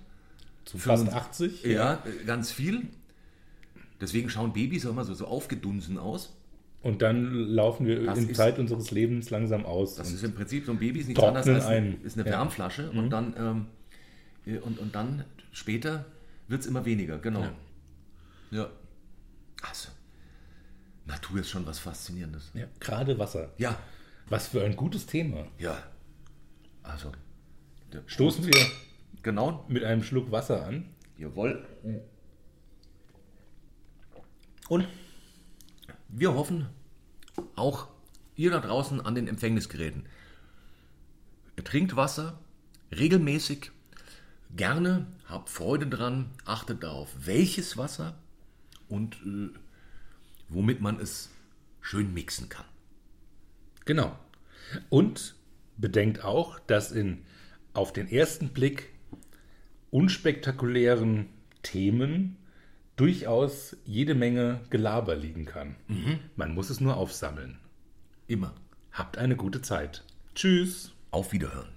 Zu 0.65 0.78
fast 0.78 1.03
75 1.05 1.63
80? 1.63 1.71
ja, 1.71 1.93
äh, 2.05 2.25
ganz 2.25 2.51
viel. 2.51 2.88
Deswegen 4.01 4.30
schauen 4.30 4.53
Babys 4.53 4.86
auch 4.86 4.91
immer 4.91 5.05
so, 5.05 5.13
so 5.13 5.25
aufgedunsen 5.28 5.97
aus. 5.97 6.34
Und 6.84 7.01
dann 7.01 7.34
laufen 7.34 7.86
wir 7.88 8.03
Das 8.05 8.19
in 8.19 8.30
ist- 8.30 8.38
Zeit 8.38 8.59
unseres 8.59 8.91
Lebens 8.91 9.30
langsam 9.30 9.65
aus. 9.65 9.95
Das 9.95 10.11
ist 10.11 10.23
im 10.23 10.34
Prinzip 10.34 10.65
so 10.65 10.71
ein 10.71 10.78
Baby 10.80 10.99
ist 10.99 11.07
nichts 11.07 11.23
anderes 11.23 11.47
als 11.47 11.65
ein. 11.65 11.99
ist 12.03 12.17
eine 12.17 12.28
Ja. 12.30 12.36
Mhm. 12.38 12.39
Wärmflasche 12.41 12.91
und 12.91 13.09
dann 13.09 13.34
ähm, 13.38 13.65
äh, 14.45 14.59
und, 14.59 14.78
und 14.80 14.93
dann 14.95 15.23
später 15.51 16.05
wird 16.47 16.61
es 16.61 16.67
immer 16.67 16.86
weniger, 16.86 17.17
genau. 17.17 17.41
Ja. 17.41 17.53
Ja. 18.51 18.69
Also, 19.63 19.89
Natur 21.07 21.39
ist 21.39 21.49
schon 21.49 21.65
was 21.65 21.79
Faszinierendes. 21.79 22.51
ja, 22.53 22.65
gerade 22.79 23.17
Wasser. 23.17 23.51
Ja, 23.57 23.77
Was 24.29 24.47
für 24.47 24.63
ein 24.63 24.75
gutes 24.75 25.05
Thema. 25.05 25.47
ja. 25.57 25.81
Also, 26.83 27.11
Stoßen 28.05 28.45
wir 28.45 28.65
genau, 29.23 29.65
mit 29.67 29.83
einem 29.83 30.03
Schluck 30.03 30.31
Wasser 30.31 30.65
an. 30.65 30.85
jawohl. 31.17 31.65
Und 34.69 34.87
wir 36.09 36.33
hoffen, 36.33 36.67
auch 37.55 37.87
ihr 38.35 38.51
da 38.51 38.59
draußen 38.59 39.01
an 39.01 39.15
den 39.15 39.27
Empfängnisgeräten, 39.27 40.05
trinkt 41.63 41.95
Wasser 41.95 42.39
regelmäßig, 42.91 43.71
gerne, 44.55 45.07
habt 45.25 45.49
Freude 45.49 45.87
dran, 45.87 46.31
achtet 46.45 46.83
darauf, 46.83 47.13
welches 47.19 47.77
Wasser 47.77 48.17
und 48.89 49.15
äh, 49.25 49.49
womit 50.49 50.81
man 50.81 50.99
es 50.99 51.29
schön 51.81 52.13
mixen 52.13 52.49
kann. 52.49 52.65
Genau. 53.85 54.17
Und 54.89 55.35
bedenkt 55.77 56.23
auch, 56.23 56.59
dass 56.59 56.91
in 56.91 57.23
auf 57.73 57.93
den 57.93 58.09
ersten 58.09 58.49
Blick 58.49 58.89
unspektakulären 59.91 61.27
Themen 61.63 62.37
durchaus 62.95 63.77
jede 63.85 64.15
Menge 64.15 64.61
Gelaber 64.69 65.15
liegen 65.15 65.45
kann. 65.45 65.75
Man 66.35 66.53
muss 66.53 66.69
es 66.69 66.79
nur 66.79 66.97
aufsammeln. 66.97 67.59
Immer. 68.27 68.53
Habt 68.91 69.17
eine 69.17 69.35
gute 69.35 69.61
Zeit. 69.61 70.03
Tschüss. 70.33 70.91
Auf 71.11 71.31
Wiederhören. 71.31 71.76